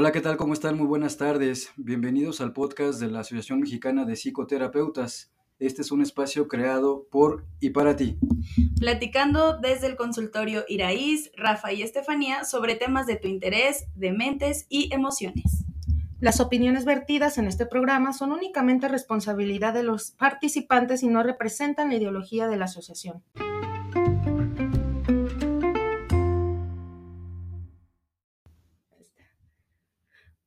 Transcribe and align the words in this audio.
Hola, 0.00 0.12
¿qué 0.12 0.22
tal? 0.22 0.38
¿Cómo 0.38 0.54
están? 0.54 0.78
Muy 0.78 0.86
buenas 0.86 1.18
tardes. 1.18 1.74
Bienvenidos 1.76 2.40
al 2.40 2.54
podcast 2.54 2.98
de 3.00 3.08
la 3.08 3.20
Asociación 3.20 3.60
Mexicana 3.60 4.06
de 4.06 4.16
Psicoterapeutas. 4.16 5.30
Este 5.58 5.82
es 5.82 5.92
un 5.92 6.00
espacio 6.00 6.48
creado 6.48 7.06
por 7.10 7.44
y 7.60 7.68
para 7.68 7.96
ti. 7.96 8.16
Platicando 8.78 9.58
desde 9.58 9.88
el 9.88 9.96
consultorio 9.96 10.64
Iraíz, 10.68 11.30
Rafa 11.36 11.74
y 11.74 11.82
Estefanía 11.82 12.44
sobre 12.44 12.76
temas 12.76 13.06
de 13.06 13.16
tu 13.16 13.28
interés, 13.28 13.88
de 13.94 14.12
mentes 14.12 14.64
y 14.70 14.88
emociones. 14.90 15.66
Las 16.18 16.40
opiniones 16.40 16.86
vertidas 16.86 17.36
en 17.36 17.46
este 17.46 17.66
programa 17.66 18.14
son 18.14 18.32
únicamente 18.32 18.88
responsabilidad 18.88 19.74
de 19.74 19.82
los 19.82 20.12
participantes 20.12 21.02
y 21.02 21.08
no 21.08 21.22
representan 21.22 21.90
la 21.90 21.96
ideología 21.96 22.48
de 22.48 22.56
la 22.56 22.64
asociación. 22.64 23.22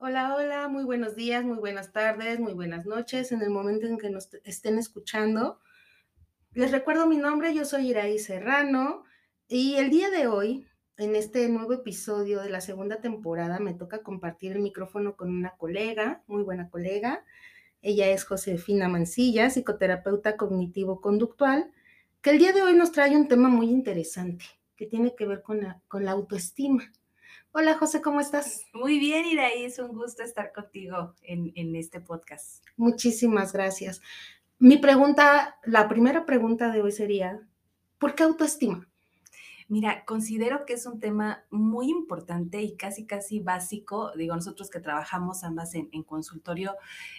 Hola, 0.06 0.36
hola, 0.36 0.68
muy 0.68 0.84
buenos 0.84 1.16
días, 1.16 1.46
muy 1.46 1.58
buenas 1.60 1.94
tardes, 1.94 2.38
muy 2.38 2.52
buenas 2.52 2.86
noches, 2.86 3.32
en 3.32 3.42
el 3.42 3.50
momento 3.50 3.88
en 3.88 3.98
que 3.98 4.10
nos 4.10 4.34
estén 4.44 4.78
escuchando. 4.78 5.62
Les 6.52 6.72
recuerdo 6.74 7.08
mi 7.08 7.16
nombre, 7.16 7.54
yo 7.54 7.64
soy 7.64 7.92
Iraí 7.92 8.20
Serrano 8.20 9.06
y 9.48 9.76
el 9.76 9.90
día 9.90 10.10
de 10.10 10.28
hoy, 10.28 10.68
en 10.98 11.16
este 11.16 11.48
nuevo 11.48 11.72
episodio 11.72 12.42
de 12.42 12.50
la 12.50 12.60
segunda 12.60 13.00
temporada, 13.00 13.60
me 13.60 13.74
toca 13.76 14.04
compartir 14.04 14.52
el 14.52 14.60
micrófono 14.60 15.16
con 15.16 15.34
una 15.34 15.52
colega, 15.52 16.22
muy 16.28 16.44
buena 16.44 16.70
colega. 16.70 17.24
Ella 17.82 18.10
es 18.10 18.26
Josefina 18.26 18.90
Mancilla, 18.90 19.50
psicoterapeuta 19.50 20.36
cognitivo-conductual, 20.36 21.72
que 22.22 22.32
el 22.32 22.40
día 22.40 22.52
de 22.52 22.62
hoy 22.62 22.76
nos 22.76 22.92
trae 22.92 23.16
un 23.16 23.30
tema 23.30 23.48
muy 23.48 23.70
interesante 23.70 24.44
que 24.76 24.86
tiene 24.86 25.16
que 25.16 25.26
ver 25.26 25.42
con 25.42 25.62
la, 25.62 25.82
con 25.88 26.04
la 26.04 26.12
autoestima. 26.12 26.92
Hola 27.56 27.76
José, 27.76 28.02
¿cómo 28.02 28.20
estás? 28.20 28.66
Muy 28.74 28.98
bien, 28.98 29.28
Iraí, 29.28 29.66
es 29.66 29.78
un 29.78 29.90
gusto 29.90 30.24
estar 30.24 30.52
contigo 30.52 31.14
en, 31.22 31.54
en, 31.56 31.76
este 31.76 32.02
podcast. 32.02 32.66
Muchísimas 32.78 33.54
gracias. 33.54 34.02
Mi 34.58 34.78
pregunta, 34.78 35.60
la 35.64 35.88
primera 35.88 36.26
pregunta 36.26 36.72
de 36.72 36.82
hoy 36.82 36.92
sería, 36.92 37.48
¿por 38.00 38.16
qué 38.16 38.24
autoestima? 38.24 38.90
Mira, 39.70 40.04
considero 40.06 40.66
que 40.66 40.74
es 40.74 40.86
un 40.86 41.00
tema 41.00 41.44
muy 41.50 41.90
importante 41.90 42.62
y 42.62 42.76
casi, 42.76 43.06
casi 43.06 43.40
básico. 43.40 44.12
Digo, 44.16 44.36
nosotros 44.36 44.70
que 44.70 44.80
trabajamos 44.80 45.44
ambas 45.44 45.74
en, 45.76 45.90
en 45.92 46.04
consultorio, 46.04 46.76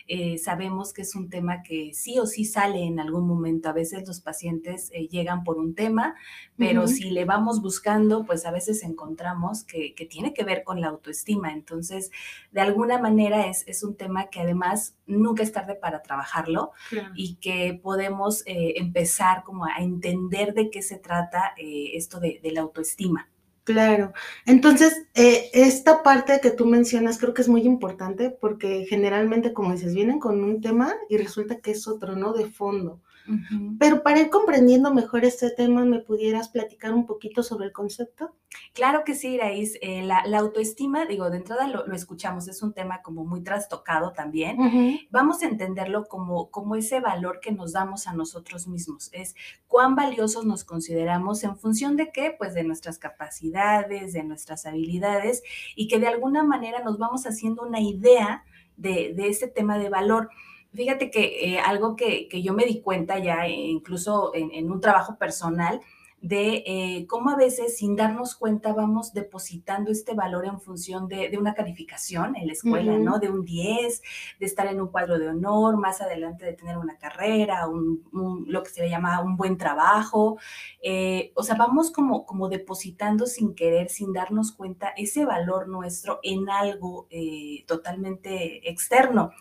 eh, 0.06 0.38
sabemos 0.38 0.92
que 0.92 1.02
es 1.02 1.14
un 1.14 1.30
tema 1.30 1.62
que 1.62 1.92
sí 1.94 2.18
o 2.18 2.26
sí 2.26 2.44
sale 2.44 2.84
en 2.84 3.00
algún 3.00 3.26
momento. 3.26 3.68
A 3.68 3.72
veces 3.72 4.06
los 4.06 4.20
pacientes 4.20 4.90
eh, 4.92 5.08
llegan 5.08 5.44
por 5.44 5.58
un 5.58 5.74
tema, 5.74 6.14
pero 6.56 6.82
uh 6.82 6.84
-huh. 6.84 6.88
si 6.88 7.10
le 7.10 7.24
vamos 7.24 7.62
buscando, 7.62 8.24
pues 8.24 8.44
a 8.46 8.50
veces 8.50 8.82
encontramos 8.82 9.64
que, 9.64 9.94
que, 9.94 10.04
tiene 10.06 10.34
que 10.34 10.44
ver 10.44 10.64
con 10.64 10.80
la 10.80 10.88
autoestima. 10.88 11.52
Entonces, 11.52 12.10
de 12.52 12.60
alguna 12.60 12.98
manera 12.98 13.46
es, 13.46 13.64
es 13.66 13.82
un 13.82 13.96
tema 13.96 14.26
que 14.26 14.40
además 14.40 14.96
nunca 15.06 15.42
es 15.42 15.52
tarde 15.52 15.74
para 15.74 16.02
trabajarlo 16.02 16.72
claro. 16.90 17.10
y 17.14 17.36
que 17.36 17.78
podemos 17.82 18.42
eh, 18.46 18.74
empezar 18.76 19.42
como 19.44 19.64
a 19.64 19.76
entender 19.78 20.54
de 20.54 20.70
qué 20.70 20.82
se 20.82 20.98
trata 20.98 21.54
esto 21.56 22.20
de 22.20 22.33
de, 22.42 22.52
la 22.52 22.62
autoestima. 22.62 23.28
Claro. 23.64 24.12
Entonces, 24.44 25.06
eh, 25.14 25.50
esta 25.54 26.02
parte 26.02 26.40
que 26.42 26.50
tú 26.50 26.66
mencionas 26.66 27.18
creo 27.18 27.32
que 27.32 27.42
es 27.42 27.48
muy 27.48 27.62
importante 27.62 28.30
porque 28.30 28.84
generalmente, 28.88 29.54
como 29.54 29.72
dices, 29.72 29.94
vienen 29.94 30.18
con 30.18 30.44
un 30.44 30.60
tema 30.60 30.94
y 31.08 31.16
resulta 31.16 31.60
que 31.60 31.70
es 31.70 31.88
otro, 31.88 32.14
¿no? 32.14 32.34
De 32.34 32.50
fondo. 32.50 33.00
Uh 33.26 33.32
-huh. 33.32 33.76
Pero 33.78 34.02
para 34.02 34.20
ir 34.20 34.30
comprendiendo 34.30 34.92
mejor 34.92 35.24
este 35.24 35.50
tema, 35.50 35.84
¿me 35.84 36.00
pudieras 36.00 36.48
platicar 36.48 36.92
un 36.92 37.06
poquito 37.06 37.42
sobre 37.42 37.66
el 37.66 37.72
concepto? 37.72 38.34
Claro 38.72 39.02
que 39.04 39.14
sí, 39.14 39.34
Iraís. 39.34 39.78
Eh, 39.80 40.02
la, 40.02 40.24
la, 40.26 40.38
autoestima, 40.38 41.06
digo, 41.06 41.30
de 41.30 41.38
entrada 41.38 41.66
lo, 41.68 41.86
lo, 41.86 41.94
escuchamos, 41.94 42.48
es 42.48 42.62
un 42.62 42.72
tema 42.72 43.02
como 43.02 43.24
muy 43.24 43.42
trastocado 43.42 44.12
también. 44.12 44.60
Uh 44.60 44.64
-huh. 44.64 45.08
Vamos 45.10 45.42
a 45.42 45.46
entenderlo 45.46 46.06
como, 46.06 46.50
como 46.50 46.76
ese 46.76 47.00
valor 47.00 47.40
que 47.40 47.52
nos 47.52 47.72
damos 47.72 48.06
a 48.06 48.12
nosotros 48.12 48.68
mismos. 48.68 49.10
Es 49.12 49.34
cuán 49.68 49.94
valiosos 49.94 50.44
nos 50.44 50.64
consideramos 50.64 51.44
en 51.44 51.56
función 51.56 51.96
de 51.96 52.12
qué, 52.12 52.34
pues 52.36 52.54
de 52.54 52.64
nuestras 52.64 52.98
capacidades, 52.98 54.12
de 54.12 54.22
nuestras 54.22 54.66
habilidades 54.66 55.42
y 55.74 55.88
que 55.88 55.98
de 55.98 56.08
alguna 56.08 56.42
manera 56.42 56.82
nos 56.82 56.98
vamos 56.98 57.26
haciendo 57.26 57.62
una 57.62 57.80
idea 57.80 58.44
de, 58.76 59.14
de 59.14 59.28
ese 59.28 59.48
tema 59.48 59.78
de 59.78 59.88
valor. 59.88 60.30
Fíjate 60.74 61.10
que 61.10 61.54
eh, 61.54 61.60
algo 61.60 61.94
que, 61.94 62.28
que, 62.28 62.42
yo 62.42 62.52
me 62.52 62.64
di 62.64 62.80
cuenta 62.80 63.18
ya, 63.18 63.46
eh, 63.46 63.52
incluso 63.52 64.34
en, 64.34 64.50
en 64.52 64.70
un 64.70 64.80
trabajo 64.80 65.16
personal, 65.16 65.80
de 66.24 66.64
eh, 66.66 67.06
cómo 67.06 67.28
a 67.28 67.36
veces 67.36 67.76
sin 67.76 67.96
darnos 67.96 68.34
cuenta 68.34 68.72
vamos 68.72 69.12
depositando 69.12 69.90
este 69.90 70.14
valor 70.14 70.46
en 70.46 70.58
función 70.58 71.06
de, 71.06 71.28
de 71.28 71.36
una 71.36 71.52
calificación 71.52 72.34
en 72.34 72.46
la 72.46 72.54
escuela, 72.54 72.92
uh 72.92 72.96
-huh. 72.96 73.04
¿no? 73.04 73.18
De 73.18 73.28
un 73.28 73.44
10, 73.44 74.02
de 74.40 74.46
estar 74.46 74.66
en 74.66 74.80
un 74.80 74.88
cuadro 74.88 75.18
de 75.18 75.28
honor, 75.28 75.76
más 75.76 76.00
adelante 76.00 76.46
de 76.46 76.54
tener 76.54 76.78
una 76.78 76.96
carrera, 76.96 77.68
un, 77.68 78.02
un, 78.14 78.46
lo 78.48 78.62
que 78.62 78.70
se 78.70 78.80
le 78.80 78.88
llama 78.88 79.20
un 79.20 79.36
buen 79.36 79.58
trabajo. 79.58 80.38
Eh, 80.82 81.30
o 81.34 81.42
sea, 81.42 81.56
vamos 81.56 81.90
como, 81.90 82.24
como 82.24 82.48
depositando 82.48 83.26
sin 83.26 83.54
querer, 83.54 83.90
sin 83.90 84.14
darnos 84.14 84.52
cuenta 84.52 84.94
ese 84.96 85.26
valor 85.26 85.68
nuestro 85.68 86.20
en 86.22 86.48
algo 86.48 87.06
eh, 87.10 87.64
totalmente 87.66 88.66
externo. 88.70 89.32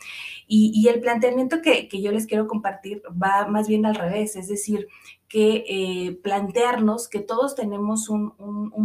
Y, 0.48 0.74
y 0.76 0.90
el 0.90 1.00
planteamiento 1.00 1.62
que, 1.62 1.88
que 1.88 2.02
yo 2.02 2.12
les 2.12 2.28
quiero 2.28 2.46
compartir 2.46 3.02
va 3.08 3.48
más 3.48 3.70
bien 3.70 3.86
al 3.86 3.96
revés, 3.96 4.36
es 4.36 4.50
decir, 4.50 4.90
que 5.34 5.66
eh, 5.68 6.20
plantearnos 6.22 7.10
que 7.10 7.20
todos 7.20 7.56
tenemos 7.56 8.08
un, 8.08 8.36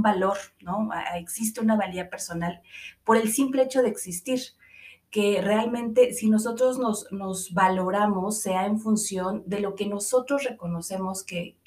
valor, 0.01 0.39
¿no? 0.63 0.89
Existe 1.17 1.61
una 1.61 1.77
valía 1.77 2.09
personal 2.09 2.63
por 3.05 3.19
el 3.19 3.31
simple 3.31 3.65
hecho 3.65 3.83
de 3.83 3.91
existir, 3.91 4.41
que 5.11 5.43
realmente 5.43 6.15
si 6.15 6.31
nosotros 6.31 6.79
nos, 6.79 7.53
valoramos 7.53 8.41
sea 8.41 8.65
en 8.65 8.81
función 8.81 9.43
de 9.45 9.61
lo 9.61 9.75
que 9.75 9.89
nosotros 9.89 10.45
reconocemos 10.45 11.23
que 11.23 11.59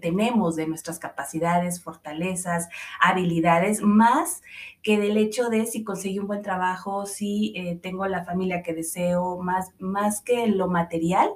tenemos, 0.00 0.56
de 0.56 0.66
nuestras 0.66 0.98
capacidades, 0.98 1.80
fortalezas, 1.80 2.68
habilidades, 3.00 3.80
más 3.80 4.42
que 4.82 4.98
del 4.98 5.18
hecho 5.18 5.50
de 5.50 5.66
si 5.66 5.84
conseguí 5.84 6.18
un 6.18 6.26
buen 6.26 6.42
trabajo, 6.42 7.06
si 7.06 7.52
eh, 7.54 7.78
tengo 7.80 8.08
la 8.08 8.24
familia 8.24 8.64
que 8.64 8.74
deseo, 8.74 9.38
más, 9.38 9.70
más 9.78 10.20
que 10.20 10.48
lo 10.48 10.66
material, 10.66 11.30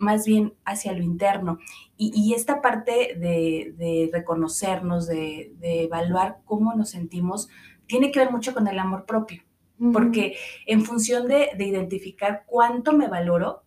más 0.00 0.24
bien 0.24 0.54
hacia 0.64 0.92
lo 0.92 1.02
interno. 1.02 1.58
Y, 1.96 2.10
y 2.14 2.34
esta 2.34 2.60
parte 2.60 3.14
de, 3.16 3.74
de 3.76 4.10
reconocernos, 4.12 5.06
de, 5.06 5.52
de, 5.58 5.84
evaluar 5.84 6.38
cómo 6.44 6.74
nos 6.74 6.90
sentimos, 6.90 7.48
tiene 7.86 8.10
que 8.10 8.18
ver 8.18 8.32
mucho 8.32 8.54
con 8.54 8.66
el 8.66 8.78
amor 8.78 9.04
propio, 9.04 9.42
uh 9.78 9.86
-huh. 9.86 9.92
porque 9.92 10.36
en 10.66 10.84
función 10.84 11.28
de, 11.28 11.50
de, 11.56 11.64
identificar 11.66 12.44
cuánto 12.46 12.92
me 12.92 13.08
valoro, 13.08 13.62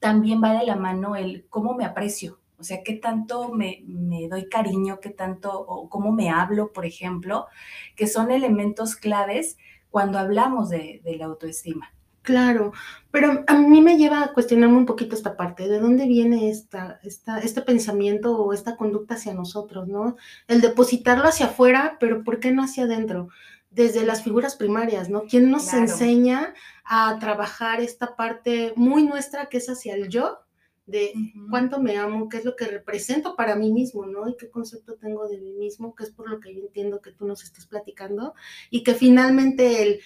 también 0.00 0.42
va 0.42 0.58
de 0.58 0.66
la 0.66 0.76
mano 0.76 1.14
el 1.14 1.46
cómo 1.50 1.74
me 1.74 1.84
aprecio. 1.84 2.40
O 2.58 2.64
sea, 2.64 2.82
qué 2.82 2.94
tanto 2.94 3.52
me, 3.52 3.82
me 3.86 4.28
doy 4.28 4.48
cariño, 4.48 5.00
qué 5.00 5.10
tanto, 5.10 5.50
o 5.60 5.88
cómo 5.88 6.12
me 6.12 6.30
hablo, 6.30 6.72
por 6.72 6.84
ejemplo, 6.86 7.46
que 7.96 8.06
son 8.06 8.30
elementos 8.30 8.96
claves 8.96 9.56
cuando 9.90 10.18
hablamos 10.18 10.68
de, 10.70 11.00
de 11.04 11.16
la 11.16 11.26
autoestima. 11.26 11.92
Claro, 12.22 12.72
pero 13.10 13.44
a 13.46 13.54
mí 13.54 13.80
me 13.80 13.96
lleva 13.96 14.22
a 14.22 14.32
cuestionarme 14.32 14.76
un 14.76 14.86
poquito 14.86 15.14
esta 15.14 15.36
parte, 15.36 15.68
¿de 15.68 15.78
dónde 15.78 16.06
viene 16.06 16.50
esta, 16.50 17.00
esta, 17.02 17.38
este 17.38 17.62
pensamiento 17.62 18.36
o 18.36 18.52
esta 18.52 18.76
conducta 18.76 19.14
hacia 19.14 19.32
nosotros, 19.32 19.88
¿no? 19.88 20.16
El 20.46 20.60
depositarlo 20.60 21.24
hacia 21.24 21.46
afuera, 21.46 21.96
pero 21.98 22.22
¿por 22.22 22.38
qué 22.38 22.52
no 22.52 22.62
hacia 22.62 22.84
adentro? 22.84 23.28
Desde 23.70 24.04
las 24.04 24.22
figuras 24.22 24.54
primarias, 24.54 25.08
¿no? 25.08 25.22
¿Quién 25.22 25.50
nos 25.50 25.70
claro. 25.70 25.84
enseña 25.84 26.54
a 26.84 27.18
trabajar 27.18 27.80
esta 27.80 28.16
parte 28.16 28.74
muy 28.76 29.04
nuestra 29.04 29.46
que 29.46 29.58
es 29.58 29.68
hacia 29.70 29.94
el 29.94 30.08
yo? 30.08 30.40
de 30.90 31.12
cuánto 31.48 31.80
me 31.80 31.96
amo, 31.96 32.28
qué 32.28 32.38
es 32.38 32.44
lo 32.44 32.56
que 32.56 32.66
represento 32.66 33.36
para 33.36 33.54
mí 33.54 33.70
mismo, 33.70 34.06
¿no? 34.06 34.28
Y 34.28 34.36
qué 34.36 34.50
concepto 34.50 34.96
tengo 34.96 35.28
de 35.28 35.38
mí 35.38 35.52
mismo, 35.52 35.94
que 35.94 36.02
es 36.02 36.10
por 36.10 36.28
lo 36.28 36.40
que 36.40 36.52
yo 36.52 36.62
entiendo 36.62 37.00
que 37.00 37.12
tú 37.12 37.26
nos 37.26 37.44
estás 37.44 37.66
platicando, 37.66 38.34
y 38.70 38.82
que 38.82 38.94
finalmente 38.94 39.82
el 39.84 40.00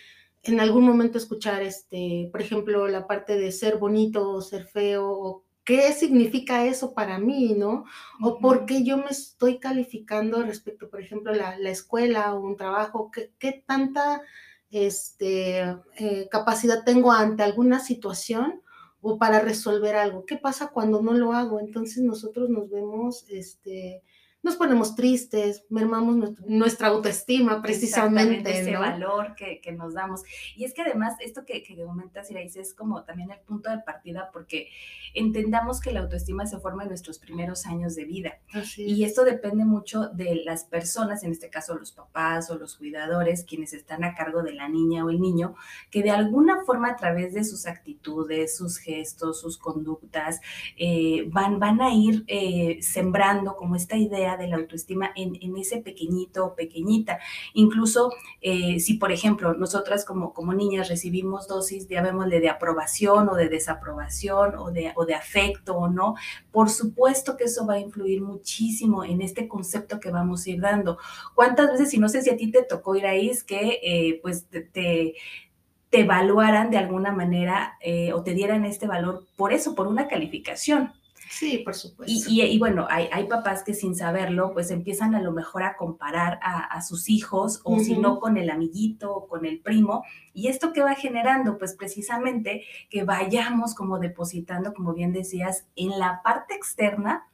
en 0.44 0.61
algún 0.61 0.85
momento 0.85 1.19
escuchar, 1.19 1.62
este, 1.62 2.29
por 2.31 2.41
ejemplo, 2.41 2.87
la 2.88 3.06
parte 3.06 3.37
de 3.37 3.50
ser 3.50 3.79
bonito 3.79 4.31
o 4.31 4.43
ser 4.43 4.67
feo, 4.67 5.11
o 5.11 5.44
qué 5.64 5.93
significa 5.93 6.67
eso 6.67 6.94
para 6.94 7.19
mí, 7.19 7.55
¿no? 7.56 7.85
O 8.23 8.38
por 8.38 8.67
qué 8.67 8.85
yo 8.85 8.99
me 8.99 9.11
estoy 9.11 9.58
calificando 9.58 10.43
respecto, 10.43 10.91
por 10.91 11.00
ejemplo, 11.00 11.32
la, 11.32 11.58
la 11.58 11.70
escuela 11.70 12.35
o 12.35 12.41
un 12.41 12.56
trabajo, 12.56 13.11
qué, 13.11 13.32
qué 13.38 13.64
tanta 13.67 14.23
este, 14.70 15.61
eh, 15.96 16.29
capacidad 16.31 16.85
tengo 16.85 17.12
ante 17.12 17.43
alguna 17.43 17.81
situación 17.81 18.61
o 19.00 19.19
para 19.19 19.40
resolver 19.40 19.97
algo. 19.97 20.26
¿Qué 20.26 20.37
pasa 20.37 20.69
cuando 20.69 21.00
no 21.00 21.14
lo 21.14 21.32
hago? 21.32 21.61
Entonces 21.61 22.02
nosotros 22.02 22.50
nos 22.50 22.69
vemos, 22.70 23.25
este, 23.29 24.02
nos 24.44 24.56
ponemos 24.56 24.94
tristes, 24.94 25.64
mermamos 25.70 26.38
nuestra 26.46 26.88
autoestima 26.88 27.62
precisamente. 27.62 28.61
Ese 28.61 28.76
valor 28.76 29.35
que, 29.35 29.73
nos 29.73 29.94
damos. 29.94 30.23
Y 30.55 30.64
es 30.64 30.75
que 30.75 30.82
además, 30.82 31.14
esto 31.20 31.46
que, 31.46 31.62
que 31.62 31.82
comentas, 31.82 32.31
Iraís, 32.31 32.55
es 32.56 32.75
como 32.75 33.05
también 33.05 33.31
el 33.31 33.41
punto 33.41 33.70
de 33.70 33.79
partida 33.79 34.29
porque 34.32 34.69
entendamos 35.14 35.81
que 35.81 35.93
la 35.93 36.00
autoestima 36.00 36.46
se 36.46 36.58
forma 36.58 36.82
en 36.82 36.91
nuestros 36.91 37.19
primeros 37.19 37.64
años 37.64 37.94
de 37.94 38.05
vida. 38.05 38.38
y 38.76 39.05
esto 39.05 39.25
depende 39.25 39.64
mucho 39.64 40.08
de 40.08 40.43
las 40.44 40.64
personas, 40.64 41.25
en 41.25 41.32
este 41.32 41.49
caso 41.49 41.75
los 41.76 41.93
papás 41.93 42.50
o 42.50 42.58
los 42.58 42.76
cuidadores, 42.76 43.44
quienes 43.44 43.73
están 43.73 44.05
a 44.05 44.14
cargo 44.14 44.43
de 44.43 44.52
la 44.52 44.69
niña 44.69 45.06
o 45.06 45.11
el 45.11 45.20
niño, 45.20 45.55
que 45.90 46.02
de 46.02 46.11
alguna 46.11 46.64
forma 46.64 46.90
a 46.90 46.97
través 46.97 47.32
de 47.32 47.44
sus 47.44 47.67
actitudes, 47.67 48.56
sus 48.56 48.76
gestos, 48.76 49.40
sus 49.40 49.56
conductas, 49.56 50.40
eh, 50.76 51.25
van, 51.29 51.58
van 51.58 51.81
a 51.81 51.94
ir 51.94 52.25
eh, 52.26 52.79
sembrando 52.82 53.56
como 53.56 53.76
esta 53.76 53.97
idea 53.97 54.34
de 54.37 54.49
la 54.49 54.57
autoestima 54.57 55.11
en, 55.17 55.57
ese 55.57 55.79
pequeñito 55.79 56.47
o 56.47 56.55
pequeñita. 56.55 57.19
Incluso 57.53 58.13
eh, 58.41 58.81
si, 58.81 58.95
por 58.95 59.13
ejemplo, 59.13 59.55
nosotras 59.55 60.05
como, 60.05 60.33
como 60.33 60.53
niñas 60.53 60.89
recibimos 60.89 61.49
dosis, 61.49 61.89
llamémosle 61.89 62.41
de 62.41 62.49
aprobación 62.49 63.29
o 63.29 63.35
de 63.35 63.49
desaprobación 63.49 64.57
o 64.57 64.71
de, 64.71 64.93
o 64.97 65.05
de 65.05 65.15
afecto 65.15 65.77
o 65.77 65.89
no, 65.89 66.15
por 66.51 66.71
supuesto 66.71 67.37
que 67.37 67.45
eso 67.45 67.67
va 67.67 67.75
a 67.75 67.81
influir 67.81 68.23
muchísimo 68.23 69.05
en 69.05 69.21
este 69.21 69.49
concepto 69.49 70.01
que 70.01 70.11
vamos 70.11 70.47
a 70.47 70.51
ir 70.51 70.61
dando. 70.61 70.99
¿Cuántas 71.35 71.73
veces, 71.73 71.93
y 71.95 71.99
no 71.99 72.09
sé 72.09 72.23
si 72.23 72.31
a 72.31 72.37
ti 72.37 72.51
te 72.51 72.63
tocó 72.63 72.95
ir 72.97 73.07
ahí, 73.07 73.25
que 73.47 73.81
eh, 73.83 74.21
pues 74.23 74.47
te, 74.47 74.63
te 75.95 76.01
evaluaran 76.01 76.71
de 76.71 76.79
alguna 76.79 77.13
manera 77.13 77.77
eh, 77.81 78.13
o 78.13 78.23
te 78.23 78.35
dieran 78.35 78.65
este 78.65 78.87
valor 78.87 79.27
por 79.37 79.53
eso, 79.53 79.75
por 79.75 79.87
una 79.87 80.09
calificación. 80.09 80.93
Sí, 81.35 81.59
por 81.59 81.75
supuesto. 81.75 82.31
Y, 82.31 82.59
bueno, 82.61 82.87
hay, 82.89 83.09
hay, 83.11 83.27
papás 83.27 83.65
que 83.65 83.75
sin 83.75 83.97
saberlo, 83.97 84.53
pues 84.53 84.71
empiezan 84.71 85.17
a 85.17 85.21
lo 85.21 85.33
mejor 85.33 85.65
a 85.65 85.77
comparar 85.77 86.39
a, 86.41 86.81
sus 86.81 87.11
hijos, 87.11 87.61
o 87.65 87.81
si 87.81 87.99
no, 87.99 88.21
con 88.21 88.37
el 88.37 88.51
amiguito 88.51 89.13
o 89.13 89.27
con 89.27 89.45
el 89.45 89.59
primo. 89.59 90.05
Y 90.33 90.47
esto 90.47 90.73
que 90.73 90.81
va 90.81 90.95
generando, 90.95 91.59
pues 91.59 91.75
precisamente 91.75 92.63
que 92.89 93.03
vayamos 93.03 93.75
como 93.75 93.99
depositando, 93.99 94.73
como 94.75 94.95
bien 94.95 95.13
decías, 95.13 95.67
en 95.75 95.99
la 95.99 96.21
parte 96.23 96.55
externa, 96.55 97.27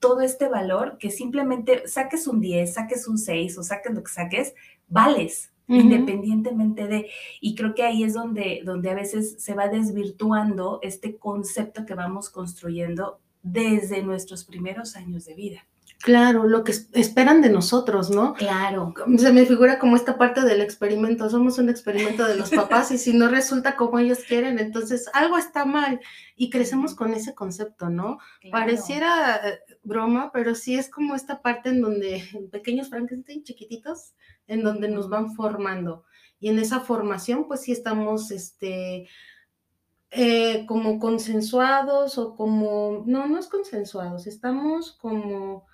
todo 0.00 0.22
este 0.22 0.48
valor 0.48 0.98
que 0.98 1.12
simplemente 1.12 1.86
saques 1.86 2.26
un 2.26 2.40
10, 2.40 2.74
saques 2.74 3.06
un 3.06 3.18
6 3.18 3.56
o 3.56 3.62
saques 3.62 3.94
lo 3.94 4.02
que 4.02 4.10
saques, 4.10 4.54
vales, 4.88 5.52
independientemente 5.68 6.88
de, 6.88 7.08
y 7.40 7.54
creo 7.54 7.74
que 7.74 7.84
ahí 7.84 8.02
es 8.02 8.14
donde, 8.14 8.62
donde 8.64 8.90
a 8.90 8.94
veces 8.94 9.36
se 9.38 9.54
va 9.54 9.68
desvirtuando 9.68 10.80
este 10.82 11.16
concepto 11.16 11.86
que 11.86 11.94
vamos 11.94 12.30
construyendo 12.30 13.20
desde 13.44 14.02
nuestros 14.02 14.44
primeros 14.44 14.96
años 14.96 15.26
de 15.26 15.34
vida. 15.34 15.64
Claro, 16.02 16.44
lo 16.44 16.64
que 16.64 16.72
esperan 16.92 17.40
de 17.40 17.48
nosotros, 17.48 18.10
¿no? 18.10 18.34
Claro. 18.34 18.92
Se 19.16 19.32
me 19.32 19.46
figura 19.46 19.78
como 19.78 19.96
esta 19.96 20.18
parte 20.18 20.42
del 20.42 20.60
experimento. 20.60 21.30
Somos 21.30 21.58
un 21.58 21.70
experimento 21.70 22.26
de 22.26 22.36
los 22.36 22.50
papás 22.50 22.90
y 22.90 22.98
si 22.98 23.14
no 23.14 23.28
resulta 23.28 23.74
como 23.76 23.98
ellos 23.98 24.18
quieren, 24.28 24.58
entonces 24.58 25.08
algo 25.14 25.38
está 25.38 25.64
mal. 25.64 26.00
Y 26.36 26.50
crecemos 26.50 26.94
con 26.94 27.14
ese 27.14 27.34
concepto, 27.34 27.88
¿no? 27.88 28.18
Pareciera 28.50 29.36
eh, 29.36 29.60
broma, 29.82 30.30
pero 30.32 30.54
sí 30.54 30.74
es 30.74 30.90
como 30.90 31.14
esta 31.14 31.40
parte 31.40 31.70
en 31.70 31.80
donde 31.80 32.22
pequeños 32.52 32.90
Frankenstein 32.90 33.42
chiquititos, 33.42 34.12
en 34.46 34.62
donde 34.62 34.88
nos 34.88 35.08
van 35.08 35.34
formando. 35.34 36.04
Y 36.38 36.50
en 36.50 36.58
esa 36.58 36.80
formación, 36.80 37.46
pues 37.48 37.62
sí 37.62 37.72
estamos, 37.72 38.30
este, 38.30 39.08
eh, 40.16 40.64
como 40.66 41.00
consensuados 41.00 42.18
o 42.18 42.36
como, 42.36 43.02
no, 43.06 43.26
no 43.26 43.38
es 43.38 43.48
consensuados, 43.48 44.28
estamos 44.28 44.92
como, 44.92 45.66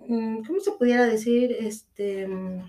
mm, 0.00 0.42
¿cómo 0.44 0.60
se 0.60 0.72
pudiera 0.72 1.06
decir? 1.06 1.52
Este, 1.52 2.26
mm, 2.26 2.64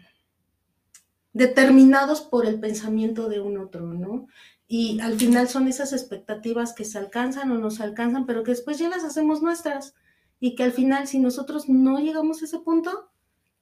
determinados 1.34 2.22
por 2.22 2.46
el 2.46 2.60
pensamiento 2.60 3.28
de 3.28 3.40
un 3.40 3.58
otro, 3.58 3.94
¿no? 3.94 4.28
Y 4.68 5.00
al 5.00 5.18
final 5.18 5.48
son 5.48 5.68
esas 5.68 5.94
expectativas 5.94 6.74
que 6.74 6.86
se 6.86 7.00
alcanzan 7.00 7.52
o 7.52 7.58
no 7.58 7.72
se 7.72 7.84
alcanzan, 7.84 8.28
pero 8.28 8.44
que 8.44 8.52
después 8.52 8.78
ya 8.78 8.90
las 8.90 9.04
hacemos 9.04 9.42
nuestras 9.42 9.96
y 10.40 10.56
que 10.56 10.64
al 10.64 10.74
final 10.74 11.08
si 11.08 11.20
nosotros 11.20 11.70
no 11.70 12.00
llegamos 12.00 12.42
a 12.42 12.46
ese 12.46 12.60
punto, 12.60 13.10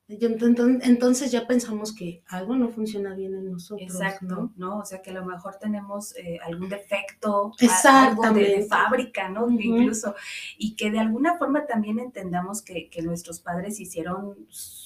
entonces 0.08 1.32
ya 1.32 1.48
pensamos 1.48 1.94
que 1.94 2.22
algo 2.28 2.56
no 2.56 2.70
funciona 2.70 3.16
bien 3.16 3.34
en 3.34 3.52
nosotros. 3.52 3.90
Exacto, 3.90 4.52
¿no? 4.56 4.80
O 4.80 4.86
sea 4.86 5.02
que 5.02 5.10
a 5.10 5.14
lo 5.14 5.26
mejor 5.26 5.56
tenemos 5.60 6.16
eh, 6.16 6.38
algún 6.46 6.70
defecto, 6.70 7.52
algo 7.84 8.30
de, 8.32 8.68
fábrica, 8.70 9.30
¿no? 9.30 9.50
Incluso. 9.50 10.14
Y 10.58 10.76
que 10.76 10.92
de 10.92 11.00
alguna 11.00 11.38
forma 11.38 11.66
también 11.66 12.00
entendamos 12.00 12.62
que, 12.62 12.88
que 12.90 13.02
nuestros 13.02 13.40
padres 13.40 13.80
hicieron 13.80 14.36
su 14.50 14.85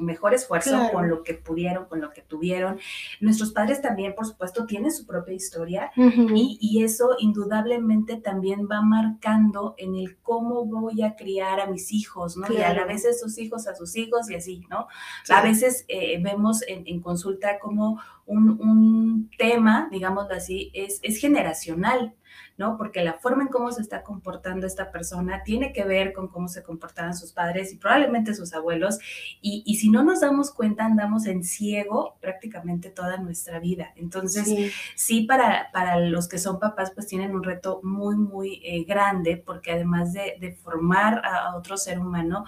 mejor 0.00 0.34
esfuerzo 0.34 0.90
con 0.92 1.08
lo 1.08 1.22
que 1.22 1.34
pudieron, 1.34 1.86
con 1.86 2.00
lo 2.00 2.10
que 2.10 2.22
tuvieron. 2.22 2.78
Nuestros 3.20 3.52
padres 3.52 3.80
también, 3.80 4.14
por 4.14 4.26
supuesto, 4.26 4.66
tienen 4.66 4.92
su 4.92 5.06
propia 5.06 5.34
historia 5.34 5.90
y, 5.96 6.58
y, 6.60 6.84
eso 6.84 7.16
indudablemente 7.18 8.16
también 8.16 8.68
va 8.70 8.82
marcando 8.82 9.74
en 9.78 9.94
el 9.94 10.16
cómo 10.18 10.64
voy 10.64 11.02
a 11.02 11.16
criar 11.16 11.60
a 11.60 11.66
mis 11.66 11.92
hijos, 11.92 12.36
¿no? 12.36 12.46
Y 12.52 12.58
a 12.58 12.72
la 12.72 12.84
vez 12.84 13.06
sus 13.18 13.38
hijos 13.38 13.66
a 13.66 13.74
sus 13.74 13.96
hijos 13.96 14.30
y 14.30 14.34
así, 14.34 14.66
¿no? 14.70 14.86
A 15.28 15.42
veces 15.42 15.84
eh, 15.88 16.20
vemos 16.22 16.62
en, 16.66 16.86
en, 16.86 17.00
consulta 17.00 17.58
como 17.58 18.00
un, 18.26 18.50
un 18.60 19.30
tema, 19.38 19.88
digámoslo 19.90 20.34
así, 20.34 20.70
es, 20.74 21.00
es 21.02 21.18
generacional. 21.18 22.14
¿No? 22.58 22.76
Porque 22.76 23.02
la 23.02 23.14
forma 23.14 23.44
en 23.44 23.48
cómo 23.48 23.70
se 23.70 23.80
está 23.80 24.02
comportando 24.02 24.66
esta 24.66 24.90
persona 24.90 25.42
tiene 25.44 25.72
que 25.72 25.84
ver 25.84 26.12
con 26.12 26.26
cómo 26.26 26.48
se 26.48 26.64
comportaban 26.64 27.16
sus 27.16 27.32
padres 27.32 27.72
y 27.72 27.76
probablemente 27.76 28.34
sus 28.34 28.52
abuelos. 28.52 28.98
Y, 29.40 29.76
si 29.76 29.90
no 29.90 30.02
nos 30.02 30.20
damos 30.20 30.50
cuenta, 30.50 30.84
andamos 30.84 31.26
en 31.26 31.44
ciego 31.44 32.16
prácticamente 32.20 32.90
toda 32.90 33.16
nuestra 33.18 33.60
vida. 33.60 33.92
Entonces, 33.94 34.72
sí, 34.96 35.22
para, 35.22 35.70
para, 35.72 36.00
los 36.00 36.26
que 36.28 36.38
son 36.38 36.58
papás, 36.58 36.90
pues 36.90 37.06
tienen 37.06 37.34
un 37.34 37.44
reto 37.44 37.80
muy, 37.84 38.16
muy 38.16 38.60
eh, 38.64 38.82
grande, 38.82 39.36
porque 39.36 39.70
además 39.70 40.12
de, 40.12 40.58
formar 40.62 41.22
a, 41.24 41.56
otro 41.56 41.76
ser 41.76 42.00
humano, 42.00 42.44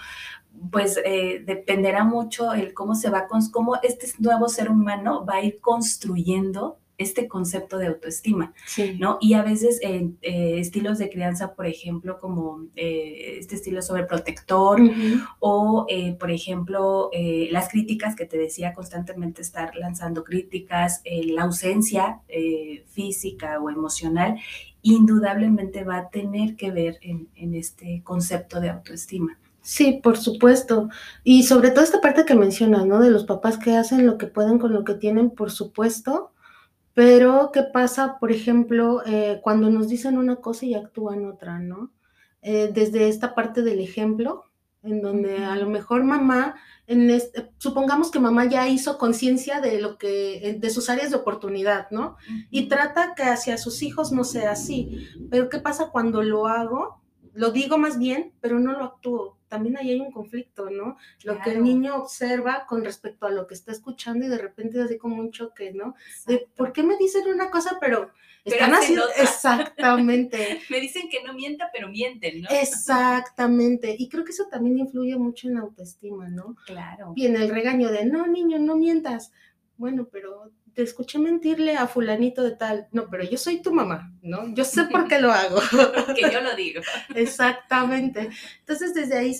pues 0.72 0.98
eh, 1.04 1.44
dependerá 1.46 2.02
mucho 2.02 2.52
el 2.52 2.74
cómo 2.74 2.96
se 2.96 3.10
va, 3.10 3.28
cómo 3.52 3.76
este 3.82 4.08
nuevo 4.18 4.48
ser 4.48 4.68
humano 4.68 5.24
va 5.24 5.34
a 5.34 5.42
ir 5.42 5.60
construyendo 5.60 6.79
este 7.00 7.28
concepto 7.28 7.78
de 7.78 7.86
autoestima, 7.86 8.52
¿no? 8.98 9.16
Y 9.22 9.32
a 9.32 9.42
veces 9.42 9.80
eh, 9.82 10.10
estilos 10.20 10.98
de 10.98 11.08
crianza, 11.08 11.54
por 11.54 11.66
ejemplo, 11.66 12.18
como 12.18 12.66
eh, 12.76 13.38
este 13.38 13.54
estilo 13.54 13.80
sobreprotector 13.80 14.78
o, 15.38 15.86
eh, 15.88 16.14
por 16.20 16.30
ejemplo, 16.30 17.10
las 17.50 17.70
críticas 17.70 18.14
que 18.14 18.26
te 18.26 18.36
decía 18.36 18.74
constantemente 18.74 19.40
estar 19.40 19.74
lanzando 19.76 20.24
críticas, 20.24 21.02
la 21.04 21.44
ausencia 21.44 22.20
física 22.90 23.58
o 23.60 23.70
emocional, 23.70 24.38
indudablemente 24.82 25.84
va 25.84 25.96
a 25.96 26.10
tener 26.10 26.54
que 26.56 26.70
ver 26.70 26.98
en, 27.00 27.28
en 27.34 27.54
este 27.54 28.02
concepto 28.04 28.60
de 28.60 28.68
autoestima. 28.68 29.38
Sí, 29.62 30.00
por 30.02 30.18
supuesto. 30.18 30.88
Y 31.24 31.44
sobre 31.44 31.70
todo 31.70 31.84
esta 31.84 32.00
parte 32.00 32.24
que 32.24 32.34
mencionas, 32.34 32.86
¿no? 32.86 33.00
De 33.00 33.10
los 33.10 33.24
papás 33.24 33.58
que 33.58 33.76
hacen 33.76 34.06
lo 34.06 34.18
que 34.18 34.26
pueden 34.26 34.58
con 34.58 34.72
lo 34.72 34.84
que 34.84 34.94
tienen, 34.94 35.30
por 35.30 35.50
supuesto. 35.50 36.32
Pero, 37.00 37.50
¿qué 37.50 37.62
pasa, 37.62 38.18
por 38.18 38.30
ejemplo, 38.30 39.02
eh, 39.06 39.40
cuando 39.42 39.70
nos 39.70 39.88
dicen 39.88 40.18
una 40.18 40.36
cosa 40.36 40.66
y 40.66 40.74
actúan 40.74 41.24
otra, 41.24 41.58
¿no? 41.58 41.94
Eh, 42.42 42.70
desde 42.74 43.08
esta 43.08 43.34
parte 43.34 43.62
del 43.62 43.80
ejemplo, 43.80 44.44
en 44.82 45.00
donde 45.00 45.38
a 45.38 45.56
lo 45.56 45.66
mejor 45.70 46.04
mamá, 46.04 46.56
en 46.86 47.08
este, 47.08 47.52
supongamos 47.56 48.10
que 48.10 48.20
mamá 48.20 48.44
ya 48.44 48.68
hizo 48.68 48.98
conciencia 48.98 49.62
de 49.62 49.80
lo 49.80 49.96
que, 49.96 50.58
de 50.60 50.68
sus 50.68 50.90
áreas 50.90 51.08
de 51.08 51.16
oportunidad, 51.16 51.90
¿no? 51.90 52.16
Y 52.50 52.68
trata 52.68 53.14
que 53.14 53.22
hacia 53.22 53.56
sus 53.56 53.82
hijos 53.82 54.12
no 54.12 54.22
sea 54.22 54.50
así. 54.50 55.08
Pero 55.30 55.48
¿qué 55.48 55.58
pasa 55.58 55.88
cuando 55.90 56.22
lo 56.22 56.48
hago? 56.48 57.00
Lo 57.32 57.50
digo 57.50 57.78
más 57.78 57.98
bien, 57.98 58.34
pero 58.42 58.60
no 58.60 58.72
lo 58.72 58.84
actúo 58.84 59.39
también 59.50 59.76
ahí 59.76 59.90
hay 59.90 60.00
un 60.00 60.12
conflicto, 60.12 60.70
¿no? 60.70 60.96
Lo 61.24 61.40
que 61.40 61.50
el 61.50 61.62
niño 61.62 61.96
observa 61.96 62.66
con 62.66 62.84
respecto 62.84 63.26
a 63.26 63.30
lo 63.30 63.48
que 63.48 63.54
está 63.54 63.72
escuchando 63.72 64.24
y 64.24 64.28
de 64.28 64.38
repente 64.38 64.78
es 64.78 64.84
así 64.84 64.96
como 64.96 65.16
un 65.16 65.32
choque, 65.32 65.72
¿no? 65.72 65.96
De, 66.26 66.48
¿por 66.56 66.72
qué 66.72 66.84
me 66.84 66.96
dicen 66.96 67.26
una 67.26 67.50
cosa 67.50 67.78
pero 67.80 68.12
están 68.44 68.72
haciendo 68.72 69.04
exactamente. 69.16 70.60
me 70.70 70.80
dicen 70.80 71.08
que 71.10 71.22
no 71.24 71.34
mienta, 71.34 71.68
pero 71.72 71.88
mienten, 71.88 72.42
¿no? 72.42 72.48
Exactamente. 72.48 73.94
Y 73.98 74.08
creo 74.08 74.24
que 74.24 74.30
eso 74.30 74.46
también 74.48 74.78
influye 74.78 75.16
mucho 75.16 75.48
en 75.48 75.54
la 75.54 75.60
autoestima, 75.60 76.28
¿no? 76.28 76.56
Claro. 76.64 77.12
Y 77.16 77.26
en 77.26 77.36
el 77.36 77.50
regaño 77.50 77.90
de, 77.90 78.06
"No, 78.06 78.26
niño, 78.28 78.58
no 78.60 78.76
mientas." 78.76 79.32
Bueno, 79.76 80.08
pero 80.10 80.52
te 80.74 80.82
escuché 80.82 81.18
mentirle 81.18 81.76
a 81.76 81.86
fulanito 81.86 82.42
de 82.42 82.56
tal. 82.56 82.88
No, 82.92 83.08
pero 83.10 83.24
yo 83.24 83.36
soy 83.38 83.62
tu 83.62 83.72
mamá, 83.72 84.12
¿no? 84.22 84.54
Yo 84.54 84.64
sé 84.64 84.84
por 84.84 85.08
qué 85.08 85.20
lo 85.20 85.32
hago. 85.32 85.58
que 86.16 86.30
yo 86.32 86.40
lo 86.40 86.54
digo. 86.54 86.80
Exactamente. 87.14 88.30
Entonces, 88.60 88.94
desde 88.94 89.18
ahí, 89.18 89.36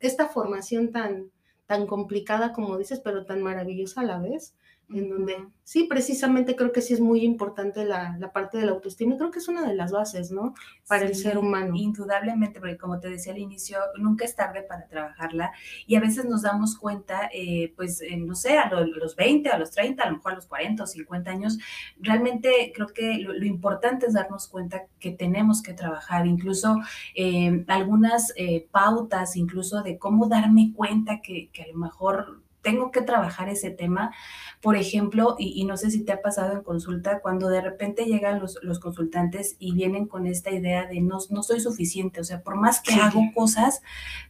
esta 0.00 0.28
formación 0.28 0.92
tan, 0.92 1.30
tan 1.66 1.86
complicada, 1.86 2.52
como 2.52 2.78
dices, 2.78 3.00
pero 3.02 3.24
tan 3.24 3.42
maravillosa 3.42 4.02
a 4.02 4.04
la 4.04 4.18
vez, 4.18 4.54
en 4.90 5.08
donde 5.08 5.46
sí, 5.62 5.84
precisamente 5.84 6.56
creo 6.56 6.72
que 6.72 6.82
sí 6.82 6.92
es 6.92 7.00
muy 7.00 7.24
importante 7.24 7.84
la, 7.84 8.18
parte 8.32 8.58
de 8.58 8.66
la 8.66 8.72
autoestima 8.72 9.14
y 9.14 9.18
creo 9.18 9.30
que 9.30 9.38
es 9.38 9.48
una 9.48 9.66
de 9.66 9.74
las 9.74 9.92
bases, 9.92 10.30
¿no? 10.30 10.54
Para 10.86 11.06
el 11.06 11.14
ser 11.14 11.38
humano. 11.38 11.74
Indudablemente, 11.74 12.60
porque 12.60 12.76
como 12.76 13.00
te 13.00 13.08
decía 13.08 13.32
al 13.32 13.38
inicio, 13.38 13.78
nunca 13.98 14.24
es 14.24 14.36
tarde 14.36 14.62
para 14.62 14.86
trabajarla 14.86 15.52
y 15.86 15.96
a 15.96 16.00
veces 16.00 16.26
nos 16.26 16.42
damos 16.42 16.76
cuenta, 16.76 17.30
eh, 17.32 17.72
pues, 17.76 18.02
no 18.18 18.34
sé, 18.34 18.58
a 18.58 18.70
los 18.70 19.16
20, 19.16 19.48
a 19.48 19.58
los 19.58 19.70
30, 19.70 20.02
a 20.02 20.10
lo 20.10 20.16
mejor 20.16 20.32
a 20.32 20.36
los 20.36 20.46
40 20.46 20.82
o 20.82 20.86
50 20.86 21.30
años, 21.30 21.58
realmente 21.98 22.72
creo 22.74 22.88
que 22.88 23.18
lo, 23.18 23.44
importante 23.44 24.06
es 24.06 24.14
darnos 24.14 24.48
cuenta 24.48 24.86
que 24.98 25.10
tenemos 25.10 25.62
que 25.62 25.74
trabajar, 25.74 26.26
incluso 26.26 26.78
eh, 27.14 27.64
algunas 27.68 28.32
eh, 28.36 28.66
pautas, 28.70 29.36
incluso 29.36 29.82
de 29.82 29.98
cómo 29.98 30.28
darme 30.28 30.72
cuenta 30.74 31.20
que, 31.20 31.50
que 31.52 31.62
a 31.62 31.68
lo 31.68 31.78
mejor 31.78 32.43
tengo 32.64 32.90
que 32.90 33.02
trabajar 33.02 33.48
ese 33.48 33.70
tema. 33.70 34.12
Por 34.60 34.76
ejemplo, 34.76 35.36
y, 35.38 35.64
no 35.66 35.76
sé 35.76 35.90
si 35.90 36.02
te 36.02 36.12
ha 36.12 36.22
pasado 36.22 36.54
en 36.54 36.62
consulta, 36.62 37.20
cuando 37.20 37.48
de 37.48 37.60
repente 37.60 38.06
llegan 38.06 38.40
los, 38.40 38.58
los 38.62 38.80
consultantes 38.80 39.56
y 39.58 39.74
vienen 39.74 40.08
con 40.08 40.26
esta 40.26 40.50
idea 40.50 40.86
de 40.86 41.00
no, 41.02 41.18
no 41.28 41.42
soy 41.42 41.60
suficiente, 41.60 42.20
o 42.20 42.24
sea, 42.24 42.42
por 42.42 42.56
más 42.56 42.80
que 42.80 42.94
hago 42.94 43.20
cosas, 43.34 43.82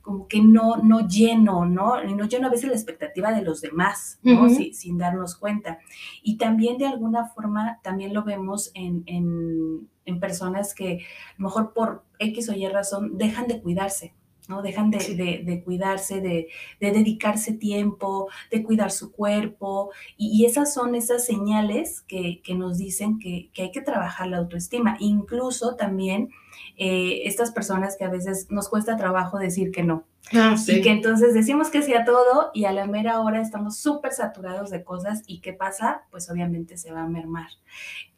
como 0.02 0.26
que 0.26 0.42
no, 0.42 0.76
no 0.78 1.06
lleno, 1.06 1.64
¿no? 1.64 2.02
Y 2.02 2.14
no 2.14 2.26
lleno 2.26 2.48
a 2.48 2.50
veces 2.50 2.68
la 2.68 2.74
expectativa 2.74 3.32
de 3.32 3.42
los 3.42 3.60
demás, 3.60 4.18
¿no? 4.22 4.50
sin 4.50 4.98
darnos 4.98 5.36
cuenta. 5.36 5.78
Y 6.22 6.36
también 6.36 6.76
de 6.76 6.86
alguna 6.86 7.28
forma, 7.28 7.78
también 7.82 8.12
lo 8.12 8.24
vemos 8.24 8.72
en, 8.74 9.04
en, 9.06 9.88
en 10.04 10.18
personas 10.18 10.74
que 10.74 10.94
a 10.94 11.34
lo 11.38 11.44
mejor 11.44 11.72
por 11.72 12.04
X 12.18 12.48
o 12.48 12.52
Y 12.52 12.66
razón 12.66 13.16
dejan 13.16 13.46
de 13.46 13.62
cuidarse. 13.62 14.12
¿No? 14.48 14.62
Dejan 14.62 14.90
de, 14.90 15.62
cuidarse, 15.64 16.20
de, 16.20 16.48
dedicarse 16.80 17.52
tiempo, 17.52 18.28
de 18.50 18.62
cuidar 18.62 18.90
su 18.90 19.12
cuerpo. 19.12 19.90
Y, 20.16 20.44
esas 20.44 20.74
son 20.74 20.94
esas 20.94 21.24
señales 21.24 22.02
que, 22.02 22.42
nos 22.54 22.78
dicen 22.78 23.18
que, 23.18 23.50
hay 23.56 23.70
que 23.70 23.80
trabajar 23.80 24.28
la 24.28 24.38
autoestima. 24.38 24.96
Incluso 25.00 25.76
también 25.76 26.30
eh, 26.76 27.22
estas 27.24 27.50
personas 27.50 27.96
que 27.96 28.04
a 28.04 28.10
veces 28.10 28.48
nos 28.50 28.68
cuesta 28.68 28.96
trabajo 28.96 29.38
decir 29.38 29.70
que 29.70 29.82
no. 29.82 30.04
Ah, 30.32 30.56
y 30.66 30.80
que 30.80 30.90
entonces 30.90 31.34
decimos 31.34 31.68
que 31.68 31.82
sí 31.82 31.92
a 31.92 32.06
todo 32.06 32.50
y 32.54 32.64
a 32.64 32.72
la 32.72 32.86
mera 32.86 33.20
hora 33.20 33.42
estamos 33.42 33.76
súper 33.76 34.12
saturados 34.12 34.70
de 34.70 34.82
cosas 34.82 35.22
y 35.26 35.40
¿qué 35.40 35.52
pasa? 35.52 36.04
Pues 36.10 36.30
obviamente 36.30 36.78
se 36.78 36.92
va 36.92 37.02
a 37.02 37.08
mermar. 37.08 37.48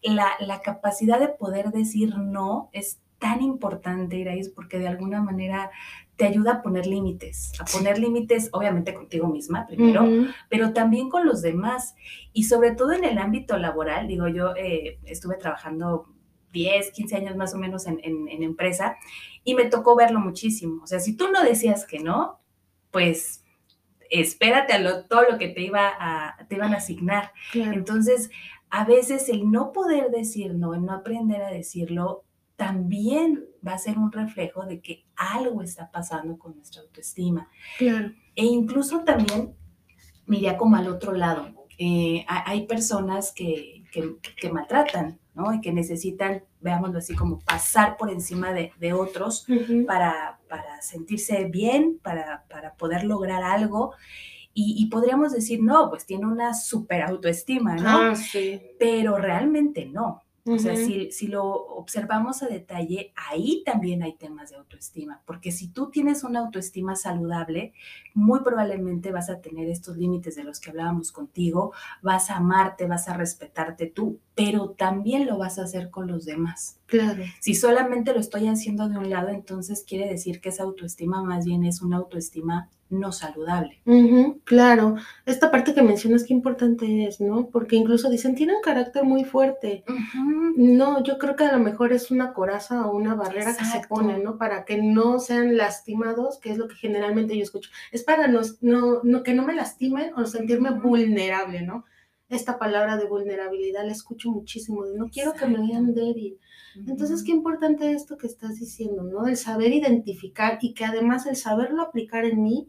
La, 0.02 0.28
la 0.38 0.60
capacidad 0.60 1.18
de 1.18 1.28
poder 1.28 1.72
decir 1.72 2.16
no 2.16 2.70
es 2.72 3.00
tan 3.18 3.42
importante, 3.42 4.16
Irais, 4.18 4.48
porque 4.48 4.78
de 4.78 4.88
alguna 4.88 5.22
manera 5.22 5.70
te 6.16 6.24
ayuda 6.24 6.52
a 6.52 6.62
poner 6.62 6.86
límites, 6.86 7.52
a 7.60 7.64
poner 7.64 7.98
límites 7.98 8.48
obviamente 8.52 8.94
contigo 8.94 9.28
misma 9.28 9.66
primero, 9.66 10.06
pero 10.48 10.72
también 10.72 11.10
con 11.10 11.26
los 11.26 11.42
demás. 11.42 11.94
Y 12.32 12.44
sobre 12.44 12.72
todo 12.72 12.92
en 12.92 13.04
el 13.04 13.18
ámbito 13.18 13.58
laboral, 13.58 14.08
digo, 14.08 14.26
yo 14.28 14.54
eh, 14.56 14.98
estuve 15.04 15.36
trabajando 15.36 16.08
10, 16.52 16.90
15 16.90 17.16
años 17.16 17.36
más 17.36 17.54
o 17.54 17.58
menos 17.58 17.86
en, 17.86 18.00
empresa 18.42 18.96
y 19.44 19.54
me 19.54 19.66
tocó 19.66 19.94
verlo 19.94 20.20
muchísimo. 20.20 20.82
O 20.82 20.86
sea, 20.86 21.00
si 21.00 21.14
tú 21.14 21.30
no 21.30 21.44
decías 21.44 21.86
que 21.86 21.98
no, 21.98 22.40
pues 22.90 23.44
espérate 24.08 24.72
a 24.72 24.78
lo, 24.78 25.04
todo 25.04 25.22
lo 25.30 25.38
que 25.38 25.48
te, 25.48 25.60
iba 25.60 25.92
a, 25.98 26.46
te 26.48 26.54
iban 26.54 26.72
a 26.72 26.78
asignar. 26.78 27.32
Entonces, 27.52 28.30
a 28.70 28.84
veces 28.86 29.28
el 29.28 29.50
no 29.50 29.72
poder 29.72 30.10
decir 30.10 30.54
no, 30.54 30.74
el 30.74 30.84
no 30.84 30.92
aprender 30.92 31.42
a 31.42 31.50
decirlo, 31.50 32.24
también 32.56 33.44
va 33.66 33.74
a 33.74 33.78
ser 33.78 33.98
un 33.98 34.10
reflejo 34.10 34.64
de 34.64 34.80
que 34.80 35.05
algo 35.16 35.62
está 35.62 35.90
pasando 35.90 36.38
con 36.38 36.56
nuestra 36.56 36.82
autoestima. 36.82 37.48
Claro. 37.78 38.12
E 38.34 38.44
incluso 38.44 39.00
también, 39.00 39.54
miría 40.26 40.56
como 40.56 40.76
al 40.76 40.88
otro 40.88 41.12
lado, 41.12 41.66
eh, 41.78 42.24
hay 42.28 42.66
personas 42.66 43.32
que, 43.32 43.84
que, 43.92 44.50
maltratan, 44.50 45.18
¿no? 45.34 45.52
Y 45.52 45.60
que 45.60 45.72
necesitan, 45.72 46.44
veámoslo 46.60 46.98
así, 46.98 47.14
como 47.14 47.38
pasar 47.40 47.96
por 47.96 48.10
encima 48.10 48.52
de, 48.52 48.72
de 48.78 48.92
otros 48.92 49.46
para, 49.86 50.38
para, 50.48 50.80
sentirse 50.82 51.44
bien, 51.44 51.98
para, 52.02 52.44
para, 52.48 52.74
poder 52.74 53.04
lograr 53.04 53.42
algo. 53.42 53.92
Y, 54.54 54.74
y, 54.78 54.86
podríamos 54.86 55.32
decir, 55.32 55.62
no, 55.62 55.90
pues 55.90 56.06
tiene 56.06 56.26
una 56.26 56.54
super 56.54 57.02
autoestima, 57.02 57.76
¿no? 57.76 57.88
Ah, 57.88 58.14
sí. 58.16 58.62
Pero 58.78 59.18
realmente 59.18 59.84
no. 59.84 60.25
O 60.46 60.58
sea, 60.58 60.76
si, 60.76 61.10
si, 61.10 61.26
lo 61.26 61.44
observamos 61.44 62.42
a 62.42 62.46
detalle, 62.46 63.12
ahí 63.16 63.62
también 63.64 64.02
hay 64.02 64.14
temas 64.14 64.50
de 64.50 64.56
autoestima, 64.56 65.20
porque 65.26 65.50
si 65.50 65.68
tú 65.68 65.90
tienes 65.90 66.22
una 66.22 66.40
autoestima 66.40 66.94
saludable, 66.94 67.72
muy 68.14 68.40
probablemente 68.40 69.10
vas 69.10 69.28
a 69.28 69.40
tener 69.40 69.68
estos 69.68 69.96
límites 69.96 70.36
de 70.36 70.44
los 70.44 70.60
que 70.60 70.70
hablábamos 70.70 71.10
contigo, 71.10 71.72
vas 72.00 72.30
a 72.30 72.36
amarte, 72.36 72.86
vas 72.86 73.08
a 73.08 73.14
respetarte 73.14 73.86
tú, 73.86 74.20
pero 74.34 74.70
también 74.70 75.26
lo 75.26 75.36
vas 75.36 75.58
a 75.58 75.64
hacer 75.64 75.90
con 75.90 76.06
los 76.06 76.24
demás. 76.24 76.78
Claro. 76.86 77.24
Si 77.40 77.54
solamente 77.54 78.12
lo 78.12 78.20
estoy 78.20 78.46
haciendo 78.46 78.88
de 78.88 78.98
un 78.98 79.10
lado, 79.10 79.28
entonces 79.28 79.84
quiere 79.86 80.08
decir 80.08 80.40
que 80.40 80.50
esa 80.50 80.62
autoestima 80.62 81.22
más 81.22 81.44
bien 81.44 81.64
es 81.64 81.82
una 81.82 81.96
autoestima 81.96 82.70
no 82.88 83.12
saludable. 83.12 83.80
claro, 84.44 84.96
esta 85.24 85.50
parte 85.50 85.74
que 85.74 85.82
mencionas 85.82 86.24
qué 86.24 86.32
importante 86.32 87.06
es, 87.06 87.20
¿no? 87.20 87.48
Porque 87.48 87.76
incluso 87.76 88.10
dicen, 88.10 88.34
tiene 88.34 88.54
un 88.54 88.62
carácter 88.62 89.04
muy 89.04 89.24
fuerte. 89.24 89.84
No, 90.56 91.02
yo 91.02 91.18
creo 91.18 91.36
que 91.36 91.44
a 91.44 91.52
lo 91.52 91.58
mejor 91.58 91.92
es 91.92 92.10
una 92.10 92.32
coraza 92.32 92.86
o 92.86 92.96
una 92.96 93.14
barrera 93.14 93.56
que 93.56 93.64
se 93.64 93.80
pone, 93.88 94.18
¿no? 94.18 94.38
Para 94.38 94.64
que 94.64 94.80
no 94.80 95.18
sean 95.18 95.56
lastimados, 95.56 96.38
que 96.38 96.52
es 96.52 96.58
lo 96.58 96.68
que 96.68 96.76
generalmente 96.76 97.36
yo 97.36 97.42
escucho. 97.42 97.70
Es 97.92 98.04
para 98.04 98.28
no, 98.28 98.40
no, 99.02 99.22
que 99.22 99.34
no 99.34 99.42
me 99.42 99.54
lastimen 99.54 100.12
o 100.14 100.26
sentirme 100.26 100.70
vulnerable, 100.70 101.62
¿no? 101.62 101.84
Esta 102.28 102.58
palabra 102.58 102.96
de 102.96 103.06
vulnerabilidad 103.06 103.84
la 103.84 103.92
escucho 103.92 104.30
muchísimo, 104.30 104.84
de 104.84 104.98
no 104.98 105.08
quiero 105.08 105.32
que 105.34 105.46
me 105.46 105.58
vean 105.58 105.94
débil. 105.94 106.40
Entonces, 106.74 107.22
qué 107.22 107.30
importante 107.30 107.92
esto 107.92 108.16
que 108.16 108.26
estás 108.26 108.58
diciendo, 108.58 109.04
¿no? 109.04 109.28
El 109.28 109.36
saber 109.36 109.72
identificar 109.72 110.58
y 110.60 110.74
que 110.74 110.84
además 110.84 111.26
el 111.26 111.36
saberlo 111.36 111.82
aplicar 111.82 112.24
en 112.24 112.42
mí 112.42 112.68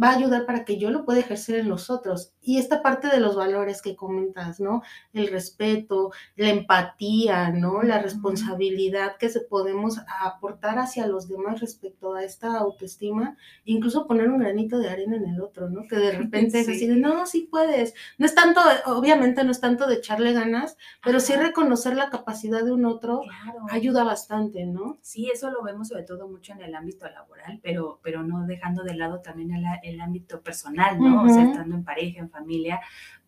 va 0.00 0.10
a 0.10 0.16
ayudar 0.16 0.46
para 0.46 0.64
que 0.64 0.78
yo 0.78 0.90
lo 0.90 1.04
pueda 1.04 1.20
ejercer 1.20 1.56
en 1.56 1.68
los 1.68 1.90
otros. 1.90 2.32
Y 2.40 2.58
esta 2.58 2.82
parte 2.82 3.08
de 3.08 3.20
los 3.20 3.36
valores 3.36 3.82
que 3.82 3.96
comentas, 3.96 4.60
¿no? 4.60 4.82
El 5.12 5.28
respeto, 5.28 6.12
la 6.36 6.48
empatía, 6.48 7.50
¿no? 7.50 7.82
La 7.82 8.00
responsabilidad 8.00 9.16
que 9.18 9.28
se 9.28 9.40
podemos 9.40 9.98
aportar 10.20 10.78
hacia 10.78 11.06
los 11.06 11.28
demás 11.28 11.60
respecto 11.60 12.14
a 12.14 12.24
esta 12.24 12.56
autoestima, 12.58 13.36
incluso 13.64 14.06
poner 14.06 14.28
un 14.28 14.38
granito 14.38 14.78
de 14.78 14.88
arena 14.88 15.16
en 15.16 15.26
el 15.26 15.40
otro, 15.40 15.68
¿no? 15.68 15.86
Que 15.88 15.96
de 15.96 16.12
repente 16.18 16.60
es 16.60 16.68
así 16.68 16.86
de, 16.86 16.96
no, 16.96 17.26
sí 17.26 17.48
puedes. 17.50 17.94
No 18.18 18.26
es 18.26 18.34
tanto, 18.34 18.60
obviamente 18.86 19.44
no 19.44 19.50
es 19.50 19.60
tanto 19.60 19.86
de 19.86 19.96
echarle 19.96 20.32
ganas, 20.32 20.76
pero 21.04 21.20
sí 21.20 21.34
reconocer 21.34 21.96
la 21.96 22.10
capacidad 22.10 22.64
de 22.64 22.72
un 22.72 22.84
otro 22.84 23.22
ayuda 23.70 24.04
bastante, 24.04 24.64
¿no? 24.64 24.98
Sí, 25.02 25.30
eso 25.32 25.50
lo 25.50 25.62
vemos 25.62 25.88
sobre 25.88 26.04
todo 26.04 26.28
mucho 26.28 26.52
en 26.52 26.62
el 26.62 26.74
ámbito 26.74 27.08
laboral, 27.08 27.60
pero, 27.62 28.00
pero 28.02 28.22
no 28.22 28.46
dejando 28.46 28.82
de 28.82 28.94
lado 28.94 29.20
también 29.20 29.50
el, 29.82 29.89
el 29.90 30.00
ámbito 30.00 30.40
personal, 30.40 30.98
¿no? 30.98 31.24
O 31.24 31.28
sea, 31.28 31.44
estando 31.44 31.74
en 31.74 31.84
pareja, 31.84 32.20
en 32.20 32.30
familia, 32.30 32.80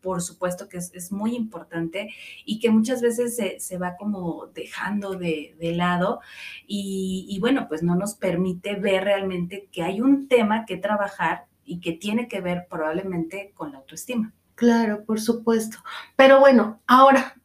por 0.03 0.21
supuesto 0.21 0.69
que 0.69 0.79
es, 0.79 1.13
muy 1.13 1.35
importante 1.35 2.13
y 2.45 2.59
que 2.59 2.71
muchas 2.71 3.01
veces 3.01 3.37
se, 3.37 3.79
va 3.79 3.97
como 3.97 4.49
dejando 4.49 5.15
de, 5.15 5.55
lado 5.77 6.21
y, 6.67 7.39
bueno, 7.41 7.69
pues 7.69 7.83
no 7.83 7.95
nos 7.95 8.15
permite 8.15 8.75
ver 8.75 9.05
realmente 9.05 9.69
que 9.73 9.83
hay 9.83 10.01
un 10.01 10.29
tema 10.29 10.67
que 10.67 10.77
trabajar 10.77 11.47
y 11.65 11.81
que 11.81 11.93
tiene 11.93 12.29
que 12.29 12.41
ver 12.41 12.67
probablemente 12.69 13.53
con 13.55 13.73
la 13.73 13.79
autoestima. 13.79 14.33
Claro, 14.57 15.05
por 15.05 15.21
supuesto. 15.21 15.79
Pero 16.17 16.41
bueno, 16.41 16.81
ahora, 16.87 17.41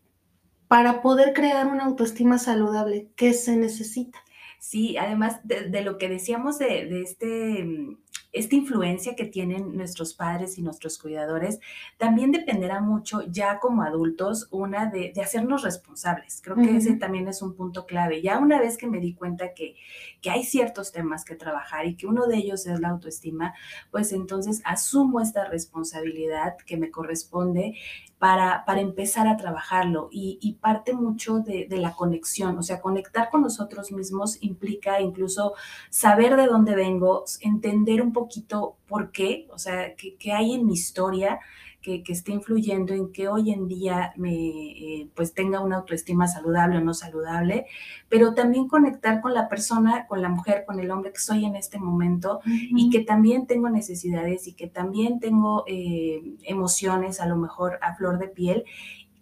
para 0.67 1.01
poder 1.01 1.33
crear 1.33 1.67
una 1.67 1.85
autoestima 1.85 2.37
saludable, 2.39 3.09
¿qué 3.15 3.33
se 3.33 3.55
necesita? 3.55 4.19
Sí, 4.59 4.97
además 4.97 5.39
de, 5.43 5.81
lo 5.81 5.97
que 5.97 6.09
decíamos 6.09 6.57
de, 6.57 6.87
de 6.87 7.01
este 7.03 7.97
esta 8.31 8.55
influencia 8.55 9.15
que 9.15 9.25
tienen 9.25 9.75
nuestros 9.75 10.13
padres 10.13 10.57
y 10.57 10.61
nuestros 10.61 10.97
cuidadores 10.97 11.59
también 11.97 12.31
dependerá 12.31 12.81
mucho 12.81 13.21
ya 13.27 13.59
como 13.59 13.83
adultos, 13.83 14.47
una 14.51 14.87
de, 14.87 15.13
hacernos 15.21 15.63
responsables. 15.63 16.41
Creo 16.43 16.55
que 16.55 16.77
ese 16.77 16.93
también 16.95 17.27
es 17.27 17.41
un 17.41 17.55
punto 17.55 17.85
clave. 17.85 18.21
Ya 18.21 18.37
una 18.37 18.59
vez 18.59 18.77
que 18.77 18.87
me 18.87 18.99
di 18.99 19.13
cuenta 19.13 19.53
que, 19.53 19.75
que 20.21 20.29
hay 20.29 20.43
ciertos 20.43 20.91
temas 20.91 21.25
que 21.25 21.35
trabajar 21.35 21.85
y 21.85 21.95
que 21.95 22.07
uno 22.07 22.27
de 22.27 22.37
ellos 22.37 22.67
es 22.67 22.79
la 22.79 22.89
autoestima, 22.89 23.53
pues 23.91 24.11
entonces 24.11 24.61
asumo 24.65 25.21
esta 25.21 25.45
responsabilidad 25.45 26.57
que 26.65 26.77
me 26.77 26.91
corresponde 26.91 27.75
para, 28.19 28.65
para 28.65 28.81
empezar 28.81 29.27
a 29.27 29.37
trabajarlo 29.37 30.09
y, 30.11 30.39
y 30.41 30.53
parte 30.53 30.93
mucho 30.93 31.39
de, 31.39 31.67
de, 31.69 31.77
la 31.77 31.93
conexión, 31.93 32.57
o 32.57 32.63
sea, 32.63 32.81
conectar 32.81 33.29
con 33.29 33.41
nosotros 33.41 33.91
mismos 33.91 34.37
implica 34.41 34.99
incluso 35.01 35.53
saber 35.91 36.35
de 36.35 36.47
dónde 36.47 36.75
vengo, 36.75 37.25
entender 37.41 38.01
un 38.01 38.13
poquito 38.17 38.77
por 38.87 39.11
qué, 39.11 39.47
o 39.51 39.57
sea, 39.57 39.95
qué, 39.95 40.31
hay 40.31 40.53
en 40.53 40.65
mi 40.65 40.73
historia 40.73 41.39
que, 41.81 42.03
que, 42.03 42.11
esté 42.11 42.31
influyendo 42.31 42.93
en 42.93 43.11
que 43.11 43.27
hoy 43.27 43.51
en 43.51 43.67
día 43.67 44.11
me, 44.17 44.33
eh, 44.33 45.09
pues 45.15 45.33
tenga 45.33 45.61
una 45.61 45.77
autoestima 45.77 46.27
saludable 46.27 46.77
o 46.77 46.81
no 46.81 46.93
saludable, 46.93 47.67
pero 48.09 48.33
también 48.33 48.67
conectar 48.67 49.21
con 49.21 49.33
la 49.33 49.47
persona, 49.47 50.07
con 50.07 50.21
la 50.21 50.29
mujer, 50.29 50.65
con 50.65 50.79
el 50.79 50.91
hombre 50.91 51.11
que 51.11 51.19
soy 51.19 51.45
en 51.45 51.55
este 51.55 51.79
momento 51.79 52.41
y 52.45 52.89
que 52.89 53.01
también 53.01 53.47
tengo 53.47 53.69
necesidades 53.69 54.47
y 54.47 54.53
que 54.53 54.67
también 54.67 55.19
tengo 55.19 55.63
eh, 55.67 56.35
emociones 56.43 57.21
a 57.21 57.27
lo 57.27 57.37
mejor 57.37 57.79
a 57.81 57.95
flor 57.95 58.17
de 58.19 58.27
piel 58.27 58.65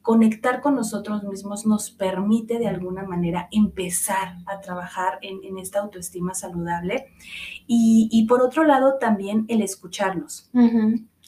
conectar 0.05 0.61
con 0.61 0.75
nosotros 0.75 1.23
mismos 1.23 1.65
nos 1.65 1.89
permite 1.89 2.59
de 2.59 2.67
alguna 2.67 3.01
manera 3.01 3.47
empezar 3.51 4.35
a 4.45 4.61
trabajar 4.61 5.17
en, 5.23 5.57
esta 5.57 5.79
autoestima 5.79 6.35
saludable 6.35 7.07
y, 7.65 8.23
por 8.29 8.43
otro 8.43 8.65
lado 8.65 8.99
también 8.99 9.45
el 9.47 9.63
escucharnos. 9.63 10.51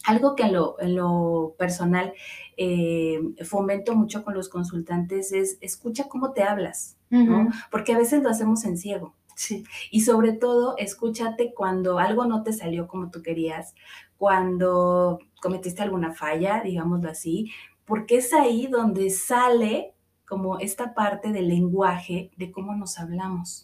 Algo 0.06 0.36
que 0.36 0.44
en 0.44 0.54
lo, 0.96 1.56
personal 1.58 2.14
eh, 2.56 3.20
fomento 3.46 3.96
mucho 3.96 4.24
con 4.24 4.36
los 4.36 4.48
consultantes 4.48 5.32
es 5.32 5.58
escucha 5.60 6.08
cómo 6.08 6.34
te 6.34 6.44
hablas, 6.44 6.98
¿no? 7.10 7.50
Porque 7.72 7.94
a 7.94 7.98
veces 7.98 8.22
lo 8.22 8.30
hacemos 8.30 8.64
en 8.64 8.78
ciego. 8.78 9.16
Sí. 9.36 9.64
Y 9.90 10.02
sobre 10.02 10.34
todo, 10.34 10.76
escúchate 10.78 11.54
cuando 11.56 11.98
algo 11.98 12.26
no 12.26 12.44
te 12.44 12.54
salió 12.54 12.88
como 12.88 13.10
tú 13.10 13.24
querías, 13.24 13.74
cuando 14.18 15.20
cometiste 15.42 15.82
alguna 15.82 16.14
falla, 16.14 16.62
digámoslo 16.64 17.10
así, 17.10 17.52
porque 17.88 18.18
es 18.18 18.34
ahí 18.34 18.68
donde 18.68 19.10
sale 19.10 19.94
como 20.28 20.60
esta 20.60 20.94
parte 20.94 21.32
del 21.32 21.48
lenguaje 21.48 22.32
de 22.36 22.52
cómo 22.52 22.76
nos 22.76 23.00
hablamos. 23.00 23.64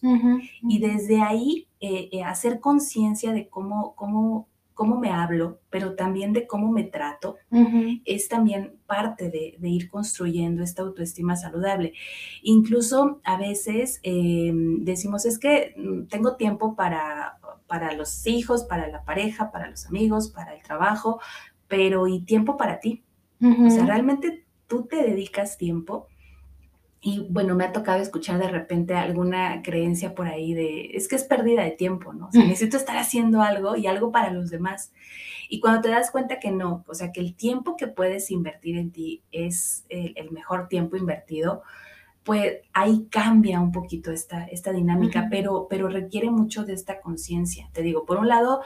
Y 0.61 0.79
desde 0.79 1.21
ahí 1.21 1.67
eh, 1.81 2.09
eh, 2.13 2.23
hacer 2.23 2.61
conciencia 2.61 3.33
de 3.33 3.49
cómo, 3.49 3.93
cómo, 3.95 4.47
cómo 4.73 4.97
me 4.97 5.11
hablo, 5.11 5.59
pero 5.69 5.95
también 5.95 6.31
de 6.31 6.47
cómo 6.47 6.71
me 6.71 6.85
trato, 6.85 7.35
es 8.05 8.29
también 8.29 8.77
parte 8.87 9.29
de, 9.29 9.57
ir 9.67 9.89
construyendo 9.89 10.63
esta 10.63 10.83
autoestima 10.83 11.35
saludable. 11.35 11.93
Incluso 12.43 13.19
a 13.25 13.37
veces 13.37 13.99
em, 14.03 14.85
decimos, 14.85 15.25
es 15.25 15.37
que 15.37 15.73
mm, 15.75 16.07
tengo 16.07 16.37
tiempo 16.37 16.77
para, 16.77 17.39
para 17.67 17.91
los 17.91 18.25
hijos, 18.25 18.63
para 18.63 18.87
la 18.87 19.03
pareja, 19.03 19.51
para 19.51 19.69
los 19.69 19.85
amigos, 19.85 20.29
para 20.29 20.55
el 20.55 20.63
trabajo, 20.63 21.19
pero 21.67 22.07
¿y 22.07 22.21
tiempo 22.21 22.55
para 22.55 22.79
ti? 22.79 23.03
O 23.41 23.69
sea, 23.69 23.85
realmente 23.85 24.45
tú 24.67 24.85
te 24.85 24.97
dedicas 24.97 25.57
tiempo. 25.57 26.07
Y 27.01 27.27
bueno, 27.29 27.55
me 27.55 27.65
ha 27.65 27.73
tocado 27.73 28.01
escuchar 28.01 28.39
de 28.39 28.47
repente 28.47 28.95
alguna 28.95 29.61
creencia 29.61 30.15
por 30.15 30.27
ahí 30.27 30.53
de, 30.53 30.91
es 30.93 31.09
que 31.09 31.17
es 31.17 31.25
pérdida 31.25 31.63
de 31.63 31.71
tiempo, 31.71 32.13
¿no? 32.13 32.27
O 32.27 32.31
sea, 32.31 32.45
necesito 32.45 32.77
estar 32.77 32.97
haciendo 32.97 33.41
algo 33.41 33.75
y 33.75 33.87
algo 33.87 34.11
para 34.11 34.31
los 34.31 34.49
demás. 34.49 34.93
Y 35.49 35.59
cuando 35.59 35.81
te 35.81 35.89
das 35.89 36.11
cuenta 36.11 36.39
que 36.39 36.49
no, 36.49 36.85
o 36.87 36.95
sea, 36.95 37.11
que 37.11 37.19
el 37.19 37.35
tiempo 37.35 37.75
que 37.75 37.87
puedes 37.87 38.31
invertir 38.31 38.77
en 38.77 38.91
ti 38.91 39.21
es 39.31 39.85
el, 39.89 40.31
mejor 40.31 40.67
tiempo 40.69 40.95
invertido, 40.95 41.61
pues 42.23 42.59
ahí 42.71 43.07
cambia 43.11 43.59
un 43.59 43.71
poquito 43.71 44.11
esta, 44.11 44.45
esta 44.45 44.71
dinámica, 44.71 45.27
pero, 45.29 45.67
pero 45.69 45.89
requiere 45.89 46.31
mucho 46.31 46.63
de 46.63 46.73
esta 46.73 47.01
conciencia. 47.01 47.69
Te 47.73 47.81
digo, 47.81 48.05
por 48.05 48.17
un 48.17 48.29
lado, 48.29 48.61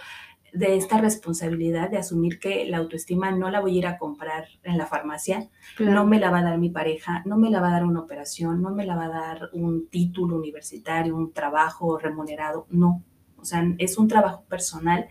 de 0.53 0.77
esta 0.77 0.97
responsabilidad 0.97 1.89
de 1.89 1.97
asumir 1.97 2.39
que 2.39 2.65
la 2.65 2.77
autoestima 2.77 3.31
no 3.31 3.49
la 3.49 3.59
voy 3.59 3.75
a 3.75 3.77
ir 3.79 3.87
a 3.87 3.97
comprar 3.97 4.47
en 4.63 4.77
la 4.77 4.85
farmacia, 4.85 5.49
no 5.79 6.05
me 6.05 6.19
la 6.19 6.31
va 6.31 6.39
a 6.39 6.43
dar 6.43 6.57
mi 6.57 6.69
pareja, 6.69 7.21
no 7.25 7.37
me 7.37 7.49
la 7.49 7.61
va 7.61 7.69
a 7.69 7.73
dar 7.73 7.85
una 7.85 7.99
operación, 7.99 8.61
no 8.61 8.71
me 8.71 8.85
la 8.85 8.95
va 8.95 9.05
a 9.05 9.09
dar 9.09 9.49
un 9.53 9.87
título 9.89 10.37
universitario, 10.37 11.15
un 11.15 11.33
trabajo 11.33 11.97
remunerado, 11.97 12.65
no. 12.69 13.03
O 13.37 13.45
sea, 13.45 13.63
es 13.77 13.97
un 13.97 14.07
trabajo 14.07 14.43
personal 14.45 15.07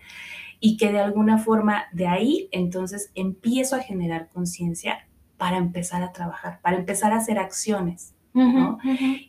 y 0.59 0.77
que 0.77 0.91
de 0.91 0.99
alguna 0.99 1.37
forma 1.37 1.85
de 1.93 2.07
ahí 2.07 2.49
entonces 2.51 3.11
empiezo 3.15 3.75
a 3.75 3.81
generar 3.81 4.29
conciencia 4.29 5.07
para 5.37 5.57
empezar 5.57 6.01
a 6.01 6.11
trabajar, 6.11 6.59
para 6.61 6.77
empezar 6.77 7.13
a 7.13 7.17
hacer 7.17 7.37
acciones. 7.37 8.16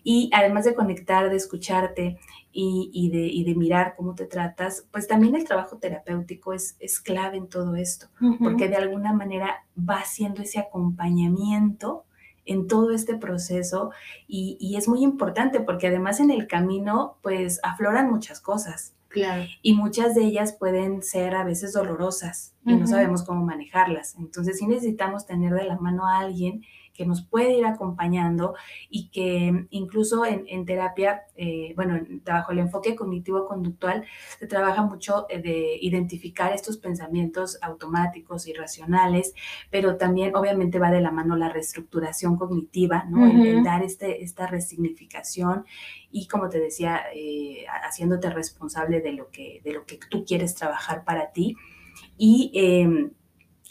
Y 0.05 0.31
además 0.33 0.65
de 0.65 0.75
conectar, 0.75 1.31
de 1.31 1.37
escucharte 1.37 2.19
y, 2.53 3.11
de, 3.11 3.27
y, 3.27 3.45
de, 3.45 3.55
mirar 3.55 3.95
cómo 3.97 4.15
te 4.15 4.27
tratas, 4.27 4.87
pues 4.91 5.07
también 5.07 5.37
el 5.37 5.45
trabajo 5.45 5.77
terapéutico 5.79 6.53
es, 6.53 6.77
es 6.81 6.99
clave 7.01 7.37
en 7.37 7.49
todo 7.49 7.77
esto, 7.77 8.09
porque 8.43 8.69
de 8.69 8.77
alguna 8.77 9.13
manera 9.13 9.65
va 9.79 9.97
haciendo 9.97 10.43
ese 10.43 10.59
acompañamiento 10.59 12.05
en 12.45 12.67
todo 12.67 12.93
este 12.93 13.17
proceso 13.17 13.91
y, 14.27 14.57
y, 14.59 14.77
es 14.77 14.89
muy 14.89 15.05
importante 15.05 15.61
porque 15.61 15.87
además 15.87 16.19
en 16.19 16.31
el 16.31 16.47
camino 16.47 17.19
pues 17.23 17.61
afloran 17.63 18.11
muchas 18.11 18.41
cosas. 18.41 18.95
Claro. 19.09 19.45
Y 19.63 19.75
muchas 19.75 20.15
de 20.15 20.25
ellas 20.25 20.55
pueden 20.59 21.03
ser 21.03 21.35
a 21.35 21.45
veces 21.45 21.73
dolorosas 21.73 22.55
y 22.65 22.75
no 22.75 22.87
sabemos 22.87 23.23
cómo 23.23 23.45
manejarlas. 23.45 24.15
Entonces 24.19 24.59
sí 24.59 24.67
necesitamos 24.67 25.27
tener 25.27 25.55
de 25.55 25.65
la 25.65 25.79
mano 25.79 26.07
a 26.07 26.19
alguien 26.19 26.63
que 26.99 27.07
nos 27.07 27.23
puede 27.23 27.57
ir 27.57 27.65
acompañando 27.65 28.57
y 28.91 29.09
que 29.11 29.69
incluso 29.71 30.25
en, 30.27 30.67
terapia, 30.67 31.23
eh, 31.37 31.73
bueno, 31.77 31.97
bajo 32.25 32.51
el 32.51 32.59
enfoque 32.59 32.97
cognitivo-conductual, 32.97 34.05
se 34.37 34.49
trabaja 34.49 34.83
mucho 34.83 35.27
eh, 35.29 35.41
de 35.41 35.79
identificar 35.81 36.53
estos 36.53 36.77
pensamientos 36.77 37.57
automáticos, 37.63 38.49
irracionales, 38.49 39.33
pero 39.71 39.97
también 39.97 40.35
obviamente 40.35 40.81
va 40.81 40.91
de 40.91 41.01
la 41.01 41.13
mano 41.13 41.37
la 41.37 41.51
reestructuración 41.51 42.37
cognitiva, 42.37 43.05
¿no? 43.09 43.27
el, 43.27 43.63
dar 43.63 43.85
este, 43.85 44.25
esta 44.25 44.49
resignificación 44.49 45.67
y 46.11 46.27
como 46.27 46.49
te 46.49 46.59
decía, 46.59 47.03
eh, 47.15 47.65
haciéndote 47.85 48.29
responsable 48.31 49.01
de 49.01 49.13
lo, 49.13 49.31
que, 49.31 49.61
de 49.63 49.73
lo 49.73 49.85
que 49.85 50.01
tú 50.11 50.25
quieres 50.25 50.57
trabajar 50.57 51.05
para 51.05 51.31
ti. 51.31 51.55
Y 52.17 52.51
em, 52.55 53.13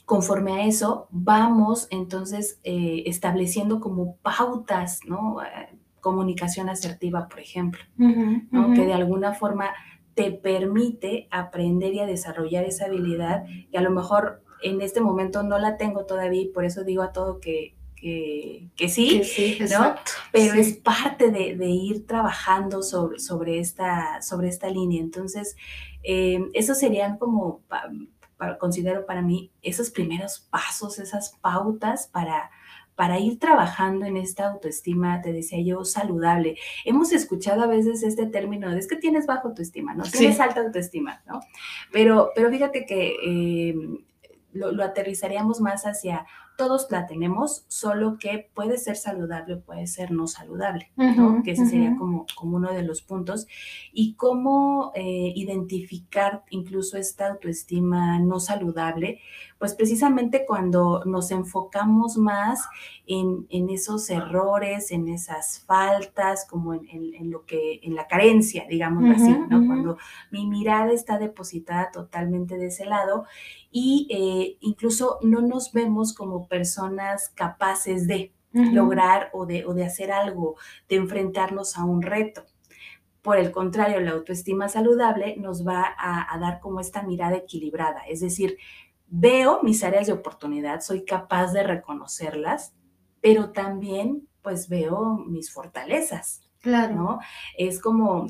conforme 0.08 0.54
a 0.54 0.65
eso, 0.65 1.10
vamos 1.12 1.89
entonces 1.91 2.62
eh, 2.63 3.04
estableciendo 3.08 3.82
como 3.82 4.15
pautas, 4.22 5.02
¿no? 5.06 5.41
Eh, 5.43 5.78
comunicación 6.00 6.70
asertiva, 6.70 7.28
por 7.28 7.41
ejemplo, 7.41 7.82
¿no? 7.98 8.74
que 8.74 8.86
de 8.86 8.93
alguna 8.93 9.34
forma 9.34 9.74
te 10.13 10.32
permite 10.32 11.28
aprender 11.30 11.93
y 11.93 12.00
a 12.00 12.06
desarrollar 12.06 12.63
esa 12.63 12.86
habilidad 12.86 13.43
que 13.70 13.78
a 13.78 13.82
lo 13.82 13.91
mejor 13.91 14.41
en 14.63 14.80
este 14.80 15.02
momento 15.02 15.43
no 15.43 15.60
la 15.60 15.76
tengo 15.76 16.06
todavía 16.06 16.43
y 16.43 16.48
por 16.48 16.63
eso 16.63 16.86
digo 16.86 17.04
a 17.04 17.12
todo 17.12 17.41
que, 17.41 17.76
que, 17.98 18.70
sí, 18.88 19.22
¿no? 19.70 19.96
Pero 20.32 20.54
es 20.54 20.78
parte 20.78 21.32
de, 21.32 21.67
ir 21.67 22.08
trabajando 22.08 22.82
sobre, 22.82 23.20
sobre, 23.20 23.60
esta, 23.60 24.22
sobre 24.22 24.48
esta 24.48 24.70
línea. 24.70 25.02
Entonces, 25.02 25.58
eh, 26.04 26.39
esos 26.54 26.80
serían 26.80 27.17
como 27.17 27.63
considero 28.60 29.06
para 29.06 29.21
mí 29.21 29.52
esos 29.62 29.89
primeros 29.89 30.39
pasos, 30.50 31.00
esas 31.00 31.36
pautas 31.41 32.08
para, 32.08 32.52
para 32.95 33.19
ir 33.19 33.39
trabajando 33.39 34.06
en 34.06 34.17
esta 34.17 34.47
autoestima, 34.47 35.21
te 35.21 35.34
decía 35.34 35.62
yo, 35.62 35.86
saludable. 35.86 36.58
Hemos 36.86 37.12
escuchado 37.12 37.63
a 37.63 37.67
veces 37.67 38.04
este 38.04 38.26
término 38.28 38.71
de 38.71 38.80
es 38.80 38.88
que 38.88 38.95
tienes 38.95 39.26
bajo 39.26 39.50
autoestima, 39.50 39.93
¿no? 39.93 40.04
Tienes 40.04 40.39
alta 40.39 40.62
autoestima, 40.62 41.21
¿no? 41.28 41.41
Pero, 41.91 42.32
pero 42.36 42.50
fíjate 42.50 42.86
que 42.86 43.15
eh, 43.23 43.76
lo, 44.54 44.71
lo, 44.71 44.84
aterrizaríamos 44.84 45.62
más 45.62 45.84
hacia 45.86 46.26
todos 46.58 46.88
la 46.89 47.06
tenemos, 47.06 47.65
solo 47.67 48.17
que 48.20 48.50
puede 48.54 48.78
ser 48.78 48.98
saludable, 48.98 49.58
puede 49.58 49.86
ser 49.86 50.12
no 50.12 50.26
saludable, 50.26 50.91
¿no? 50.96 51.43
que 51.43 51.52
ese 51.52 51.67
sería 51.67 51.96
como, 51.96 52.26
como 52.36 52.58
uno 52.58 52.74
de 52.74 52.82
los 52.82 53.04
puntos. 53.04 53.48
Y 53.93 54.15
cómo 54.15 54.91
eh, 54.96 55.34
identificar 55.36 56.43
incluso 56.50 56.98
esta 56.98 57.28
autoestima 57.28 58.20
no 58.20 58.39
saludable, 58.39 59.20
pues 59.60 59.74
precisamente 59.74 60.46
cuando 60.46 61.04
nos 61.06 61.32
enfocamos 61.32 62.17
más 62.17 62.67
en, 63.06 63.48
esos 63.70 64.10
errores, 64.10 64.91
en 64.91 65.08
esas 65.08 65.63
faltas, 65.65 66.46
como 66.48 66.74
en, 66.74 67.32
lo 67.32 67.46
que, 67.46 67.80
en 67.84 67.96
la 67.96 68.08
carencia, 68.08 68.65
digamos 68.70 69.04
así, 69.15 69.36
¿no? 69.50 69.65
Cuando 69.65 69.98
mi 70.32 70.46
mirada 70.46 70.91
está 70.91 71.17
depositada 71.17 71.91
totalmente 71.91 72.58
de 72.58 72.67
ese 72.67 72.86
lado 72.86 73.26
y 73.72 74.08
eh, 74.12 74.58
incluso 74.62 75.20
no 75.22 75.41
nos 75.41 75.72
vemos 75.74 76.13
como 76.13 76.48
personas 76.48 77.30
capaces 77.30 78.08
de 78.08 78.34
lograr 78.52 79.30
o 79.34 79.46
de, 79.46 79.65
o 79.65 79.74
de 79.74 79.86
hacer 79.86 80.12
algo, 80.12 80.56
de 80.89 80.96
enfrentarnos 80.96 81.78
a 81.78 81.86
un 81.86 82.02
reto. 82.02 82.46
Por 83.22 83.38
el 83.38 83.52
contrario, 83.52 84.00
la 84.00 84.12
autoestima 84.12 84.70
saludable 84.70 85.36
nos 85.38 85.67
va 85.67 85.84
a, 85.98 86.34
a, 86.34 86.39
dar 86.39 86.60
como 86.60 86.80
esta 86.80 87.04
mirada 87.04 87.36
equilibrada, 87.36 88.02
es 88.08 88.22
decir, 88.22 88.58
veo 89.08 89.62
mis 89.63 89.84
áreas 89.84 90.08
de 90.08 90.13
oportunidad, 90.13 90.82
soy 90.82 91.06
capaz 91.06 91.54
de 91.54 91.63
reconocerlas, 91.63 92.74
pero 93.22 93.52
también 93.52 94.28
pues 94.41 94.70
veo 94.70 95.17
mis 95.28 95.52
fortalezas. 95.52 96.41
Claro. 96.62 96.96
¿no? 96.96 97.20
Es 97.58 97.80
como 97.80 98.28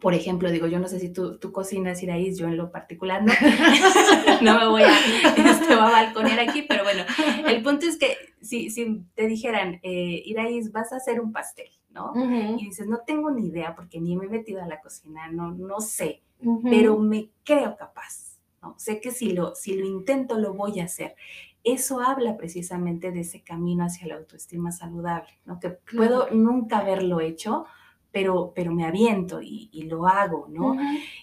por 0.00 0.14
ejemplo, 0.14 0.50
digo, 0.50 0.66
yo 0.66 0.78
no 0.78 0.88
sé 0.88 1.00
si 1.00 1.12
tú, 1.12 1.38
tú 1.38 1.52
cocinas, 1.52 2.02
Iraís, 2.02 2.38
yo 2.38 2.46
en 2.46 2.56
lo 2.56 2.70
particular 2.70 3.22
no, 3.22 3.32
no 4.42 4.58
me 4.58 4.68
voy 4.68 4.82
a, 4.82 4.92
este, 5.36 5.74
a 5.74 5.78
balconear 5.78 6.38
aquí, 6.40 6.62
pero 6.62 6.84
bueno, 6.84 7.02
el 7.46 7.62
punto 7.62 7.86
es 7.86 7.98
que 7.98 8.16
si, 8.40 8.70
si 8.70 9.02
te 9.14 9.26
dijeran, 9.26 9.80
eh, 9.82 10.22
Iraís, 10.24 10.70
vas 10.70 10.92
a 10.92 10.96
hacer 10.96 11.20
un 11.20 11.32
pastel, 11.32 11.68
¿no? 11.90 12.12
Y 12.56 12.66
dices, 12.66 12.86
no 12.86 13.00
tengo 13.04 13.30
ni 13.30 13.48
idea 13.48 13.74
porque 13.74 14.00
ni 14.00 14.16
me 14.16 14.26
he 14.26 14.28
metido 14.28 14.62
a 14.62 14.66
la 14.66 14.80
cocina, 14.80 15.28
no, 15.30 15.50
no 15.50 15.80
sé, 15.80 16.22
pero 16.62 16.98
me 16.98 17.30
creo 17.44 17.76
capaz. 17.76 18.29
¿No? 18.62 18.74
Sé 18.78 19.00
que 19.00 19.10
si 19.10 19.32
lo, 19.32 19.54
si 19.54 19.74
lo 19.74 19.86
intento 19.86 20.38
lo 20.38 20.54
voy 20.54 20.80
a 20.80 20.84
hacer. 20.84 21.14
Eso 21.62 22.00
habla 22.00 22.36
precisamente 22.36 23.12
de 23.12 23.20
ese 23.20 23.42
camino 23.42 23.84
hacia 23.84 24.08
la 24.08 24.16
autoestima 24.16 24.72
saludable, 24.72 25.38
¿no? 25.44 25.60
que 25.60 25.70
puedo 25.70 26.30
nunca 26.30 26.78
haberlo 26.78 27.20
hecho, 27.20 27.66
pero, 28.12 28.52
pero 28.54 28.72
me 28.72 28.84
aviento 28.86 29.40
y, 29.42 29.68
lo 29.82 30.06
hago, 30.06 30.46
¿no? 30.48 30.76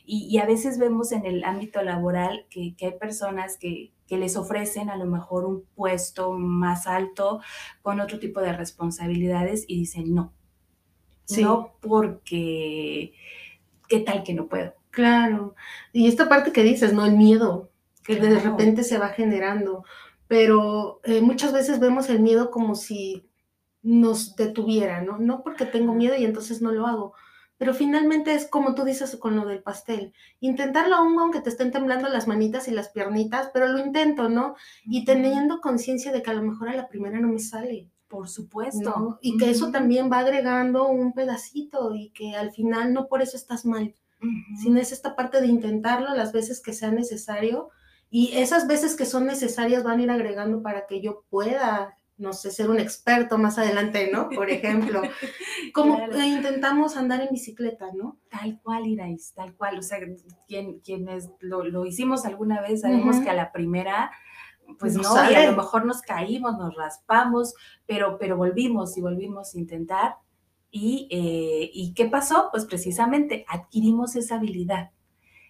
y, 0.05 0.37
a 0.37 0.45
veces 0.45 0.77
vemos 0.77 1.11
en 1.11 1.25
el 1.25 1.43
ámbito 1.43 1.81
laboral 1.81 2.45
que, 2.49 2.75
hay 2.79 2.97
personas 2.99 3.57
que, 3.57 3.91
les 4.09 4.37
ofrecen 4.37 4.89
a 4.89 4.95
lo 4.95 5.05
mejor 5.05 5.43
un 5.43 5.65
puesto 5.75 6.31
más 6.31 6.87
alto 6.87 7.41
con 7.81 7.99
otro 7.99 8.19
tipo 8.19 8.39
de 8.39 8.53
responsabilidades 8.53 9.65
y 9.67 9.79
dicen 9.79 10.13
no. 10.13 10.33
No 11.37 11.73
porque, 11.81 13.11
¿qué 13.89 13.99
tal 13.99 14.23
que 14.23 14.33
no 14.33 14.47
puedo? 14.47 14.75
Claro. 14.97 15.53
Y 15.93 16.07
esta 16.07 16.27
parte 16.27 16.51
que 16.51 16.63
dices, 16.63 16.91
¿no? 16.91 17.05
El 17.05 17.15
miedo, 17.15 17.69
que 18.03 18.15
de 18.15 18.39
repente 18.39 18.83
se 18.83 18.97
va 18.97 19.09
generando. 19.09 19.83
Pero 20.27 21.01
eh, 21.03 21.21
muchas 21.21 21.53
veces 21.53 21.79
vemos 21.79 22.09
el 22.09 22.19
miedo 22.19 22.49
como 22.49 22.73
si 22.73 23.29
nos 23.83 24.35
detuviera, 24.35 25.03
¿no? 25.03 25.19
No 25.19 25.43
porque 25.43 25.65
tengo 25.65 25.93
miedo 25.93 26.15
y 26.17 26.25
entonces 26.25 26.63
no 26.63 26.71
lo 26.71 26.87
hago. 26.87 27.13
Pero 27.59 27.75
finalmente 27.75 28.33
es 28.33 28.47
como 28.47 28.73
tú 28.73 28.85
dices 28.85 29.15
con 29.17 29.35
lo 29.35 29.45
del 29.45 29.61
pastel. 29.61 30.13
Intentarlo 30.39 30.95
aún 30.95 31.19
aunque 31.19 31.41
te 31.41 31.51
estén 31.51 31.71
temblando 31.71 32.09
las 32.09 32.27
manitas 32.27 32.67
y 32.67 32.71
las 32.71 32.89
piernitas, 32.89 33.51
pero 33.53 33.67
lo 33.67 33.77
intento, 33.77 34.29
¿no? 34.29 34.55
Y 34.83 35.05
teniendo 35.05 35.61
conciencia 35.61 36.11
de 36.11 36.23
que 36.23 36.31
a 36.31 36.33
lo 36.33 36.41
mejor 36.41 36.69
a 36.69 36.75
la 36.75 36.87
primera 36.87 37.19
no 37.19 37.27
me 37.27 37.39
sale. 37.39 37.91
Por 38.07 38.29
supuesto. 38.29 39.19
Y 39.21 39.37
que 39.37 39.51
eso 39.51 39.69
también 39.69 40.11
va 40.11 40.19
agregando 40.19 40.87
un 40.87 41.13
pedacito 41.13 41.93
y 41.93 42.09
que 42.09 42.35
al 42.35 42.51
final 42.51 42.93
no 42.93 43.07
por 43.07 43.21
eso 43.21 43.37
estás 43.37 43.63
mal, 43.63 43.93
sino 44.61 44.79
es 44.79 44.91
esta 44.91 45.15
parte 45.15 45.41
de 45.41 45.47
intentarlo 45.47 46.15
las 46.15 46.31
veces 46.31 46.61
que 46.61 46.73
sea 46.73 46.91
necesario 46.91 47.69
y 48.09 48.37
esas 48.37 48.67
veces 48.67 48.95
que 48.95 49.05
son 49.05 49.25
necesarias 49.25 49.83
van 49.83 49.99
a 49.99 50.03
ir 50.03 50.11
agregando 50.11 50.61
para 50.61 50.87
que 50.87 51.01
yo 51.01 51.23
pueda 51.29 51.95
no 52.17 52.33
sé, 52.33 52.49
ser 52.49 52.69
un 52.69 52.79
experto 52.79 53.37
más 53.37 53.59
adelante, 53.59 54.09
¿no? 54.11 54.29
Por 54.29 54.49
ejemplo, 54.49 55.01
como 55.73 55.99
intentamos 56.17 56.97
andar 56.97 57.21
en 57.21 57.29
bicicleta, 57.31 57.91
¿no? 57.93 58.17
Tal 58.29 58.59
cual, 58.61 58.87
Irais, 58.87 59.33
tal 59.35 59.53
cual. 59.55 59.77
O 59.77 59.83
sea, 59.83 59.99
quien, 60.47 60.79
quienes 60.79 61.29
lo, 61.39 61.85
hicimos 61.85 62.25
alguna 62.25 62.61
vez, 62.61 62.81
sabemos 62.81 63.17
que 63.19 63.29
a 63.29 63.35
la 63.35 63.51
primera, 63.51 64.11
pues 64.79 64.95
no, 64.95 65.31
y 65.31 65.35
a 65.35 65.51
lo 65.51 65.57
mejor 65.57 65.85
nos 65.85 66.01
caímos, 66.01 66.57
nos 66.57 66.75
raspamos, 66.75 67.53
pero, 67.85 68.17
pero 68.17 68.35
volvimos 68.35 68.97
y 68.97 69.01
volvimos 69.01 69.53
a 69.53 69.59
intentar. 69.59 70.15
Y, 70.71 71.07
eh, 71.11 71.69
¿Y 71.73 71.93
qué 71.93 72.05
pasó? 72.05 72.49
Pues 72.51 72.65
precisamente 72.65 73.45
adquirimos 73.47 74.15
esa 74.15 74.35
habilidad. 74.35 74.91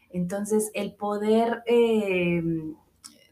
Entonces, 0.09 0.71
el 0.73 0.93
poder 0.93 1.63
eh, 1.65 2.41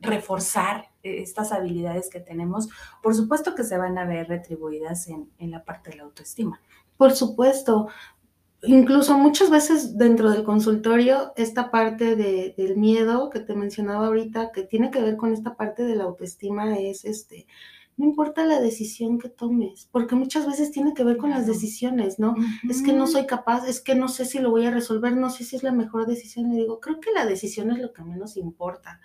reforzar 0.02 0.90
estas 1.04 1.52
habilidades 1.52 2.10
que 2.10 2.20
tenemos, 2.20 2.70
por 3.02 3.16
supuesto 3.16 3.56
que 3.56 3.64
se 3.64 3.78
van 3.78 3.98
a 3.98 4.06
ver 4.06 4.28
retribuidas 4.28 5.08
en, 5.08 5.30
la 5.52 5.64
parte 5.64 5.92
de 5.92 5.98
la 5.98 6.04
autoestima. 6.04 6.60
Por 6.98 7.12
supuesto. 7.12 7.88
Incluso 8.64 9.16
muchas 9.16 9.52
veces 9.52 9.96
dentro 9.96 10.32
del 10.32 10.44
consultorio, 10.44 11.34
esta 11.36 11.70
parte 11.70 12.16
del 12.16 12.78
miedo 12.78 13.30
que 13.30 13.40
te 13.40 13.54
mencionaba 13.54 14.08
ahorita, 14.08 14.52
que 14.52 14.64
tiene 14.64 14.90
que 14.90 15.02
ver 15.02 15.18
con 15.18 15.32
esta 15.32 15.56
parte 15.56 15.84
de 15.84 15.96
la 15.96 16.06
autoestima, 16.06 16.76
es 16.80 17.06
este, 17.06 17.46
no 17.98 18.06
importa 18.06 18.44
la 18.44 18.60
decisión 18.60 19.20
que 19.20 19.30
tomes, 19.30 19.88
porque 19.90 20.16
muchas 20.16 20.46
veces 20.46 20.72
tiene 20.72 20.94
que 20.94 21.06
ver 21.06 21.16
con 21.16 21.30
las 21.30 21.48
decisiones, 21.48 22.20
¿no? 22.20 22.36
Es 22.70 22.82
que 22.82 22.92
no 22.92 23.08
soy 23.08 23.26
capaz, 23.26 23.66
es 23.68 23.80
que 23.80 23.96
no 23.96 24.10
sé 24.10 24.26
si 24.26 24.40
lo 24.40 24.52
voy 24.52 24.66
a 24.66 24.72
resolver, 24.72 25.16
no 25.16 25.30
sé 25.30 25.46
si 25.46 25.56
es 25.56 25.64
la 25.64 25.72
mejor 25.72 26.06
decisión. 26.06 26.52
Y 26.52 26.58
digo, 26.58 26.82
creo 26.82 27.00
que 27.00 27.14
la 27.14 27.26
decisión 27.26 27.72
es 27.72 27.80
lo 27.80 27.94
que 27.94 28.04
menos 28.04 28.36
importa. 28.36 29.00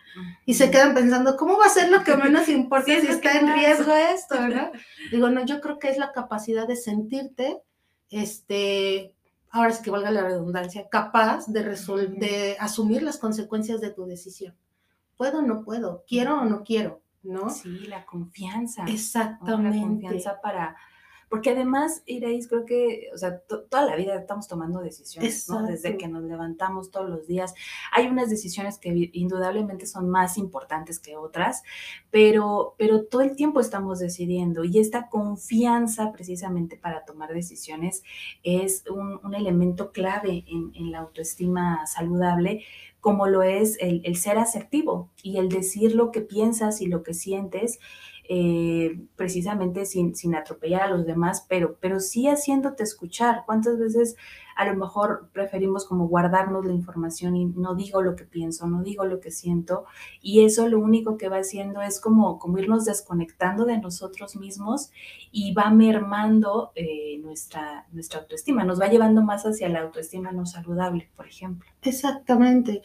Y 0.45 0.55
se 0.55 0.73
quedan 0.73 0.95
pensando, 0.95 1.37
¿cómo 1.37 1.57
va 1.57 1.67
a 1.67 1.71
ser 1.71 1.89
lo 1.89 2.03
que 2.03 2.17
menos 2.17 2.49
importa 2.49 2.87
si 3.01 3.07
está 3.07 3.39
en 3.39 3.53
riesgo 3.53 3.93
esto, 3.95 4.35
¿no? 4.49 4.73
Digo, 5.13 5.31
no, 5.31 5.45
yo 5.47 5.61
creo 5.61 5.79
que 5.79 5.89
es 5.89 5.97
la 5.97 6.11
capacidad 6.11 6.67
de 6.67 6.75
sentirte, 6.77 7.63
este, 8.11 9.15
ahora 9.51 9.73
sí 9.73 9.85
que 9.85 9.91
valga 9.91 10.11
la 10.11 10.23
redundancia, 10.23 10.89
capaz 10.89 11.47
de, 11.47 11.63
de 11.63 12.57
asumir 12.59 13.05
las 13.05 13.19
consecuencias 13.19 13.81
de 13.81 13.91
tu 13.91 14.05
decisión. 14.05 14.57
¿Puedo 15.17 15.39
o 15.39 15.43
no 15.43 15.63
puedo? 15.63 16.05
¿Quiero 16.09 16.41
o 16.41 16.45
no 16.45 16.65
quiero? 16.65 17.03
¿No? 17.23 17.51
Sí, 17.51 17.87
la 17.87 18.05
confianza. 18.07 18.85
Exactamente. 18.87 19.79
La 19.79 19.87
confianza 19.87 20.41
para... 20.41 20.77
Porque 21.29 21.51
además, 21.51 22.03
Iréis, 22.07 22.49
creo 22.49 22.67
que, 22.67 23.09
o 23.15 23.17
sea, 23.17 23.39
toda 23.39 23.87
la 23.87 23.95
vida 23.95 24.17
estamos 24.17 24.49
tomando 24.49 24.81
decisiones, 24.81 25.49
¿no? 25.49 25.63
Desde 25.63 25.97
que 25.97 26.09
nos 26.09 26.25
levantamos 26.25 26.91
todos 26.91 27.09
los 27.09 27.29
días. 27.29 27.55
Hay 27.93 28.09
unas 28.09 28.31
decisiones 28.31 28.79
que 28.79 29.11
indudablemente 29.13 29.87
son 29.87 30.11
más 30.11 30.37
importantes 30.37 30.99
que 30.99 31.17
otras, 31.17 31.63
pero, 32.11 32.75
pero 32.79 33.05
todo 33.05 33.21
el 33.21 33.37
tiempo 33.37 33.61
estamos 33.61 34.01
decidiendo 34.01 34.65
y 34.65 34.81
esta 34.81 35.09
confianza 35.09 36.11
precisamente 36.11 36.77
para 36.77 37.05
tomar 37.05 37.33
decisiones 37.33 38.03
es 38.43 38.83
un, 38.91 39.21
elemento 39.33 39.93
clave 39.93 40.45
en, 40.49 40.73
en 40.75 40.91
la 40.91 40.99
autoestima 40.99 41.87
saludable 41.87 42.65
como 43.01 43.27
lo 43.27 43.43
es 43.43 43.79
el, 43.81 44.17
ser 44.17 44.39
asertivo 44.39 45.11
y 45.23 45.39
el 45.39 45.49
decir 45.49 45.95
lo 45.95 46.11
que 46.11 46.21
piensas 46.21 46.81
y 46.81 46.87
lo 46.87 47.03
que 47.03 47.15
sientes, 47.15 47.79
eh, 48.33 48.97
precisamente 49.17 49.85
sin, 49.87 50.15
sin, 50.15 50.37
atropellar 50.37 50.83
a 50.83 50.91
los 50.91 51.05
demás, 51.05 51.45
pero, 51.49 51.79
pero 51.81 51.99
sí 51.99 52.29
haciéndote 52.29 52.85
escuchar. 52.85 53.43
¿Cuántas 53.45 53.77
veces 53.77 54.15
a 54.55 54.65
lo 54.67 54.77
mejor 54.77 55.31
preferimos 55.33 55.85
como 55.85 56.07
guardarnos 56.07 56.65
la 56.65 56.73
información 56.73 57.35
y 57.35 57.47
no 57.47 57.75
digo 57.75 58.03
lo 58.03 58.15
que 58.15 58.23
pienso, 58.23 58.69
no 58.69 58.85
digo 58.85 59.05
lo 59.05 59.19
que 59.19 59.33
siento? 59.33 59.85
Y 60.23 60.45
eso 60.45 60.69
lo 60.69 60.79
único 60.79 61.17
que 61.17 61.29
va 61.29 61.39
haciendo 61.39 61.83
es 61.83 62.01
como, 62.01 62.39
como 62.39 62.59
irnos 62.61 62.85
desconectando 62.85 63.65
de 63.65 63.79
nosotros 63.79 64.37
mismos 64.37 64.93
y 65.33 65.53
va 65.53 65.71
mermando 65.71 66.71
eh, 66.77 67.19
nuestra, 67.25 67.89
nuestra 67.91 68.21
autoestima, 68.21 68.63
nos 68.63 68.81
va 68.81 68.87
llevando 68.87 69.23
más 69.23 69.43
hacia 69.45 69.69
la 69.69 69.81
autoestima 69.81 70.31
no 70.31 70.47
saludable, 70.47 71.11
por 71.17 71.27
ejemplo. 71.27 71.69
Exactamente. 71.83 72.83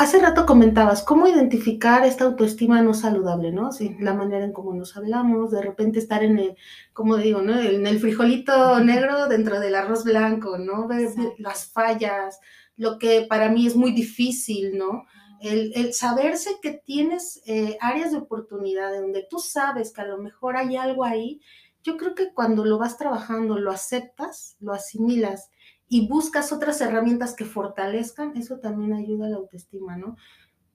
Hace 0.00 0.18
rato 0.18 0.46
comentabas 0.46 1.02
cómo 1.02 1.26
identificar 1.26 2.06
esta 2.06 2.24
autoestima 2.24 2.80
no 2.80 2.94
saludable, 2.94 3.52
¿no? 3.52 3.70
Sí, 3.70 3.98
la 4.00 4.14
manera 4.14 4.46
en 4.46 4.52
cómo 4.54 4.72
nos 4.72 4.96
hablamos, 4.96 5.50
de 5.50 5.60
repente 5.60 5.98
estar 5.98 6.24
en 6.24 6.38
el, 6.38 6.56
como 6.94 7.18
digo, 7.18 7.42
¿no? 7.42 7.60
En 7.60 7.86
el 7.86 8.00
frijolito 8.00 8.80
negro 8.80 9.28
dentro 9.28 9.60
del 9.60 9.74
arroz 9.74 10.04
blanco, 10.04 10.56
¿no? 10.56 10.88
Ver 10.88 11.10
las 11.36 11.66
fallas, 11.66 12.40
lo 12.78 12.98
que 12.98 13.26
para 13.28 13.50
mí 13.50 13.66
es 13.66 13.76
muy 13.76 13.92
difícil, 13.92 14.78
¿no? 14.78 15.04
El, 15.42 15.92
saberse 15.92 16.52
que 16.62 16.72
tienes 16.72 17.42
eh, 17.44 17.76
áreas 17.82 18.12
de 18.12 18.18
oportunidad 18.20 18.98
donde 18.98 19.26
tú 19.28 19.38
sabes 19.38 19.92
que 19.92 20.00
a 20.00 20.06
lo 20.06 20.16
mejor 20.16 20.56
hay 20.56 20.78
algo 20.78 21.04
ahí, 21.04 21.42
yo 21.82 21.98
creo 21.98 22.14
que 22.14 22.32
cuando 22.32 22.64
lo 22.64 22.78
vas 22.78 22.96
trabajando, 22.96 23.58
lo 23.58 23.70
aceptas, 23.70 24.56
lo 24.60 24.72
asimilas 24.72 25.50
y 25.92 26.06
buscas 26.06 26.52
otras 26.52 26.80
herramientas 26.80 27.34
que 27.34 27.44
fortalezcan, 27.44 28.36
eso 28.36 28.60
también 28.60 28.92
ayuda 28.92 29.26
a 29.26 29.30
la 29.30 29.36
autoestima, 29.36 29.96
¿no? 29.96 30.16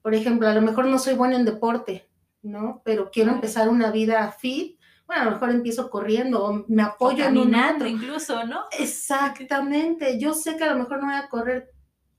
Por 0.02 0.14
ejemplo, 0.14 0.46
a 0.46 0.54
lo 0.54 0.60
mejor 0.60 0.84
no 0.84 0.98
soy 0.98 1.14
buena 1.14 1.36
en 1.36 1.46
deporte, 1.46 2.06
¿no? 2.42 2.82
Pero 2.84 3.10
quiero 3.10 3.32
empezar 3.32 3.70
una 3.70 3.90
vida 3.90 4.30
fit, 4.30 4.78
bueno, 5.06 5.22
a 5.22 5.24
lo 5.24 5.30
mejor 5.30 5.50
empiezo 5.50 5.88
corriendo 5.88 6.44
o 6.44 6.64
me 6.68 6.82
apoyo 6.82 7.24
en 7.24 7.34
caminando 7.34 7.86
incluso, 7.86 8.44
¿no? 8.44 8.64
Exactamente, 8.78 10.20
yo 10.20 10.34
sé 10.34 10.58
que 10.58 10.64
a 10.64 10.74
lo 10.74 10.78
mejor 10.80 10.98
no 11.00 11.06
voy 11.06 11.16
a 11.16 11.28
correr 11.28 11.72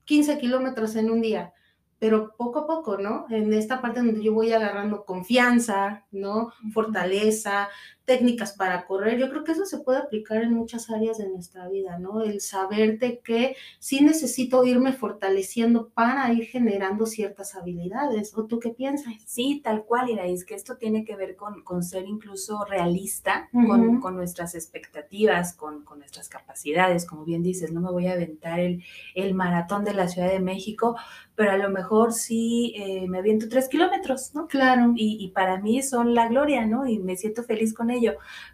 15 0.04 0.36
kilómetros 0.38 0.96
en 0.96 1.08
un 1.08 1.20
día, 1.20 1.52
pero 2.00 2.34
poco 2.36 2.60
a 2.60 2.66
poco, 2.66 2.98
¿no? 2.98 3.26
En 3.30 3.52
esta 3.52 3.80
parte 3.80 4.00
donde 4.00 4.24
yo 4.24 4.34
voy 4.34 4.52
agarrando 4.52 5.04
confianza, 5.04 6.04
¿no? 6.10 6.52
Fortaleza, 6.72 7.68
técnicas 8.08 8.54
para 8.54 8.86
correr, 8.86 9.18
yo 9.18 9.28
creo 9.28 9.44
que 9.44 9.52
eso 9.52 9.66
se 9.66 9.80
puede 9.80 9.98
aplicar 9.98 10.42
en 10.42 10.54
muchas 10.54 10.88
áreas 10.88 11.18
de 11.18 11.28
nuestra 11.28 11.68
vida, 11.68 11.98
¿no? 11.98 12.22
El 12.22 12.40
saberte 12.40 13.20
que 13.22 13.54
sí 13.78 14.00
necesito 14.00 14.64
irme 14.64 14.94
fortaleciendo 14.94 15.90
para 15.90 16.32
ir 16.32 16.46
generando 16.46 17.04
ciertas 17.04 17.54
habilidades. 17.54 18.32
¿O 18.34 18.46
tú 18.46 18.60
qué 18.60 18.70
piensas? 18.70 19.12
Sí, 19.26 19.60
tal 19.62 19.84
cual, 19.84 20.08
Iraís, 20.08 20.46
que 20.46 20.54
esto 20.54 20.78
tiene 20.78 21.04
que 21.04 21.16
ver 21.16 21.36
con, 21.36 21.62
con 21.62 21.82
ser 21.82 22.06
incluso 22.06 22.64
realista 22.64 23.50
con, 23.52 24.00
con, 24.00 24.16
nuestras 24.16 24.54
expectativas, 24.54 25.52
con, 25.52 25.84
con, 25.84 25.98
nuestras 25.98 26.30
capacidades. 26.30 27.04
Como 27.04 27.26
bien 27.26 27.42
dices, 27.42 27.72
no 27.72 27.82
me 27.82 27.92
voy 27.92 28.06
a 28.06 28.14
aventar 28.14 28.58
el, 28.58 28.82
el 29.14 29.34
maratón 29.34 29.84
de 29.84 29.92
la 29.92 30.08
Ciudad 30.08 30.30
de 30.30 30.40
México, 30.40 30.96
pero 31.34 31.50
a 31.50 31.58
lo 31.58 31.68
mejor 31.68 32.14
sí 32.14 32.72
eh, 32.74 33.06
me 33.06 33.18
aviento 33.18 33.50
tres 33.50 33.68
kilómetros, 33.68 34.34
¿no? 34.34 34.48
Claro. 34.48 34.94
Y, 34.96 35.18
y 35.22 35.28
para 35.28 35.60
mí 35.60 35.82
son 35.82 36.14
la 36.14 36.26
gloria, 36.28 36.64
¿no? 36.64 36.86
Y 36.86 36.98
me 37.00 37.14
siento 37.14 37.42
feliz 37.42 37.74
con 37.74 37.90
ello 37.90 37.97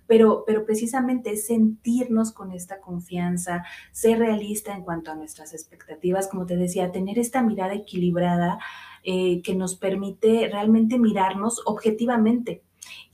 pero, 0.06 0.44
pero 0.46 0.64
precisamente 0.64 1.32
es 1.32 1.46
sentirnos 1.46 2.32
con 2.32 2.52
esta 2.52 2.80
confianza, 2.80 3.64
ser 3.92 4.18
realista 4.18 4.74
en 4.74 4.82
cuanto 4.82 5.10
a 5.10 5.14
nuestras 5.14 5.54
expectativas, 5.54 6.28
como 6.28 6.46
te 6.46 6.56
decía, 6.56 6.92
tener 6.92 7.18
esta 7.18 7.42
mirada 7.42 7.74
equilibrada 7.74 8.58
eh, 9.02 9.42
que 9.42 9.54
nos 9.54 9.76
permite 9.76 10.48
realmente 10.50 10.98
mirarnos 10.98 11.60
objetivamente. 11.66 12.62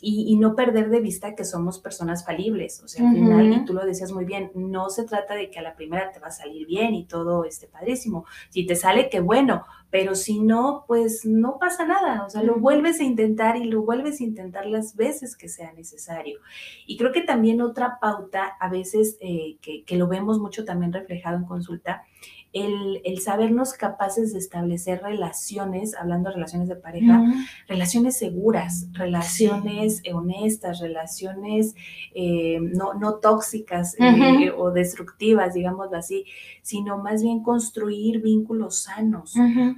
Y, 0.01 0.37
no 0.37 0.55
perder 0.55 0.89
de 0.89 1.01
vista 1.01 1.35
que 1.35 1.45
somos 1.45 1.79
personas 1.79 2.25
falibles. 2.25 2.83
O 2.83 2.89
sea, 2.89 3.07
al 3.07 3.15
final, 3.15 3.53
y 3.53 3.65
tú 3.65 3.75
lo 3.75 3.85
decías 3.85 4.13
muy 4.13 4.25
bien, 4.25 4.51
no 4.55 4.89
se 4.89 5.05
trata 5.05 5.35
de 5.35 5.51
que 5.51 5.59
a 5.59 5.63
la 5.63 5.75
primera 5.75 6.11
te 6.11 6.21
va 6.21 6.29
a 6.29 6.33
salir 6.33 6.67
bien 6.67 6.95
y 6.95 7.05
todo 7.05 7.45
esté 7.45 7.67
padrísimo. 7.67 8.25
Si 8.49 8.65
te 8.65 8.77
sale, 8.77 9.11
qué 9.11 9.21
bueno, 9.21 9.65
pero 9.91 10.15
si 10.15 10.41
no, 10.41 10.85
pues 10.87 11.27
no 11.27 11.59
pasa 11.59 11.85
nada. 11.85 12.25
O 12.25 12.31
sea, 12.31 12.43
lo 12.43 12.57
vuelves 12.57 13.01
a 13.01 13.05
intentar 13.05 13.57
y 13.57 13.65
lo 13.65 13.83
vuelves 13.83 14.21
a 14.21 14.25
intentar 14.25 14.67
las 14.67 14.97
veces 14.97 15.37
que 15.37 15.49
sea 15.49 15.73
necesario. 15.73 16.39
Y 16.87 16.97
creo 16.97 17.13
que 17.13 17.23
también 17.23 17.61
otra 17.61 17.99
pauta, 18.01 18.57
a 18.59 18.71
veces 18.71 19.19
eh, 19.21 19.59
que, 19.61 19.85
que 19.85 19.97
lo 19.97 20.09
vemos 20.09 20.39
mucho 20.39 20.65
también 20.65 20.93
reflejado 20.93 21.37
en 21.37 21.45
consulta, 21.45 22.05
el, 22.53 23.21
sabernos 23.21 23.75
capaces 23.75 24.33
de 24.33 24.39
establecer 24.39 25.03
relaciones, 25.03 25.95
hablando 25.95 26.29
de 26.29 26.35
relaciones 26.35 26.69
de 26.69 26.77
pareja, 26.77 27.23
relaciones 27.69 28.17
seguras, 28.17 28.89
relaciones 28.93 30.03
honestas, 30.13 30.81
relaciones 30.81 31.75
eh, 32.15 32.59
no, 32.61 32.95
no, 32.95 33.17
tóxicas 33.17 33.95
eh, 33.99 34.51
o 34.57 34.71
destructivas, 34.73 35.55
digámoslo 35.55 35.97
así, 35.97 36.25
sino 36.63 36.99
más 36.99 37.23
bien 37.23 37.43
construir 37.43 38.21
vínculos 38.21 38.81
sanos, 38.81 39.35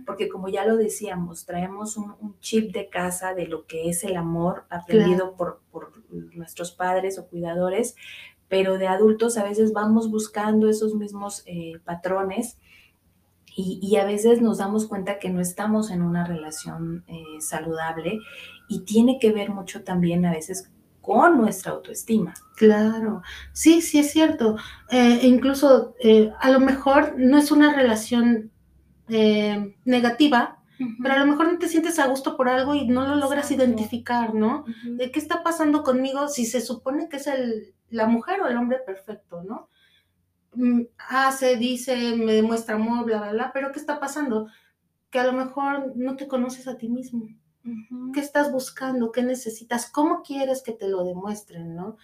porque 0.06 0.28
como 0.28 0.48
ya 0.48 0.64
lo 0.64 0.76
decíamos, 0.76 1.44
traemos 1.44 1.96
un, 1.96 2.12
chip 2.40 2.72
de 2.72 2.88
casa 2.88 3.34
de 3.34 3.46
lo 3.46 3.66
que 3.66 3.88
es 3.88 4.02
el 4.04 4.16
amor 4.16 4.64
aprendido 4.68 5.36
por, 5.36 5.60
por 5.70 5.92
nuestros 6.34 6.72
padres 6.72 7.18
o 7.18 7.28
cuidadores, 7.28 7.94
pero 8.52 8.76
de 8.76 8.86
adultos 8.86 9.38
a 9.38 9.44
veces 9.44 9.72
vamos 9.72 10.10
buscando 10.10 10.68
esos 10.68 10.94
mismos 10.94 11.42
eh, 11.46 11.80
patrones 11.86 12.58
y, 13.56 13.96
a 13.96 14.04
veces 14.04 14.42
nos 14.42 14.58
damos 14.58 14.86
cuenta 14.86 15.18
que 15.18 15.30
no 15.30 15.40
estamos 15.40 15.90
en 15.90 16.02
una 16.02 16.26
relación 16.26 17.02
eh, 17.06 17.40
saludable 17.40 18.18
y 18.68 18.80
tiene 18.80 19.18
que 19.18 19.32
ver 19.32 19.48
mucho 19.48 19.84
también 19.84 20.26
a 20.26 20.32
veces 20.32 20.70
con 21.00 21.38
nuestra 21.38 21.72
autoestima. 21.72 22.34
Claro, 22.56 23.22
sí, 23.54 23.80
sí 23.80 24.00
es 24.00 24.10
cierto. 24.10 24.56
Eh, 24.90 25.20
incluso 25.22 25.94
a 26.38 26.50
lo 26.50 26.60
mejor 26.60 27.14
no 27.16 27.38
es 27.38 27.50
una 27.52 27.74
relación 27.74 28.50
negativa, 29.86 30.58
pero 31.02 31.14
a 31.14 31.18
lo 31.18 31.26
mejor 31.26 31.50
no 31.50 31.58
te 31.58 31.68
sientes 31.68 31.98
a 31.98 32.06
gusto 32.06 32.36
por 32.36 32.50
algo 32.50 32.74
y 32.74 32.86
no 32.86 33.06
lo 33.06 33.14
logras 33.16 33.50
identificar, 33.50 34.34
¿no? 34.34 34.66
¿De 34.84 35.10
qué 35.10 35.18
está 35.18 35.42
pasando 35.42 35.82
conmigo 35.82 36.28
si 36.28 36.44
se 36.44 36.60
supone 36.60 37.08
que 37.08 37.16
es 37.16 37.26
el, 37.26 37.74
la 37.92 38.06
mujer 38.06 38.40
o 38.40 38.48
el 38.48 38.56
hombre 38.56 38.78
perfecto, 38.84 39.42
¿no? 39.42 39.68
Mm, 40.54 40.82
hace, 41.08 41.56
dice, 41.56 42.16
me 42.16 42.32
demuestra 42.32 42.74
amor, 42.74 43.04
bla, 43.04 43.18
bla, 43.20 43.32
bla, 43.32 43.50
pero 43.52 43.70
¿qué 43.72 43.78
está 43.78 44.00
pasando? 44.00 44.48
Que 45.10 45.20
a 45.20 45.26
lo 45.26 45.32
mejor 45.32 45.96
no 45.96 46.16
te 46.16 46.26
conoces 46.26 46.66
a 46.68 46.76
ti 46.76 46.88
mismo. 46.88 47.28
¿Qué 48.12 48.18
estás 48.18 48.50
buscando? 48.50 49.12
¿Qué 49.12 49.22
necesitas? 49.22 49.88
¿Cómo 49.88 50.22
quieres 50.22 50.62
que 50.62 50.72
te 50.72 50.88
lo 50.88 51.04
demuestren, 51.04 51.76
no? 51.76 51.96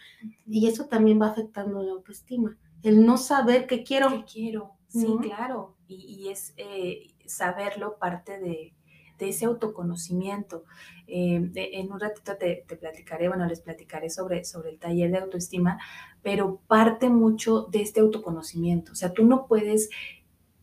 Y 0.47 0.69
eso 0.69 0.87
también 0.87 1.21
va 1.21 1.27
afectando 1.27 1.83
la 1.83 1.93
autoestima. 1.93 2.57
El 2.85 3.05
no 3.05 3.17
saber 3.17 3.67
qué 3.67 3.83
quiero. 3.83 4.09
¿Qué 4.09 4.25
quiero? 4.25 4.77
Sí, 4.87 5.17
claro. 5.21 5.75
Y, 5.89 6.29
es 6.29 6.55
eh, 6.59 7.09
saberlo 7.27 7.99
parte 7.99 8.39
de, 8.39 8.73
de 9.19 9.29
ese 9.29 9.47
autoconocimiento. 9.47 10.63
Eh, 11.11 11.51
en 11.55 11.91
un 11.91 11.99
ratito 11.99 12.37
te, 12.37 12.65
platicaré, 12.79 13.29
bueno, 13.29 13.47
les 13.47 13.61
platicaré 13.61 14.11
sobre, 14.11 14.45
sobre 14.45 14.71
el 14.71 14.79
taller 14.79 15.11
de 15.11 15.19
autoestima, 15.19 15.79
pero 16.23 16.61
parte 16.67 17.09
mucho 17.09 17.63
de 17.63 17.81
este 17.81 18.01
autoconocimiento. 18.01 18.93
O 18.93 18.95
sea, 18.95 19.13
tú 19.13 19.25
no 19.25 19.47
puedes 19.47 19.89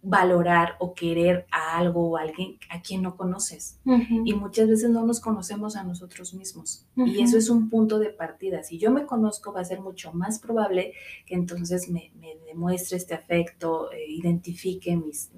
valorar 0.08 0.76
o 0.78 0.94
querer 0.94 1.48
a 1.52 1.80
algo 1.80 2.12
o 2.12 2.18
a 2.18 2.22
alguien 2.22 2.58
a 2.70 2.82
quien 2.82 3.02
no 3.02 3.18
conoces. 3.18 3.80
Y 4.24 4.34
muchas 4.34 4.70
veces 4.70 4.92
no 4.92 5.04
nos 5.04 5.20
conocemos 5.20 5.76
a 5.76 5.84
nosotros 5.84 6.36
mismos. 6.36 6.86
Y 6.96 7.22
eso 7.22 7.38
es 7.38 7.50
un 7.50 7.70
punto 7.70 7.98
de 7.98 8.12
partida. 8.12 8.62
Si 8.62 8.78
yo 8.78 8.92
me 8.92 9.08
conozco, 9.08 9.52
va 9.52 9.62
a 9.62 9.66
ser 9.66 9.82
mucho 9.82 10.14
más 10.14 10.38
probable 10.40 10.94
que 11.26 11.34
entonces 11.34 11.90
me, 11.90 12.12
demuestre 12.46 12.98
este 12.98 13.16
afecto, 13.16 13.92
eh, 13.92 14.06
identifique 14.08 14.96
mis, 14.96 15.32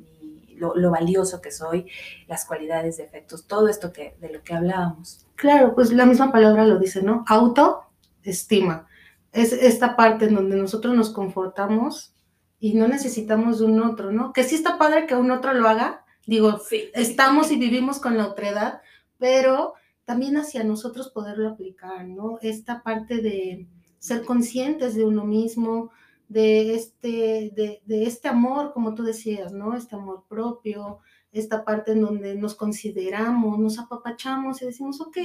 lo, 0.58 0.92
valioso 0.92 1.42
que 1.42 1.52
soy, 1.52 1.88
las 2.28 2.46
cualidades, 2.46 2.98
defectos, 2.98 3.48
todo 3.48 3.68
esto 3.68 3.92
que, 3.94 4.16
de 4.20 4.32
lo 4.32 4.44
que 4.44 4.54
hablábamos. 4.54 5.26
Claro, 5.36 5.76
pues 5.76 5.92
la 5.92 6.06
misma 6.06 6.32
palabra 6.32 6.66
lo 6.66 6.80
dice, 6.80 7.02
¿no? 7.02 7.24
Autoestima. 7.28 8.88
Es 9.32 9.54
esta 9.54 9.96
parte 9.96 10.26
en 10.26 10.36
donde 10.36 10.58
nosotros 10.58 10.96
nos 10.96 11.12
confortamos 11.12 12.14
y 12.60 12.74
no 12.74 12.88
necesitamos 12.88 13.60
de 13.60 13.66
un 13.66 13.82
otro, 13.82 14.12
¿no? 14.12 14.34
Que 14.34 14.44
sí 14.44 14.56
está 14.56 14.78
padre 14.78 15.06
que 15.06 15.16
un 15.16 15.32
otro 15.32 15.54
lo 15.54 15.68
haga, 15.68 16.06
digo, 16.26 16.60
sí. 16.60 16.90
estamos 16.94 17.52
y 17.52 17.58
vivimos 17.58 18.00
con 18.00 18.18
la 18.18 18.28
otredad, 18.28 18.82
pero 19.18 19.74
también 20.06 20.38
hacia 20.38 20.64
nosotros 20.64 21.10
poderlo 21.10 21.50
aplicar, 21.50 22.06
¿no? 22.06 22.40
Esta 22.42 22.82
parte 22.82 23.18
de 23.18 23.68
ser 24.00 24.24
conscientes 24.24 24.96
de 24.96 25.06
uno 25.06 25.26
mismo, 25.26 25.92
de 26.28 26.76
este, 26.76 27.52
de, 27.56 27.82
de, 27.86 28.04
este 28.04 28.28
amor, 28.28 28.74
como 28.74 28.94
tú 28.94 29.04
decías, 29.04 29.54
¿no? 29.54 29.76
Este 29.76 29.96
amor 29.96 30.26
propio, 30.28 31.00
esta 31.32 31.64
parte 31.64 31.92
en 31.92 32.02
donde 32.02 32.36
nos 32.36 32.56
consideramos, 32.56 33.60
nos 33.60 33.80
apapachamos 33.80 34.62
y 34.62 34.66
decimos, 34.66 35.00
ok, 35.02 35.18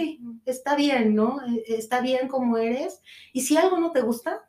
está 0.44 0.76
bien, 0.76 1.14
¿no? 1.14 1.40
E, 1.42 1.64
e, 1.66 1.76
está 1.76 2.00
bien 2.00 2.28
como 2.28 2.56
eres. 2.56 3.00
Y 3.32 3.42
si 3.42 3.56
algo 3.56 3.78
no 3.78 3.90
te 3.90 4.02
gusta, 4.02 4.48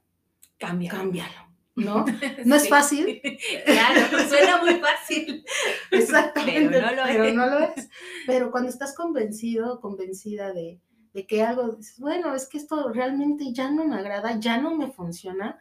cámbialo. 0.58 0.98
cámbialo. 0.98 1.54
¿No? 1.76 2.06
No 2.46 2.56
es 2.56 2.70
fácil. 2.70 3.20
Claro, 3.66 4.30
suena 4.30 4.62
muy 4.62 4.76
fácil. 4.76 5.44
Exactamente, 5.92 6.70
pero 6.70 6.96
no 6.96 6.96
lo, 6.96 7.06
es. 7.06 7.34
no 7.34 7.46
lo 7.48 7.60
es. 7.60 7.89
Pero 8.28 8.52
cuando 8.52 8.70
estás 8.70 8.96
convencido, 8.96 9.82
convencida 9.82 10.54
de, 10.54 10.80
de 11.13 11.26
que 11.26 11.42
algo, 11.42 11.70
dices, 11.70 12.00
bueno, 12.00 12.36
es 12.36 12.48
que 12.48 12.58
esto 12.58 12.92
realmente 12.92 13.54
ya 13.54 13.72
no 13.72 13.86
me 13.86 13.96
agrada, 13.96 14.39
ya 14.39 14.58
no 14.58 14.76
me 14.76 14.92
funciona, 14.92 15.60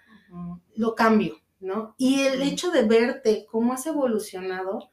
lo 0.77 0.95
cambio, 0.95 1.37
¿no? 1.61 1.95
Y 1.99 2.23
el 2.23 2.43
hecho 2.43 2.71
de 2.71 2.85
verte 2.85 3.47
cómo 3.51 3.73
has 3.73 3.87
evolucionado, 3.87 4.91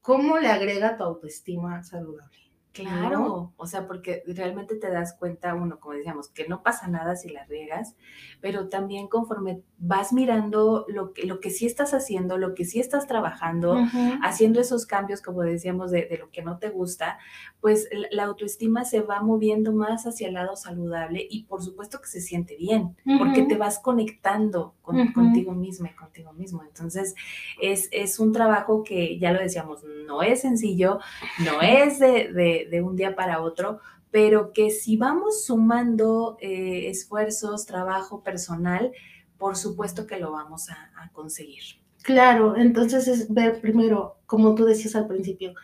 cómo 0.00 0.38
le 0.38 0.48
agrega 0.48 0.96
tu 0.96 1.04
autoestima 1.04 1.82
saludable. 1.82 2.38
Claro, 2.72 3.54
o 3.56 3.66
sea, 3.66 3.88
porque 3.88 4.22
realmente 4.26 4.76
te 4.76 4.90
das 4.90 5.16
cuenta, 5.18 5.54
uno, 5.54 5.80
como 5.80 5.94
decíamos, 5.94 6.28
que 6.28 6.46
no 6.46 6.62
pasa 6.62 6.86
nada 6.86 7.16
si 7.16 7.28
la 7.28 7.44
riegas, 7.44 7.96
pero 8.40 8.68
también 8.68 9.08
conforme 9.08 9.62
vas 9.78 10.12
mirando 10.12 10.84
lo 10.88 11.12
que, 11.12 11.26
lo 11.26 11.40
que 11.40 11.50
sí 11.50 11.66
estás 11.66 11.94
haciendo, 11.94 12.36
lo 12.36 12.54
que 12.54 12.64
sí 12.64 12.80
estás 12.80 13.06
trabajando, 13.06 13.76
haciendo 14.22 14.60
esos 14.60 14.86
cambios, 14.86 15.22
como 15.22 15.42
decíamos, 15.42 15.90
de, 15.90 16.16
lo 16.18 16.30
que 16.30 16.42
no 16.42 16.58
te 16.58 16.68
gusta, 16.68 17.18
pues 17.60 17.88
la, 18.10 18.24
autoestima 18.24 18.84
se 18.84 19.00
va 19.00 19.22
moviendo 19.22 19.72
más 19.72 20.06
hacia 20.06 20.28
el 20.28 20.34
lado 20.34 20.56
saludable 20.56 21.26
y 21.30 21.44
por 21.44 21.62
supuesto 21.62 22.00
que 22.00 22.08
se 22.08 22.20
siente 22.20 22.56
bien, 22.56 22.96
porque 23.18 23.42
te 23.42 23.56
vas 23.56 23.78
conectando 23.78 24.74
contigo 24.82 25.52
misma 25.52 25.90
y 25.90 25.94
contigo 25.94 26.32
mismo. 26.32 26.62
Entonces, 26.62 27.14
es, 27.60 27.88
es 27.92 28.18
un 28.18 28.32
trabajo 28.32 28.82
que, 28.82 29.18
ya 29.18 29.32
lo 29.32 29.40
decíamos, 29.40 29.84
no 30.06 30.22
es 30.22 30.40
sencillo, 30.40 30.98
no 31.44 31.62
es 31.62 31.98
de 31.98 32.28
de, 32.68 32.82
un 32.82 32.96
día 32.96 33.14
para 33.14 33.40
otro, 33.40 33.80
pero 34.10 34.52
que 34.52 34.70
si 34.70 34.96
vamos 34.96 35.44
sumando 35.44 36.36
eh, 36.40 36.88
esfuerzos, 36.88 37.66
trabajo 37.66 38.22
personal, 38.22 38.92
por 39.38 39.56
supuesto 39.56 40.06
que 40.06 40.18
lo 40.18 40.32
vamos 40.32 40.68
a, 40.70 41.10
conseguir. 41.12 41.62
Claro, 42.02 42.56
entonces 42.56 43.08
es 43.08 43.32
ver 43.32 43.60
primero, 43.60 44.18
como 44.26 44.54
tú 44.54 44.64
decías 44.64 44.94
al 44.94 45.08
principio, 45.08 45.54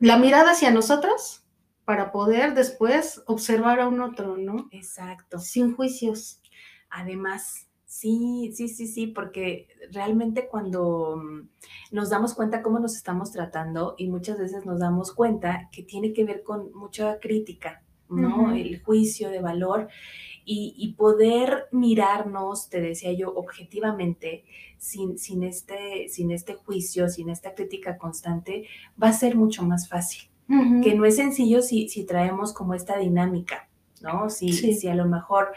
la 0.00 0.16
mirada 0.16 0.52
hacia 0.52 0.70
nosotros 0.70 1.44
para 1.84 2.12
poder 2.12 2.54
después 2.54 3.22
observar 3.26 3.80
a 3.80 3.88
un 3.88 4.00
otro, 4.00 4.36
¿no? 4.36 4.68
Exacto. 4.70 5.38
Sin 5.38 5.74
juicios. 5.74 6.40
Además, 6.90 7.68
Sí, 7.92 8.50
sí, 8.54 8.68
sí, 8.68 8.86
sí, 8.86 9.06
porque 9.06 9.68
realmente 9.90 10.48
cuando 10.48 11.18
mm, 11.18 11.48
nos 11.90 12.08
damos 12.08 12.32
cuenta 12.32 12.62
cómo 12.62 12.78
nos 12.78 12.96
estamos 12.96 13.32
tratando 13.32 13.96
y 13.98 14.08
muchas 14.08 14.38
veces 14.38 14.64
nos 14.64 14.80
damos 14.80 15.12
cuenta 15.12 15.68
que 15.70 15.82
tiene 15.82 16.14
que 16.14 16.24
ver 16.24 16.42
con 16.42 16.72
mucha 16.72 17.20
crítica, 17.20 17.84
¿no? 18.08 18.54
El 18.54 18.82
juicio 18.82 19.28
de 19.28 19.42
valor 19.42 19.88
y, 20.44 20.94
poder 20.98 21.68
mirarnos, 21.70 22.68
te 22.68 22.80
decía 22.80 23.12
yo, 23.12 23.32
objetivamente, 23.34 24.44
sin, 24.78 25.18
sin, 25.18 25.42
este, 25.42 26.08
sin 26.08 26.30
este 26.30 26.54
juicio, 26.54 27.08
sin 27.08 27.30
esta 27.30 27.54
crítica 27.54 27.96
constante, 27.98 28.66
va 29.00 29.08
a 29.08 29.12
ser 29.12 29.36
mucho 29.36 29.62
más 29.62 29.88
fácil. 29.88 30.28
Que 30.82 30.94
no 30.94 31.06
es 31.06 31.16
sencillo 31.16 31.62
si, 31.62 31.88
si 31.88 32.04
traemos 32.04 32.52
como 32.52 32.74
esta 32.74 32.98
dinámica, 32.98 33.70
¿no? 34.02 34.28
Si, 34.28 34.52
si 34.52 34.88
a 34.88 34.94
lo 34.94 35.06
mejor 35.06 35.52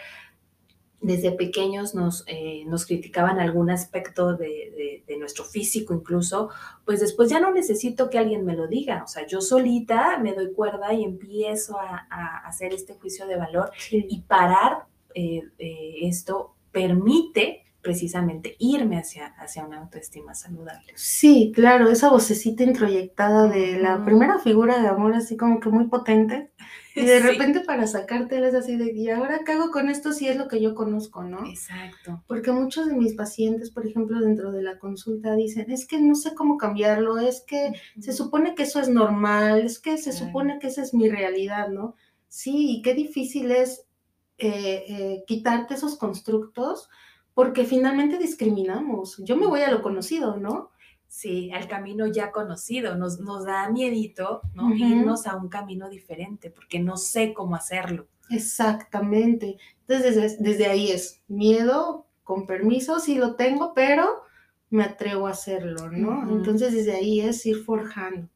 desde 1.06 1.32
pequeños 1.32 1.96
nos, 1.96 2.24
eh, 2.28 2.64
nos 2.68 2.86
criticaban 2.86 3.40
algún 3.40 3.70
aspecto 3.70 4.36
de, 4.36 5.04
nuestro 5.18 5.46
físico 5.46 5.94
incluso, 5.94 6.50
pues 6.84 7.00
después 7.00 7.30
ya 7.30 7.40
no 7.40 7.52
necesito 7.52 8.10
que 8.10 8.20
alguien 8.20 8.46
me 8.46 8.56
lo 8.56 8.68
diga, 8.68 9.02
o 9.04 9.08
sea, 9.08 9.26
yo 9.26 9.42
solita 9.42 10.20
me 10.20 10.34
doy 10.34 10.52
cuerda 10.54 10.94
y 10.94 11.04
empiezo 11.04 11.80
a, 11.80 12.06
hacer 12.46 12.74
este 12.74 12.94
juicio 12.94 13.26
de 13.26 13.38
valor 13.38 13.72
y 13.92 14.22
parar 14.22 14.86
eh, 15.16 15.42
eh, 15.58 15.96
esto 16.02 16.56
permite 16.72 17.64
precisamente 17.86 18.56
irme 18.58 18.98
hacia, 18.98 19.28
hacia 19.38 19.64
una 19.64 19.80
autoestima 19.80 20.34
saludable. 20.34 20.92
Sí, 20.96 21.52
claro, 21.54 21.90
esa 21.90 22.10
vocecita 22.10 22.64
introyectada 22.64 23.48
de 23.48 23.80
la 23.80 24.04
primera 24.04 24.40
figura 24.40 24.82
de 24.82 24.88
amor, 24.88 25.14
así 25.14 25.38
como 25.38 25.60
que 25.60 25.70
muy 25.70 25.86
potente, 25.86 26.52
Y 27.02 27.06
de 27.06 27.20
repente 27.20 27.60
para 27.60 27.88
sacártelas 27.88 28.54
así 28.54 28.78
de, 28.78 28.94
¿y 28.94 29.10
ahora 29.10 29.42
qué 29.46 29.52
hago 29.52 29.70
con 29.70 29.90
esto 29.90 30.14
si 30.14 30.30
es 30.30 30.38
lo 30.38 30.48
que 30.48 30.62
yo 30.62 30.76
conozco, 30.76 31.24
no? 31.24 31.46
Exacto. 31.46 32.24
Porque 32.26 32.54
muchos 32.54 32.88
de 32.88 32.96
mis 32.96 33.16
pacientes, 33.16 33.70
por 33.70 33.86
ejemplo, 33.86 34.22
dentro 34.22 34.52
de 34.54 34.64
la 34.64 34.80
consulta 34.80 35.36
dicen, 35.36 35.70
es 35.70 35.86
que 35.86 36.00
no 36.00 36.16
sé 36.16 36.34
cómo 36.36 36.58
cambiarlo, 36.58 37.18
es 37.18 37.42
que 37.42 37.74
se 38.00 38.14
supone 38.14 38.56
que 38.56 38.64
eso 38.64 38.80
es 38.80 38.88
normal, 38.88 39.66
es 39.66 39.80
que 39.80 39.98
se 39.98 40.14
supone 40.14 40.58
que 40.60 40.68
esa 40.68 40.84
es 40.84 40.94
mi 40.94 41.10
realidad, 41.10 41.68
¿no? 41.68 41.96
Sí, 42.30 42.78
y 42.78 42.82
qué 42.82 42.94
difícil 42.94 43.52
es 43.52 43.86
eh, 44.38 44.84
eh, 44.88 45.24
quitarte 45.28 45.74
esos 45.74 45.98
constructos 45.98 46.90
porque 47.34 47.66
finalmente 47.66 48.18
discriminamos. 48.18 49.18
Yo 49.24 49.36
me 49.36 49.46
voy 49.46 49.62
a 49.62 49.72
lo 49.72 49.82
conocido, 49.82 50.38
¿no? 50.38 50.72
Sí, 51.16 51.50
al 51.54 51.70
camino 51.70 52.08
ya 52.08 52.34
conocido. 52.34 52.96
Nos, 52.96 53.22
nos 53.22 53.46
da 53.46 53.70
miedito, 53.70 54.42
¿no? 54.54 54.76
Irnos 54.76 55.28
a 55.28 55.38
un 55.38 55.48
camino 55.48 55.88
diferente, 55.88 56.52
porque 56.52 56.78
no 56.78 56.98
sé 56.98 57.34
cómo 57.34 57.56
hacerlo. 57.56 58.08
Exactamente. 58.30 59.56
Entonces, 59.88 60.38
desde, 60.42 60.66
ahí 60.66 60.92
es 60.92 61.22
miedo, 61.30 62.06
con 62.26 62.46
permiso, 62.46 63.00
sí 63.00 63.16
lo 63.16 63.36
tengo, 63.36 63.74
pero 63.74 64.24
me 64.70 64.84
atrevo 64.84 65.28
a 65.28 65.32
hacerlo, 65.32 65.90
¿no? 65.90 66.30
Entonces, 66.30 66.74
desde 66.74 66.98
ahí 66.98 67.22
es 67.22 67.46
ir 67.46 67.64
forjando. 67.64 68.28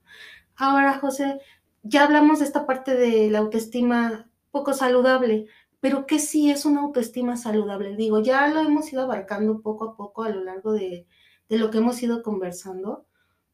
Ahora, 0.56 1.00
José, 1.00 1.42
ya 1.84 2.06
hablamos 2.06 2.40
de 2.40 2.46
esta 2.46 2.66
parte 2.66 2.96
de 2.96 3.30
la 3.30 3.40
autoestima 3.40 4.30
poco 4.52 4.74
saludable, 4.74 5.48
pero 5.82 6.06
¿qué 6.06 6.18
sí 6.18 6.50
es 6.50 6.64
una 6.64 6.80
autoestima 6.80 7.36
saludable? 7.36 7.98
Digo, 7.98 8.22
ya 8.22 8.48
lo 8.48 8.62
hemos 8.62 8.94
ido 8.94 9.02
abarcando 9.02 9.60
poco 9.60 9.84
a 9.84 9.98
poco 9.98 10.24
a 10.24 10.30
lo 10.30 10.46
largo 10.46 10.72
de, 10.72 11.08
de 11.50 11.58
lo 11.58 11.72
que 11.72 11.80
hemos 11.80 12.02
ido 12.02 12.24
conversando, 12.24 13.06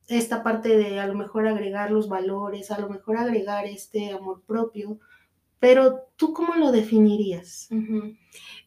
esta 0.08 0.44
parte 0.44 0.78
de 0.78 1.00
a 1.00 1.08
lo 1.08 1.16
mejor 1.16 1.48
agregar 1.48 1.90
los 1.92 2.08
valores, 2.10 2.70
a 2.70 2.80
lo 2.80 2.90
mejor 2.90 3.18
agregar 3.18 3.66
este 3.66 4.12
amor 4.12 4.44
propio, 4.46 5.00
pero 5.60 6.04
¿tú 6.16 6.34
cómo 6.34 6.56
lo 6.56 6.72
definirías? 6.72 7.70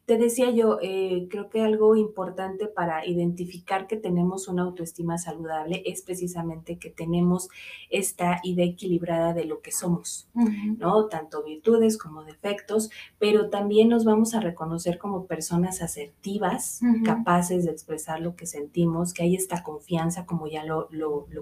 Te 0.09 0.17
decía 0.17 0.51
yo, 0.51 0.79
eh, 0.81 1.29
creo 1.31 1.51
que 1.51 1.61
algo 1.61 1.95
importante 1.95 2.67
para 2.67 3.07
identificar 3.07 3.87
que 3.87 3.99
tenemos 3.99 4.49
una 4.49 4.63
autoestima 4.63 5.19
saludable 5.19 5.83
es 5.85 6.01
precisamente 6.01 6.79
que 6.79 6.89
tenemos 6.89 7.51
esta 7.91 8.41
idea 8.43 8.65
equilibrada 8.65 9.35
de 9.35 9.45
lo 9.45 9.61
que 9.61 9.71
somos, 9.71 10.31
¿no? 10.79 11.09
Tanto 11.09 11.45
virtudes 11.45 11.99
como 11.99 12.25
defectos, 12.25 12.89
pero 13.19 13.51
también 13.51 13.91
nos 13.91 14.07
vamos 14.07 14.35
a 14.35 14.41
reconocer 14.41 14.97
como 14.97 15.27
personas 15.27 15.83
asertivas, 15.83 16.81
capaces 17.05 17.67
de 17.67 17.73
expresar 17.73 18.21
lo 18.23 18.35
que 18.35 18.47
sentimos, 18.47 19.13
que 19.13 19.25
hay 19.25 19.37
esta 19.37 19.63
confianza, 19.63 20.25
como 20.25 20.47
ya 20.47 20.65
lo, 20.65 20.89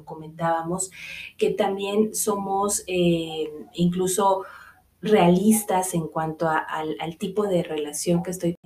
comentábamos, 0.05 0.91
que 1.39 1.51
también 1.51 2.17
somos 2.17 2.83
eh, 2.89 3.49
incluso 3.75 4.43
realistas 5.01 5.95
en 5.95 6.09
cuanto 6.09 6.49
al, 6.49 7.19
tipo 7.19 7.47
de 7.47 7.63
relación 7.63 8.23
que 8.23 8.31
estoy 8.31 8.57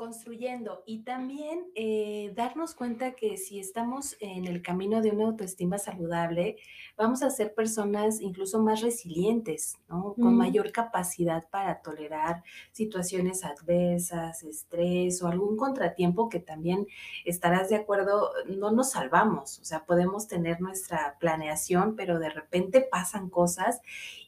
construyendo. 0.00 0.82
Y 0.86 1.02
también 1.02 1.66
eh, 1.74 2.32
darnos 2.34 2.74
cuenta 2.74 3.12
que 3.12 3.36
si 3.36 3.60
estamos 3.60 4.16
en 4.20 4.46
el 4.46 4.62
camino 4.62 5.02
de 5.02 5.10
una 5.10 5.26
autoestima 5.26 5.76
saludable, 5.76 6.56
vamos 6.96 7.22
a 7.22 7.28
ser 7.28 7.52
personas 7.52 8.22
incluso 8.22 8.62
más 8.62 8.80
resilientes, 8.80 9.76
¿no? 9.90 10.14
Con 10.14 10.38
mayor 10.38 10.72
capacidad 10.72 11.46
para 11.50 11.82
tolerar 11.82 12.42
situaciones 12.72 13.44
adversas, 13.44 14.42
estrés 14.42 15.22
o 15.22 15.28
algún 15.28 15.58
contratiempo 15.58 16.30
que 16.30 16.40
también 16.40 16.86
estarás 17.26 17.68
de 17.68 17.76
acuerdo, 17.76 18.30
no 18.48 18.72
nos 18.72 18.92
salvamos, 18.92 19.58
o 19.58 19.66
sea, 19.66 19.84
podemos 19.84 20.28
tener 20.28 20.62
nuestra 20.62 21.18
planeación, 21.20 21.94
pero 21.94 22.18
de 22.18 22.30
repente 22.30 22.80
pasan 22.80 23.28
cosas 23.28 23.82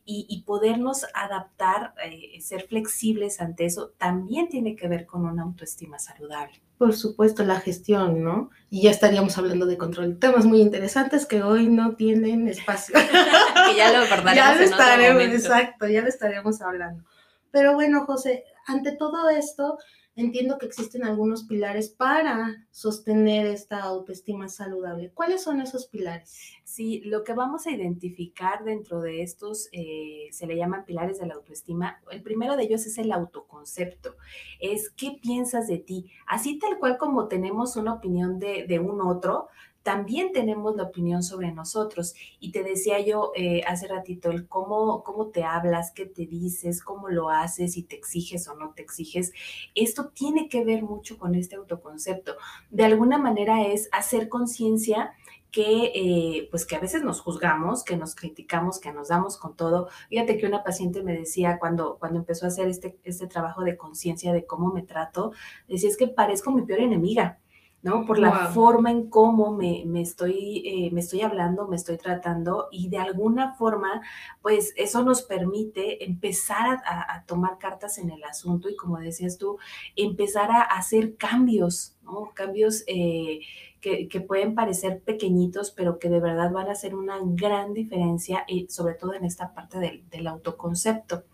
y, 0.04 0.42
podernos 0.44 1.06
adaptar, 1.14 1.94
eh, 2.04 2.40
ser 2.40 2.66
flexibles 2.66 3.40
ante 3.40 3.66
eso, 3.66 3.92
también 3.98 4.48
tiene 4.48 4.74
que 4.74 4.88
ver 4.88 5.06
con 5.06 5.24
una 5.24 5.44
autoestima 5.44 5.98
saludable. 5.98 6.60
Por 6.76 6.94
supuesto, 6.94 7.44
la 7.44 7.60
gestión, 7.60 8.24
¿no? 8.24 8.50
Y 8.68 8.82
ya 8.82 8.90
estaríamos 8.90 9.38
hablando 9.38 9.66
de 9.66 9.78
control. 9.78 10.18
Temas 10.18 10.44
muy 10.44 10.60
interesantes 10.60 11.26
que 11.26 11.42
hoy 11.44 11.68
no 11.68 11.94
tienen 11.94 12.48
espacio. 12.48 12.94
que 13.70 13.76
ya 13.76 13.92
lo 13.92 14.04
Ya 14.34 14.54
lo 14.56 14.62
estaremos, 14.62 15.22
exacto, 15.22 15.86
ya 15.86 16.02
lo 16.02 16.08
estaríamos 16.08 16.60
hablando. 16.60 17.04
Pero 17.52 17.74
bueno, 17.74 18.04
José, 18.04 18.44
ante 18.66 18.92
todo 18.92 19.28
esto, 19.28 19.78
entiendo 20.14 20.58
que 20.58 20.66
existen 20.66 21.04
algunos 21.04 21.44
pilares 21.44 21.88
para 21.88 22.66
sostener 22.70 23.46
esta 23.46 23.82
autoestima 23.82 24.48
saludable. 24.48 25.10
¿Cuáles 25.12 25.42
son 25.42 25.60
esos 25.60 25.86
pilares? 25.86 26.38
Sí, 26.64 27.00
lo 27.04 27.24
que 27.24 27.32
vamos 27.32 27.66
a 27.66 27.70
identificar 27.70 28.64
dentro 28.64 29.00
de 29.00 29.22
estos 29.22 29.68
eh, 29.72 30.28
se 30.32 30.46
le 30.46 30.56
llaman 30.56 30.84
pilares 30.84 31.18
de 31.18 31.26
la 31.26 31.34
autoestima. 31.34 32.00
El 32.10 32.22
primero 32.22 32.56
de 32.56 32.64
ellos 32.64 32.86
es 32.86 32.98
el 32.98 33.12
autoconcepto. 33.12 34.16
Es 34.60 34.90
qué 34.90 35.18
piensas 35.20 35.66
de 35.66 35.78
ti. 35.78 36.10
Así 36.26 36.58
tal 36.58 36.78
cual 36.78 36.98
como 36.98 37.28
tenemos 37.28 37.76
una 37.76 37.94
opinión 37.94 38.38
de, 38.38 38.66
de 38.66 38.78
un 38.78 39.00
otro, 39.00 39.48
también 39.82 40.32
tenemos 40.32 40.76
la 40.76 40.84
opinión 40.84 41.22
sobre 41.22 41.52
nosotros. 41.52 42.14
Y 42.40 42.52
te 42.52 42.62
decía 42.62 43.00
yo 43.00 43.32
eh, 43.34 43.62
hace 43.66 43.88
ratito 43.88 44.30
el 44.30 44.48
cómo, 44.48 45.02
cómo 45.02 45.28
te 45.28 45.44
hablas, 45.44 45.92
qué 45.92 46.06
te 46.06 46.26
dices, 46.26 46.82
cómo 46.82 47.08
lo 47.08 47.30
haces, 47.30 47.74
si 47.74 47.82
te 47.82 47.96
exiges 47.96 48.48
o 48.48 48.54
no 48.54 48.72
te 48.74 48.82
exiges. 48.82 49.32
Esto 49.74 50.08
tiene 50.08 50.48
que 50.48 50.64
ver 50.64 50.82
mucho 50.82 51.18
con 51.18 51.34
este 51.34 51.56
autoconcepto. 51.56 52.36
De 52.70 52.84
alguna 52.84 53.18
manera 53.18 53.66
es 53.66 53.88
hacer 53.92 54.28
conciencia 54.28 55.12
que 55.52 55.92
eh, 55.94 56.48
pues 56.50 56.64
que 56.64 56.76
a 56.76 56.80
veces 56.80 57.04
nos 57.04 57.20
juzgamos, 57.20 57.84
que 57.84 57.96
nos 57.96 58.14
criticamos, 58.14 58.80
que 58.80 58.90
nos 58.90 59.08
damos 59.08 59.36
con 59.36 59.54
todo. 59.54 59.88
Fíjate 60.08 60.38
que 60.38 60.46
una 60.46 60.64
paciente 60.64 61.02
me 61.02 61.12
decía 61.12 61.58
cuando, 61.58 61.98
cuando 61.98 62.18
empezó 62.18 62.46
a 62.46 62.48
hacer 62.48 62.68
este, 62.68 62.98
este 63.04 63.26
trabajo 63.26 63.62
de 63.62 63.76
conciencia 63.76 64.32
de 64.32 64.46
cómo 64.46 64.72
me 64.72 64.82
trato, 64.82 65.32
decía 65.68 65.90
es 65.90 65.98
que 65.98 66.08
parezco 66.08 66.50
mi 66.50 66.62
peor 66.62 66.80
enemiga. 66.80 67.38
¿No? 67.82 68.06
Por 68.06 68.18
la 68.18 68.46
forma 68.48 68.90
en 68.92 69.10
cómo 69.10 69.52
me, 69.56 69.84
estoy, 70.00 70.62
eh, 70.64 70.90
me 70.92 71.00
estoy 71.00 71.22
hablando, 71.22 71.66
me 71.66 71.76
estoy 71.76 71.98
tratando 71.98 72.68
y 72.70 72.88
de 72.88 72.98
alguna 72.98 73.54
forma, 73.54 74.02
pues 74.40 74.72
eso 74.76 75.02
nos 75.02 75.22
permite 75.22 76.04
empezar 76.04 76.80
a, 76.84 77.24
tomar 77.26 77.58
cartas 77.58 77.98
en 77.98 78.10
el 78.10 78.22
asunto 78.24 78.68
y 78.68 78.76
como 78.76 78.98
decías 78.98 79.36
tú, 79.36 79.58
empezar 79.96 80.50
a 80.50 80.62
hacer 80.62 81.16
cambios, 81.16 81.96
¿no? 82.02 82.30
Cambios 82.34 82.84
eh, 82.86 83.40
que, 83.82 84.24
pueden 84.26 84.54
parecer 84.54 85.02
pequeñitos, 85.02 85.72
pero 85.72 85.98
que 85.98 86.08
de 86.08 86.20
verdad 86.20 86.52
van 86.52 86.68
a 86.68 86.72
hacer 86.72 86.94
una 86.94 87.18
gran 87.20 87.74
diferencia, 87.74 88.44
y 88.46 88.68
sobre 88.68 88.94
todo 88.94 89.12
en 89.14 89.24
esta 89.24 89.52
parte 89.52 89.78
del, 89.78 90.26
autoconcepto. 90.26 91.24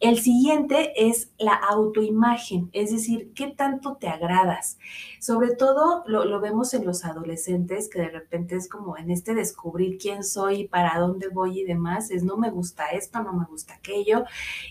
El 0.00 0.18
siguiente 0.18 0.92
es 0.96 1.30
la 1.38 1.52
autoimagen, 1.52 2.70
es 2.72 2.90
decir, 2.90 3.32
qué 3.34 3.48
tanto 3.48 3.96
te 3.96 4.08
agradas. 4.08 4.78
Sobre 5.20 5.54
todo 5.54 6.02
lo, 6.06 6.40
vemos 6.40 6.72
en 6.72 6.86
los 6.86 7.04
adolescentes, 7.04 7.90
que 7.90 8.00
de 8.00 8.08
repente 8.08 8.56
es 8.56 8.70
como 8.70 8.96
en 8.96 9.10
este 9.10 9.34
descubrir 9.34 9.98
quién 9.98 10.24
soy, 10.24 10.68
para 10.68 10.98
dónde 10.98 11.28
voy 11.28 11.60
y 11.60 11.64
demás, 11.64 12.10
es 12.10 12.24
no 12.24 12.38
me 12.38 12.50
gusta 12.50 12.86
esto, 12.86 13.22
no 13.22 13.34
me 13.34 13.44
gusta 13.44 13.74
aquello, 13.74 14.24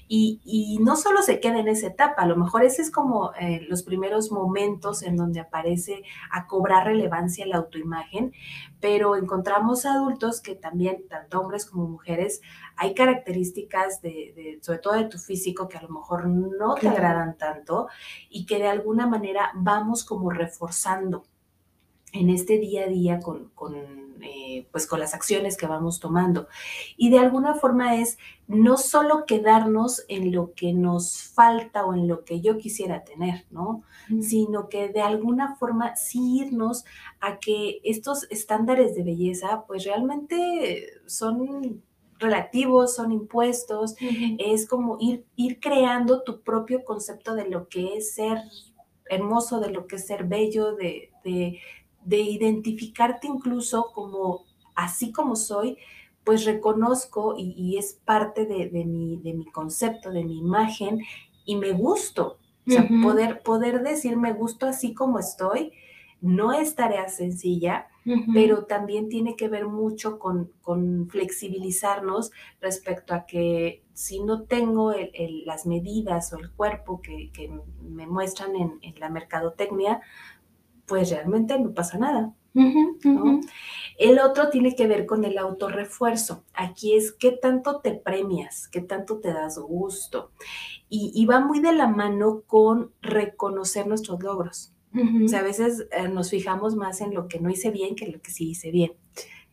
y, 0.08 0.80
no 0.82 0.96
solo 0.96 1.22
se 1.22 1.40
queda 1.40 1.60
en 1.60 1.68
esa 1.68 1.88
etapa, 1.88 2.24
a 2.24 2.26
lo 2.26 2.36
mejor 2.36 2.64
ese 2.64 2.82
es 2.82 2.90
como 2.90 3.32
eh, 3.40 3.62
los 3.70 3.84
primeros 3.84 4.32
momentos 4.32 5.04
en 5.04 5.16
donde 5.16 5.40
aparece 5.40 6.04
a 6.32 6.48
cobrar 6.48 6.88
relevancia 6.88 7.11
la 7.46 7.58
autoimagen, 7.58 8.34
pero 8.80 9.16
encontramos 9.16 9.86
adultos 9.86 10.42
que 10.42 10.56
también, 10.56 11.08
tanto 11.08 11.40
hombres 11.40 11.66
como 11.66 11.88
mujeres, 11.88 12.42
hay 12.76 12.94
características 12.94 14.02
de, 14.02 14.60
sobre 14.62 14.80
todo 14.80 14.94
de 14.94 15.06
tu 15.06 15.18
físico 15.18 15.68
que 15.68 15.78
a 15.78 15.82
lo 15.82 15.90
mejor 15.90 16.28
no 16.28 16.76
te 16.76 16.88
agradan 16.88 17.38
tanto 17.38 17.88
y 18.30 18.46
que 18.46 18.58
de 18.58 18.68
alguna 18.68 19.08
manera 19.08 19.52
vamos 19.56 20.04
como 20.04 20.30
reforzando 20.30 21.26
en 22.12 22.30
este 22.30 22.58
día 22.58 22.86
a 22.86 22.88
día 22.88 23.20
con, 23.20 23.52
eh, 24.22 24.68
pues 24.72 24.86
con 24.86 25.00
las 25.00 25.14
acciones 25.14 25.58
que 25.58 25.68
vamos 25.68 26.00
tomando. 26.00 26.48
Y 26.98 27.10
de 27.10 27.20
alguna 27.20 27.56
forma 27.56 27.96
es 27.96 28.18
no 28.48 28.78
solo 28.78 29.26
quedarnos 29.26 30.04
en 30.10 30.32
lo 30.32 30.54
que 30.54 30.74
nos 30.74 31.24
falta 31.24 31.86
o 31.86 31.94
en 31.94 32.08
lo 32.08 32.26
que 32.26 32.42
yo 32.42 32.58
quisiera 32.58 33.04
tener, 33.04 33.46
¿no? 33.50 33.84
Sino 34.22 34.68
que 34.68 34.90
de 34.90 35.02
alguna 35.02 35.56
forma 35.56 35.96
sí 35.96 36.40
irnos 36.40 36.86
a 37.20 37.40
que 37.40 37.80
estos 37.84 38.28
estándares 38.30 38.96
de 38.96 39.04
belleza 39.04 39.64
pues 39.68 39.86
realmente 39.86 41.02
son 41.06 41.82
relativos, 42.20 42.96
son 42.96 43.12
impuestos, 43.12 43.96
es 44.38 44.68
como 44.68 44.98
ir, 45.00 45.26
ir 45.36 45.60
creando 45.60 46.24
tu 46.24 46.42
propio 46.42 46.86
concepto 46.86 47.34
de 47.34 47.50
lo 47.50 47.68
que 47.68 47.98
es 47.98 48.14
ser 48.14 48.38
hermoso, 49.10 49.60
de 49.60 49.72
lo 49.72 49.88
que 49.88 49.98
es 49.98 50.08
ser 50.08 50.26
bello, 50.26 50.76
de, 50.76 51.12
de 51.26 51.60
identificarte 52.06 53.28
incluso 53.28 53.92
como 53.94 54.46
así 54.76 55.12
como 55.12 55.36
soy, 55.36 55.78
pues 56.24 56.46
reconozco 56.46 57.36
y, 57.38 57.78
es 57.78 58.00
parte 58.06 58.46
de, 58.46 58.70
mi, 58.86 59.18
de 59.18 59.34
mi 59.34 59.46
concepto, 59.46 60.12
de 60.12 60.24
mi 60.24 60.38
imagen 60.38 61.00
y 61.46 61.56
me 61.56 61.72
gusto. 61.72 62.38
O 62.68 62.72
sea, 62.72 62.88
poder, 63.02 63.42
poder 63.42 63.82
decir 63.82 64.18
me 64.18 64.34
gusto 64.34 64.68
así 64.68 64.94
como 64.94 65.18
estoy 65.18 65.74
no 66.22 66.54
es 66.54 66.76
tarea 66.76 67.10
sencilla, 67.10 67.88
pero 68.34 68.66
también 68.66 69.10
tiene 69.10 69.36
que 69.36 69.48
ver 69.48 69.68
mucho 69.68 70.20
con, 70.20 70.52
flexibilizarnos 71.10 72.32
respecto 72.62 73.14
a 73.14 73.26
que 73.26 73.84
si 73.94 74.24
no 74.24 74.44
tengo 74.44 74.94
las 75.46 75.66
medidas 75.66 76.32
o 76.32 76.38
el 76.38 76.52
cuerpo 76.52 77.02
que, 77.02 77.32
me 77.82 78.06
muestran 78.06 78.56
en, 78.56 78.80
la 79.00 79.10
mercadotecnia, 79.10 80.02
pues 80.92 81.10
realmente 81.10 81.58
no 81.58 81.74
pasa 81.74 81.98
nada. 81.98 82.34
El 83.98 84.20
otro 84.20 84.50
tiene 84.50 84.76
que 84.76 84.88
ver 84.88 85.06
con 85.06 85.24
el 85.24 85.38
autorrefuerzo. 85.38 86.44
Aquí 86.54 86.96
es 86.98 87.14
qué 87.14 87.32
tanto 87.32 87.80
te 87.80 87.94
premias, 87.94 88.68
qué 88.68 88.82
tanto 88.82 89.22
te 89.22 89.32
das 89.32 89.58
gusto. 89.58 90.32
Y, 90.90 91.26
va 91.26 91.40
muy 91.40 91.62
de 91.62 91.72
la 91.72 91.88
mano 91.88 92.42
con 92.46 92.92
reconocer 93.02 93.88
nuestros 93.88 94.22
logros. 94.22 94.74
O 95.24 95.30
sea, 95.30 95.40
a 95.40 95.44
veces 95.44 95.88
eh, 95.94 96.10
nos 96.10 96.30
fijamos 96.30 96.76
más 96.76 97.00
en 97.00 97.14
lo 97.14 97.30
que 97.30 97.40
no 97.40 97.50
hice 97.50 97.72
bien 97.72 97.96
que 97.96 98.04
en 98.04 98.12
lo 98.12 98.22
que 98.22 98.32
sí 98.32 98.50
hice 98.50 98.70
bien, 98.70 98.92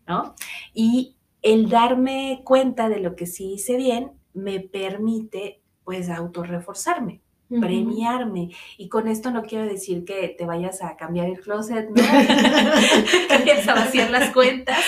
¿no? 0.09 0.35
Y 0.75 1.15
el 1.43 1.69
darme 1.69 2.43
cuenta 2.45 2.89
de 2.89 2.99
lo 2.99 3.15
que 3.15 3.27
sí 3.27 3.53
hice 3.53 3.77
bien 3.77 4.11
me 4.35 4.59
permite, 4.59 5.63
pues, 5.85 6.11
autorreforzarme 6.11 7.23
premiarme. 7.49 8.51
Y 8.77 8.89
con 8.89 9.09
esto 9.09 9.31
no 9.31 9.43
quiero 9.43 9.65
decir 9.65 10.05
que 10.05 10.35
te 10.37 10.45
vayas 10.45 10.83
a 10.83 10.97
cambiar 10.97 11.29
el 11.29 11.41
closet, 11.41 11.89
¿no? 11.89 11.95
que 13.45 13.71
a 13.71 13.75
vaciar 13.75 14.11
las 14.11 14.33
cuentas. 14.33 14.79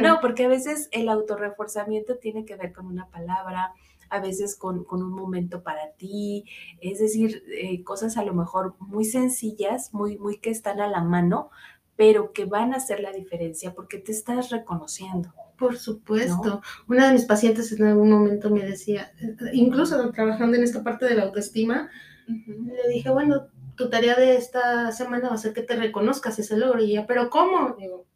No, 0.00 0.20
porque 0.20 0.44
a 0.44 0.48
veces 0.48 0.88
el 0.92 1.08
autorreforzamiento 1.08 2.16
tiene 2.16 2.44
que 2.44 2.56
ver 2.56 2.72
con 2.72 2.86
una 2.86 3.08
palabra, 3.08 3.72
a 4.10 4.20
veces 4.20 4.56
con, 4.56 4.86
un 4.88 5.12
momento 5.12 5.62
para 5.62 5.92
ti, 5.92 6.44
es 6.80 6.98
decir, 6.98 7.42
eh, 7.48 7.82
cosas 7.82 8.16
a 8.16 8.24
lo 8.24 8.34
mejor 8.34 8.76
muy 8.78 9.04
sencillas, 9.04 9.92
muy, 9.92 10.18
muy 10.18 10.38
que 10.38 10.50
están 10.50 10.80
a 10.80 10.88
la 10.88 11.02
mano, 11.02 11.50
pero 11.96 12.32
que 12.32 12.44
van 12.44 12.74
a 12.74 12.76
hacer 12.76 13.00
la 13.00 13.12
diferencia 13.12 13.74
porque 13.74 13.98
te 13.98 14.12
estás 14.12 14.50
reconociendo. 14.50 15.32
Por 15.56 15.76
supuesto. 15.76 16.62
Una 16.88 17.06
de 17.06 17.12
mis 17.12 17.24
pacientes 17.24 17.70
en 17.72 17.84
algún 17.84 18.10
momento 18.10 18.50
me 18.50 18.64
decía, 18.64 19.12
incluso 19.52 20.10
trabajando 20.10 20.56
en 20.56 20.64
esta 20.64 20.82
parte 20.82 21.06
de 21.06 21.14
la 21.14 21.24
autoestima, 21.24 21.90
le 22.26 22.88
dije, 22.88 23.10
bueno, 23.10 23.48
tu 23.76 23.90
tarea 23.90 24.16
de 24.16 24.36
esta 24.36 24.92
semana 24.92 25.28
va 25.28 25.34
a 25.34 25.38
ser 25.38 25.52
que 25.52 25.62
te 25.62 25.76
reconozcas 25.76 26.38
ese 26.38 26.56
logro. 26.56 26.82
Y 26.82 26.92
ella, 26.92 27.06
¿pero 27.06 27.30
cómo? 27.30 27.76
Digo, 27.78 28.06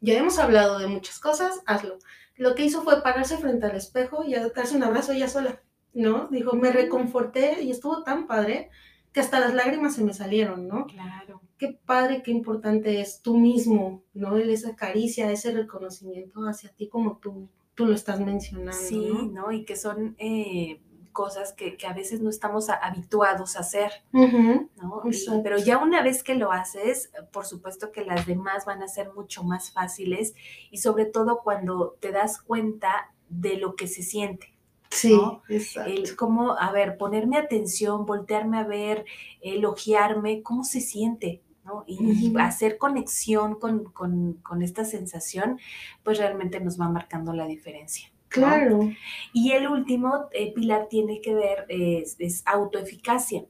ya 0.00 0.18
hemos 0.18 0.38
hablado 0.38 0.78
de 0.78 0.86
muchas 0.86 1.18
cosas, 1.18 1.60
hazlo. 1.66 1.98
Lo 2.36 2.54
que 2.54 2.64
hizo 2.64 2.82
fue 2.82 3.02
pararse 3.02 3.36
frente 3.38 3.66
al 3.66 3.76
espejo 3.76 4.24
y 4.24 4.34
darse 4.34 4.76
un 4.76 4.84
abrazo 4.84 5.12
ella 5.12 5.28
sola, 5.28 5.60
¿no? 5.92 6.28
Dijo, 6.28 6.54
me 6.54 6.70
reconforté 6.70 7.62
y 7.62 7.70
estuvo 7.70 8.04
tan 8.04 8.26
padre 8.26 8.70
que 9.18 9.22
hasta 9.24 9.40
las 9.40 9.52
lágrimas 9.52 9.96
se 9.96 10.04
me 10.04 10.14
salieron, 10.14 10.68
¿no? 10.68 10.86
Claro 10.86 11.40
qué 11.58 11.76
padre, 11.84 12.22
qué 12.22 12.30
importante 12.30 13.00
es 13.00 13.20
tú 13.20 13.36
mismo, 13.36 14.04
¿no? 14.14 14.36
Esa 14.36 14.76
caricia, 14.76 15.30
ese 15.32 15.52
reconocimiento 15.52 16.42
hacia 16.42 16.70
ti 16.70 16.88
como 16.88 17.18
tú, 17.18 17.48
tú 17.74 17.84
lo 17.84 17.94
estás 17.94 18.20
mencionando. 18.20 18.78
Sí, 18.78 19.10
¿no? 19.32 19.50
Y 19.50 19.64
que 19.64 19.74
son 19.74 20.14
eh, 20.18 20.80
cosas 21.10 21.52
que, 21.52 21.76
a 21.84 21.92
veces 21.92 22.20
no 22.20 22.30
estamos 22.30 22.68
habituados 22.70 23.56
a 23.56 23.60
hacer, 23.60 23.90
¿no? 24.12 25.02
pero 25.42 25.58
ya 25.58 25.78
una 25.78 26.00
vez 26.00 26.22
que 26.22 26.36
lo 26.36 26.52
haces, 26.52 27.10
por 27.32 27.44
supuesto 27.44 27.90
que 27.90 28.04
las 28.04 28.24
demás 28.24 28.64
van 28.64 28.84
a 28.84 28.88
ser 28.88 29.12
mucho 29.12 29.42
más 29.42 29.72
fáciles 29.72 30.34
y 30.70 30.78
sobre 30.78 31.06
todo 31.06 31.40
cuando 31.42 31.96
te 31.98 32.12
das 32.12 32.40
cuenta 32.40 33.12
de 33.28 33.56
lo 33.56 33.74
que 33.74 33.88
se 33.88 34.02
siente. 34.02 34.54
Sí, 34.90 35.18
exacto. 35.48 35.90
El 35.90 36.16
cómo, 36.16 36.56
a 36.58 36.72
ver, 36.72 36.96
ponerme 36.96 37.36
atención, 37.36 38.06
voltearme 38.06 38.58
a 38.58 38.64
ver, 38.64 39.04
elogiarme, 39.40 40.42
cómo 40.42 40.64
se 40.64 40.80
siente, 40.80 41.42
y 41.86 42.34
hacer 42.38 42.78
conexión 42.78 43.56
con, 43.56 44.62
esta 44.62 44.84
sensación, 44.84 45.58
pues 46.02 46.18
realmente 46.18 46.60
nos 46.60 46.80
va 46.80 46.88
marcando 46.88 47.32
la 47.32 47.46
diferencia. 47.46 48.10
Claro. 48.28 48.90
Y 49.32 49.52
el 49.52 49.68
último 49.68 50.26
eh, 50.32 50.52
pilar 50.52 50.88
tiene 50.88 51.20
que 51.20 51.34
ver, 51.34 51.66
es, 51.68 52.42
autoeficacia. 52.46 53.44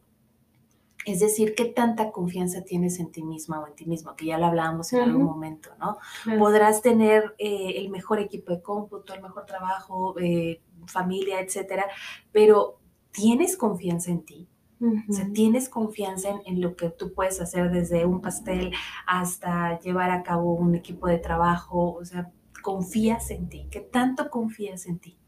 Es 1.08 1.20
decir, 1.20 1.54
qué 1.54 1.64
tanta 1.64 2.12
confianza 2.12 2.62
tienes 2.64 3.00
en 3.00 3.10
ti 3.10 3.22
misma 3.22 3.60
o 3.60 3.66
en 3.66 3.74
ti 3.74 3.86
mismo, 3.86 4.14
que 4.14 4.26
ya 4.26 4.36
lo 4.36 4.44
hablábamos 4.44 4.92
en 4.92 5.00
algún 5.00 5.24
momento, 5.24 5.70
¿no? 5.80 5.96
Podrás 6.38 6.82
tener 6.82 7.34
eh, 7.38 7.74
el 7.76 7.88
mejor 7.88 8.18
equipo 8.18 8.52
de 8.52 8.60
cómputo, 8.60 9.14
el 9.14 9.22
mejor 9.22 9.46
trabajo, 9.46 10.14
eh, 10.20 10.60
familia, 10.86 11.40
etcétera, 11.40 11.86
pero 12.30 12.78
¿tienes 13.10 13.56
confianza 13.56 14.10
en 14.10 14.22
ti? 14.22 14.48
O 15.08 15.12
sea, 15.12 15.28
tienes 15.32 15.68
confianza 15.68 16.28
en, 16.44 16.60
lo 16.60 16.76
que 16.76 16.90
tú 16.90 17.12
puedes 17.14 17.40
hacer 17.40 17.70
desde 17.72 18.04
un 18.04 18.20
pastel 18.20 18.72
hasta 19.06 19.78
llevar 19.80 20.10
a 20.10 20.22
cabo 20.22 20.52
un 20.52 20.74
equipo 20.76 21.08
de 21.08 21.18
trabajo. 21.18 21.94
O 21.94 22.04
sea, 22.04 22.30
confías 22.62 23.30
en 23.30 23.48
ti. 23.48 23.66
¿Qué 23.70 23.80
tanto 23.80 24.30
confías 24.30 24.86
en 24.86 24.98
ti? 24.98 25.18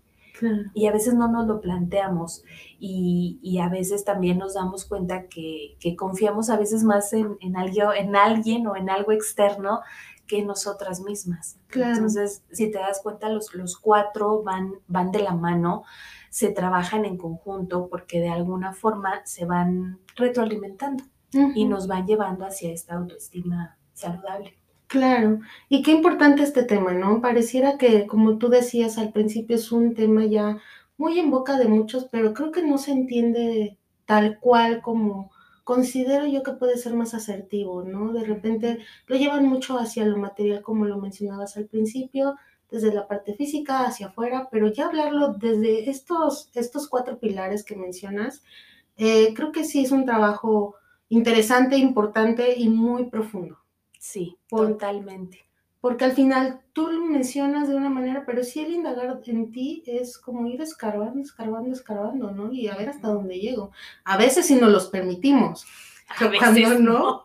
Y 0.75 0.87
a 0.87 0.93
veces 0.93 1.15
no 1.15 1.29
nos 1.29 1.47
lo 1.47 1.61
planteamos 1.61 2.45
y, 2.79 3.59
a 3.61 3.69
veces 3.69 4.05
también 4.05 4.39
nos 4.39 4.55
damos 4.55 4.85
cuenta 4.87 5.27
que, 5.27 5.77
confiamos 5.97 6.51
a 6.51 6.57
veces 6.57 6.83
más 6.85 7.13
en, 7.13 7.37
en, 7.41 7.55
en 7.57 8.17
alguien 8.17 8.67
o 8.67 8.77
en 8.77 8.91
algo 8.91 9.13
externo 9.13 9.81
que 10.27 10.45
nosotras 10.45 11.01
mismas. 11.01 11.59
Entonces, 11.75 12.45
si 12.53 12.71
te 12.71 12.79
das 12.79 13.01
cuenta, 13.03 13.29
los, 13.29 13.53
los 13.55 13.77
cuatro 13.77 14.43
van, 14.43 14.75
van 14.87 15.11
de 15.11 15.23
la 15.23 15.35
mano 15.35 15.83
se 16.31 16.53
trabajan 16.53 17.05
en 17.05 17.19
conjunto 17.19 17.89
porque 17.89 18.21
de 18.21 18.29
alguna 18.29 18.73
forma 18.73 19.21
se 19.27 19.45
van 19.45 19.99
retroalimentando 20.15 21.03
y 21.55 21.65
nos 21.65 21.87
van 21.87 22.07
llevando 22.07 22.47
hacia 22.47 22.73
esta 22.73 22.95
autoestima 22.95 23.77
saludable. 23.93 24.60
Claro, 24.91 25.39
y 25.69 25.83
qué 25.83 25.93
importante 25.93 26.43
este 26.43 26.65
tema, 26.65 26.93
¿no? 26.93 27.21
Pareciera 27.23 27.79
que, 27.79 28.07
como 28.09 28.39
tú 28.39 28.49
decías 28.49 28.99
al 28.99 29.13
principio, 29.13 29.55
es 29.55 29.71
un 29.71 29.95
tema 29.95 30.25
ya 30.27 30.59
muy 30.99 31.21
en 31.21 31.31
boca 31.31 31.57
de 31.57 31.69
muchos, 31.69 32.07
pero 32.11 32.35
creo 32.35 32.51
que 32.51 32.65
no 32.65 32.77
se 32.77 32.91
entiende 32.91 33.79
tal 34.05 34.41
cual 34.41 34.83
como 34.83 35.31
considero 35.63 36.27
yo 36.27 36.43
que 36.43 36.55
puede 36.55 36.77
ser 36.77 36.95
más 36.95 37.15
asertivo, 37.15 37.85
¿no? 37.85 38.13
De 38.13 38.25
repente 38.25 38.81
lo 39.07 39.17
llevan 39.17 39.47
mucho 39.47 39.79
hacia 39.79 40.05
lo 40.07 40.17
material, 40.19 40.61
como 40.63 40.85
lo 40.87 40.99
mencionabas 40.99 41.57
al 41.57 41.67
principio, 41.67 42.35
desde 42.69 42.93
la 42.93 43.07
parte 43.07 43.35
física 43.35 43.85
hacia 43.87 44.09
afuera, 44.09 44.49
pero 44.51 44.73
ya 44.73 44.87
hablarlo 44.89 45.35
desde 45.35 45.89
estos, 45.89 46.51
estos 46.55 46.89
cuatro 46.89 47.19
pilares 47.21 47.63
que 47.65 47.77
mencionas, 47.77 48.43
eh, 48.97 49.35
creo 49.35 49.53
que 49.53 49.63
sí 49.65 49.85
es 49.85 49.93
un 49.93 50.05
trabajo 50.05 50.75
interesante, 51.09 51.77
importante 51.77 52.55
y 52.59 52.69
muy 52.69 53.05
profundo. 53.07 53.57
Sí, 54.01 54.39
totalmente. 54.49 55.45
Porque 55.81 56.05
al 56.05 56.13
final 56.13 56.63
tú 56.73 56.89
lo 56.89 57.05
mencionas 57.05 57.69
de 57.69 57.77
una 57.77 57.91
manera, 57.91 58.25
pero 58.27 58.43
sí 58.43 58.61
el 58.61 58.73
indagar 58.73 59.21
en 59.27 59.53
ti 59.53 59.83
es 59.87 60.19
como 60.19 60.47
ir 60.47 60.63
escarbando, 60.63 61.21
escarbando, 61.21 61.73
escarbando, 61.73 62.31
¿no? 62.31 62.51
Y 62.51 62.69
a 62.69 62.77
ver 62.77 62.89
hasta 62.89 63.09
dónde 63.09 63.39
llego. 63.39 63.73
A 64.05 64.17
veces 64.17 64.47
si 64.47 64.57
nos 64.57 64.71
los 64.71 64.89
permitimos. 64.89 65.67
A 66.19 66.29
veces 66.29 66.81
no. 66.81 67.23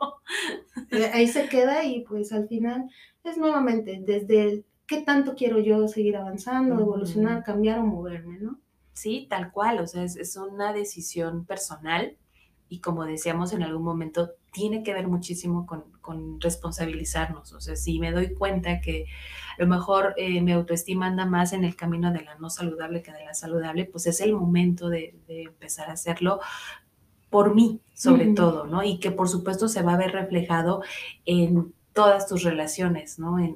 Eh, 0.91 1.09
ahí 1.13 1.27
se 1.27 1.47
queda 1.47 1.85
y 1.85 2.01
pues 2.01 2.33
al 2.33 2.49
final 2.49 2.89
es 3.23 3.37
nuevamente 3.37 4.01
desde 4.05 4.65
qué 4.85 5.01
tanto 5.01 5.33
quiero 5.33 5.59
yo 5.59 5.87
seguir 5.87 6.17
avanzando, 6.17 6.79
evolucionar, 6.79 7.43
cambiar 7.43 7.79
o 7.79 7.83
moverme, 7.83 8.39
¿no? 8.39 8.59
Sí, 8.91 9.27
tal 9.29 9.51
cual, 9.51 9.79
o 9.79 9.87
sea, 9.87 10.03
es, 10.03 10.35
una 10.35 10.73
decisión 10.73 11.45
personal 11.45 12.17
y 12.69 12.79
como 12.79 13.05
decíamos 13.05 13.53
en 13.53 13.63
algún 13.63 13.83
momento, 13.83 14.31
tiene 14.51 14.83
que 14.83 14.93
ver 14.93 15.07
muchísimo 15.07 15.65
con, 15.65 15.83
responsabilizarnos. 16.39 17.51
O 17.53 17.61
sea, 17.61 17.75
si 17.75 17.97
me 17.99 18.11
doy 18.11 18.35
cuenta 18.35 18.79
que 18.79 19.05
a 19.57 19.63
lo 19.63 19.67
mejor 19.67 20.13
eh, 20.17 20.39
mi 20.41 20.51
autoestima 20.51 21.07
anda 21.07 21.25
más 21.25 21.51
en 21.51 21.63
el 21.63 21.75
camino 21.75 22.11
de 22.11 22.21
la 22.21 22.35
no 22.35 22.51
saludable 22.51 23.01
que 23.01 23.11
de 23.11 23.25
la 23.25 23.33
saludable, 23.33 23.85
pues 23.85 24.05
es 24.05 24.21
el 24.21 24.33
momento 24.33 24.89
de, 24.89 25.15
empezar 25.27 25.89
a 25.89 25.93
hacerlo 25.93 26.39
por 27.31 27.55
mí, 27.55 27.81
sobre 27.95 28.27
todo, 28.33 28.65
¿no? 28.65 28.83
Y 28.83 28.99
que 28.99 29.09
por 29.09 29.27
supuesto 29.29 29.67
se 29.67 29.81
va 29.81 29.93
a 29.93 29.97
ver 29.97 30.11
reflejado 30.11 30.83
en 31.25 31.73
todas 31.93 32.27
tus 32.27 32.43
relaciones, 32.43 33.17
¿no? 33.17 33.39
en 33.39 33.55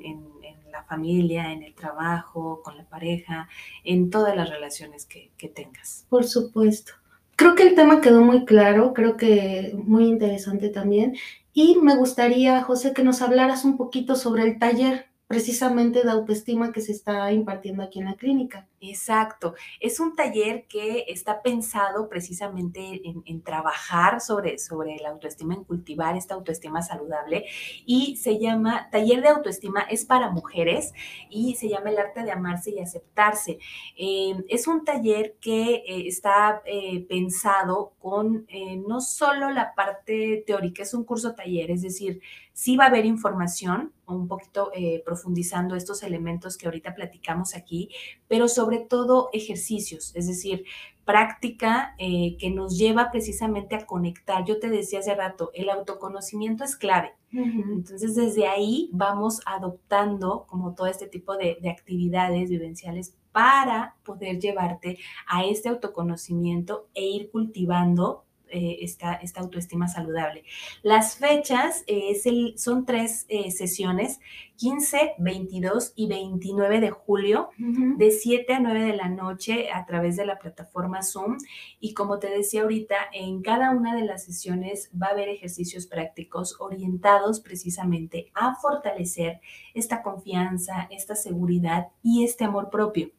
familia, 0.90 1.52
en 1.54 1.64
el 1.64 1.76
trabajo, 1.76 2.62
con 2.64 2.76
la 2.76 2.84
pareja, 2.84 3.48
en 3.84 4.10
todas 4.10 4.36
las 4.36 4.50
relaciones 4.50 5.06
que, 5.06 5.32
que 5.38 5.48
tengas. 5.48 6.06
Por 6.10 6.26
supuesto. 6.26 6.94
Creo 7.40 7.56
que 7.56 7.64
el 7.64 7.74
tema 7.74 8.02
quedó 8.02 8.22
muy 8.22 8.44
claro, 8.44 8.94
creo 8.94 9.16
que 9.16 9.72
muy 9.86 10.08
interesante 10.08 10.68
también. 10.68 11.16
Y 11.54 11.78
me 11.82 11.96
gustaría, 11.96 12.62
José, 12.64 12.92
que 12.94 13.02
nos 13.02 13.22
hablaras 13.22 13.64
un 13.64 13.78
poquito 13.78 14.18
sobre 14.18 14.44
el 14.44 14.60
taller 14.60 15.09
precisamente 15.30 16.02
de 16.02 16.10
autoestima 16.10 16.72
que 16.72 16.82
se 16.82 16.92
está 16.92 17.32
impartiendo 17.32 17.84
aquí 17.84 18.00
en 18.00 18.06
la 18.06 18.16
clínica. 18.16 18.68
Exacto. 18.82 19.54
Es 19.80 20.00
un 20.00 20.16
taller 20.16 20.66
que 20.68 21.06
está 21.08 21.44
pensado 21.44 22.10
precisamente 22.10 23.00
en, 23.04 23.44
trabajar 23.44 24.22
sobre, 24.22 24.58
sobre 24.58 24.98
la 24.98 25.10
autoestima, 25.10 25.54
en 25.54 25.66
cultivar 25.66 26.18
esta 26.18 26.34
autoestima 26.34 26.82
saludable 26.82 27.46
y 27.86 28.16
se 28.16 28.40
llama 28.40 28.90
Taller 28.90 29.22
de 29.22 29.28
Autoestima, 29.28 29.82
es 29.82 30.04
para 30.04 30.32
mujeres 30.32 30.94
y 31.30 31.54
se 31.58 31.70
llama 31.70 31.92
El 31.92 32.00
arte 32.00 32.24
de 32.24 32.32
amarse 32.32 32.72
y 32.72 32.80
aceptarse. 32.80 33.60
Eh, 33.98 34.34
es 34.48 34.66
un 34.66 34.84
taller 34.84 35.36
que 35.40 35.76
eh, 35.76 36.08
está 36.08 36.64
eh, 36.66 37.06
pensado 37.08 37.94
con 38.00 38.48
no 38.88 39.00
solo 39.00 39.52
la 39.52 39.76
parte 39.76 40.44
teórica, 40.48 40.82
es 40.82 40.96
un 40.96 41.04
curso 41.04 41.36
taller, 41.36 41.70
es 41.70 41.84
decir, 41.84 42.20
sí 42.52 42.76
va 42.78 42.86
a 42.86 42.88
haber 42.88 43.06
información, 43.06 43.94
un 44.16 44.28
poquito 44.28 44.72
eh, 44.74 45.02
profundizando 45.06 45.76
estos 45.76 46.04
elementos 46.04 46.58
que 46.58 46.66
ahorita 46.66 46.96
platicamos 46.96 47.56
aquí, 47.56 47.90
pero 48.28 48.48
sobre 48.48 48.80
todo 48.80 49.30
ejercicios, 49.34 50.16
es 50.16 50.28
decir, 50.28 50.66
práctica 51.06 51.96
eh, 51.98 52.38
que 52.38 52.52
nos 52.52 52.78
lleva 52.78 53.10
precisamente 53.10 53.76
a 53.76 53.88
conectar. 53.88 54.46
Yo 54.46 54.60
te 54.60 54.70
decía 54.70 55.00
hace 55.00 55.16
rato, 55.16 55.50
el 55.56 55.70
autoconocimiento 55.72 56.64
es 56.64 56.76
clave. 56.76 57.14
Entonces, 57.32 58.16
desde 58.16 58.48
ahí 58.48 58.90
vamos 58.92 59.42
adoptando 59.46 60.46
como 60.48 60.76
todo 60.76 60.88
este 60.88 61.08
tipo 61.08 61.36
de, 61.36 61.58
de 61.62 61.70
actividades 61.70 62.50
vivenciales 62.50 63.16
para 63.32 63.96
poder 64.04 64.40
llevarte 64.40 64.98
a 65.28 65.46
este 65.46 65.70
autoconocimiento 65.70 66.88
e 66.94 67.06
ir 67.06 67.32
cultivando 67.32 68.26
eh, 68.52 68.78
esta, 68.82 69.14
esta, 69.14 69.42
autoestima 69.42 69.88
saludable. 69.88 70.44
Las 70.84 71.16
fechas 71.16 71.84
eh, 71.88 72.20
son 72.58 72.86
tres 72.86 73.26
eh, 73.30 73.52
sesiones, 73.52 74.20
15, 74.58 75.14
22 75.20 75.94
y 75.96 76.08
29 76.08 76.82
de 76.82 76.90
julio, 76.90 77.50
de 77.58 78.12
7 78.12 78.54
a 78.54 78.60
9 78.60 78.82
de 78.84 78.96
la 78.98 79.08
noche 79.08 79.72
a 79.72 79.86
través 79.86 80.18
de 80.18 80.26
la 80.26 80.38
plataforma 80.38 81.02
Zoom. 81.02 81.38
Y 81.80 81.94
como 81.94 82.20
te 82.20 82.30
decía 82.30 82.64
ahorita, 82.64 82.96
en 83.14 83.42
cada 83.42 83.72
una 83.72 83.96
de 83.96 84.04
las 84.04 84.26
sesiones 84.26 84.92
va 85.02 85.08
a 85.08 85.12
haber 85.12 85.30
ejercicios 85.30 85.88
prácticos 85.88 86.58
orientados 86.60 87.40
precisamente 87.40 88.32
a 88.34 88.56
fortalecer 88.56 89.40
esta 89.74 90.04
confianza, 90.04 90.90
esta 90.92 91.16
seguridad 91.16 91.88
y 92.04 92.26
este 92.26 92.44
amor 92.44 92.70
propio. 92.70 93.12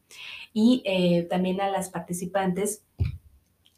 Y 0.52 0.82
también 1.30 1.60
a 1.62 1.70
las 1.70 1.88
participantes 1.88 2.82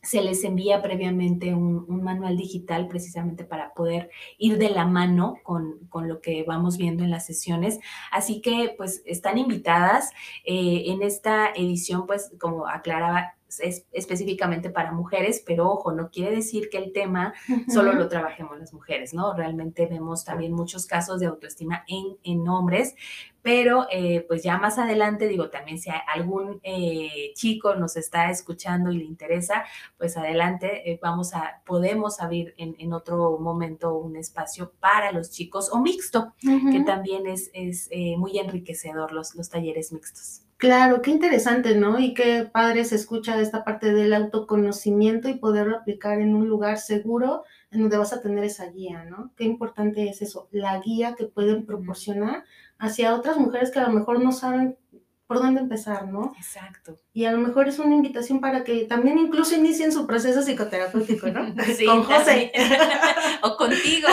se 0.03 0.20
les 0.20 0.42
envía 0.42 0.82
previamente 0.82 1.55
un, 1.55 1.86
manual 2.03 2.36
digital 2.36 2.88
precisamente 2.88 3.44
para 3.44 3.72
poder 3.74 4.11
ir 4.36 4.59
de 4.59 4.70
la 4.70 4.84
mano 4.84 5.36
con, 5.44 5.78
lo 6.09 6.20
que 6.20 6.42
vamos 6.42 6.76
viendo 6.76 7.05
en 7.05 7.11
las 7.11 7.24
sesiones. 7.24 7.78
Así 8.11 8.40
que 8.40 8.74
pues 8.76 9.03
están 9.07 9.38
invitadas 9.38 10.11
eh, 10.44 10.84
en 10.86 11.03
esta 11.03 11.50
edición, 11.55 12.07
pues 12.07 12.32
como 12.40 12.66
aclaraba, 12.66 13.34
es 13.61 13.86
específicamente 13.92 14.70
para 14.70 14.92
mujeres, 14.92 15.42
pero 15.46 15.70
ojo, 15.70 15.92
no 15.92 16.11
quiere 16.11 16.34
decir 16.34 16.68
que 16.70 16.78
el 16.78 16.92
tema 16.92 17.34
solo 17.68 17.92
lo 17.92 18.09
trabajemos 18.09 18.59
las 18.59 18.72
mujeres, 18.72 19.14
¿no? 19.14 19.34
Realmente 19.34 19.86
vemos 19.86 20.24
también 20.24 20.53
muchos 20.53 20.86
casos 20.86 21.20
de 21.20 21.26
autoestima 21.26 21.84
en, 21.86 22.16
en 22.22 22.48
hombres, 22.48 22.94
pero 23.42 23.86
eh, 23.90 24.24
pues 24.28 24.42
ya 24.42 24.57
más 24.57 24.78
adelante, 24.78 25.26
digo, 25.26 25.50
también 25.50 25.78
si 25.78 25.90
algún 25.90 26.61
eh, 26.62 27.32
chico 27.34 27.74
nos 27.74 27.96
está 27.96 28.30
escuchando 28.30 28.92
y 28.92 28.98
le 28.98 29.05
interesa, 29.05 29.64
pues 29.98 30.16
adelante, 30.16 30.90
eh, 30.90 30.98
vamos 31.03 31.34
a, 31.34 31.61
podemos 31.66 32.20
abrir 32.20 32.55
en, 32.57 32.92
otro 32.92 33.38
momento 33.38 33.94
un 33.94 34.16
espacio 34.16 34.72
para 34.78 35.12
los 35.12 35.30
chicos 35.30 35.70
o 35.72 35.80
mixto, 35.80 36.34
que 36.40 36.82
también 36.84 37.26
es, 37.26 37.50
es 37.55 37.88
muy 38.18 38.38
enriquecedor 38.38 39.12
los, 39.12 39.34
los 39.34 39.48
talleres 39.48 39.92
mixtos. 39.92 40.42
Claro, 40.63 41.03
qué 41.03 41.11
interesante, 41.11 41.75
¿no? 41.75 41.99
Y 41.99 42.15
qué 42.15 42.45
padre 42.45 42.85
se 42.85 42.95
escucha 42.95 43.41
esta 43.41 43.65
parte 43.65 43.93
del 43.93 44.15
autoconocimiento 44.15 45.29
y 45.29 45.35
poderlo 45.35 45.77
aplicar 45.77 46.21
en 46.21 46.37
un 46.37 46.47
lugar 46.47 46.79
seguro 46.79 47.43
en 47.73 47.81
donde 47.81 47.97
vas 47.97 48.13
a 48.13 48.23
tener 48.23 48.45
esa 48.45 48.67
guía, 48.67 49.03
¿no? 49.03 49.33
Qué 49.37 49.43
importante 49.43 50.09
es 50.09 50.23
eso, 50.23 50.47
la 50.53 50.79
guía 50.79 51.17
que 51.17 51.25
pueden 51.25 51.67
proporcionar 51.67 52.45
hacia 52.79 53.17
otras 53.17 53.39
mujeres 53.39 53.73
que 53.73 53.81
a 53.81 53.89
lo 53.89 53.93
mejor 53.93 54.23
no 54.23 54.31
saben 54.31 54.79
por 55.27 55.41
dónde 55.41 55.63
empezar, 55.63 56.07
¿no? 56.07 56.33
Exacto. 56.37 56.97
Y 57.13 57.25
a 57.25 57.33
lo 57.33 57.39
mejor 57.39 57.67
es 57.67 57.81
una 57.81 57.97
invitación 57.97 58.41
para 58.41 58.63
que 58.63 58.85
también 58.85 59.19
incluso 59.19 59.57
inicien 59.57 59.91
su 59.91 60.07
proceso 60.07 60.43
psicoterapéutico, 60.43 61.27
¿no? 61.27 61.53
Sí, 61.77 61.87
Con 61.87 62.05
José. 62.05 62.53
o 63.43 63.57
contigo. 63.57 64.07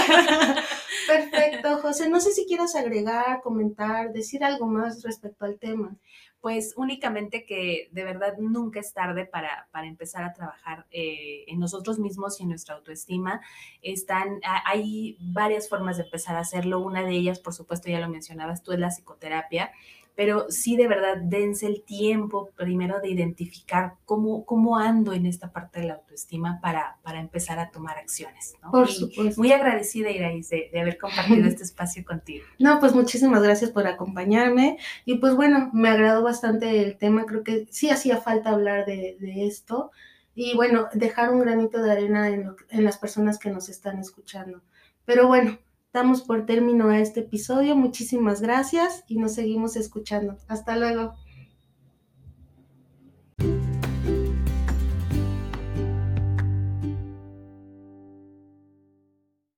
Perfecto, 1.07 1.77
José. 1.77 2.09
No 2.09 2.19
sé 2.19 2.31
si 2.31 2.47
quieras 2.47 2.75
agregar, 2.75 3.41
comentar, 3.41 4.13
decir 4.13 4.43
algo 4.43 4.65
más 4.65 5.03
respecto 5.03 5.45
al 5.45 5.59
tema 5.59 5.95
pues 6.41 6.73
únicamente 6.77 7.45
que 7.45 7.89
de 7.91 8.03
verdad 8.03 8.37
nunca 8.37 8.79
es 8.79 8.93
tarde 8.93 9.25
para, 9.25 9.67
para 9.71 9.87
empezar 9.87 10.23
a 10.23 10.33
trabajar 10.33 10.85
eh, 10.91 11.43
en 11.47 11.59
nosotros 11.59 11.99
mismos 11.99 12.39
y 12.39 12.43
en 12.43 12.49
nuestra 12.49 12.75
autoestima. 12.75 13.41
Están, 13.81 14.39
hay 14.65 15.17
varias 15.19 15.67
formas 15.67 15.97
de 15.97 16.03
empezar 16.03 16.35
a 16.35 16.41
hacerlo. 16.41 16.79
Una 16.79 17.03
de 17.03 17.11
ellas, 17.11 17.39
por 17.39 17.53
supuesto, 17.53 17.89
ya 17.89 17.99
lo 17.99 18.09
mencionabas 18.09 18.63
tú, 18.63 18.71
es 18.71 18.79
la 18.79 18.89
psicoterapia 18.89 19.71
pero 20.19 20.47
sí 20.49 20.75
de 20.75 20.89
verdad 20.89 21.15
dense 21.15 21.65
el 21.65 21.81
tiempo 21.81 22.49
primero 22.57 22.99
de 22.99 23.07
identificar 23.07 23.93
cómo, 24.03 24.43
cómo 24.43 24.77
ando 24.77 25.13
en 25.13 25.25
esta 25.25 25.53
parte 25.53 25.79
de 25.79 25.87
la 25.87 25.93
autoestima 25.93 26.59
para, 26.61 26.97
para 27.03 27.21
empezar 27.21 27.57
a 27.57 27.71
tomar 27.71 27.97
acciones. 27.97 28.53
Por 28.69 28.89
supuesto. 28.89 29.39
Muy 29.39 29.53
agradecida, 29.53 30.11
Irais, 30.11 30.49
de, 30.49 30.69
de 30.73 30.81
haber 30.81 30.97
compartido 30.97 31.47
este 31.47 31.63
espacio 31.63 32.03
contigo. 32.03 32.43
No, 32.59 32.81
pues 32.81 32.93
muchísimas 32.93 33.41
gracias 33.41 33.71
por 33.71 33.87
acompañarme 33.87 34.77
y 35.05 35.19
pues 35.19 35.35
bueno, 35.35 35.69
me 35.71 35.87
agradó 35.87 36.21
bastante 36.21 36.83
el 36.83 36.97
tema, 36.97 37.25
creo 37.25 37.45
que 37.45 37.67
sí 37.69 37.89
hacía 37.89 38.17
falta 38.17 38.49
hablar 38.49 38.85
de, 38.85 39.15
de 39.21 39.47
esto 39.47 39.91
y 40.35 40.53
bueno, 40.53 40.89
dejar 40.91 41.31
un 41.31 41.39
granito 41.39 41.81
de 41.81 41.93
arena 41.93 42.27
en, 42.27 42.57
en 42.71 42.83
las 42.83 42.97
personas 42.97 43.39
que 43.39 43.51
nos 43.51 43.69
están 43.69 43.99
escuchando. 43.99 44.59
Pero 45.05 45.27
bueno, 45.27 45.59
Damos 45.91 46.21
por 46.21 46.45
término 46.45 46.89
a 46.89 46.99
este 46.99 47.21
episodio. 47.21 47.75
Muchísimas 47.75 48.41
gracias 48.41 49.03
y 49.07 49.17
nos 49.17 49.33
seguimos 49.33 49.75
escuchando. 49.75 50.37
Hasta 50.47 50.75
luego. 50.77 51.15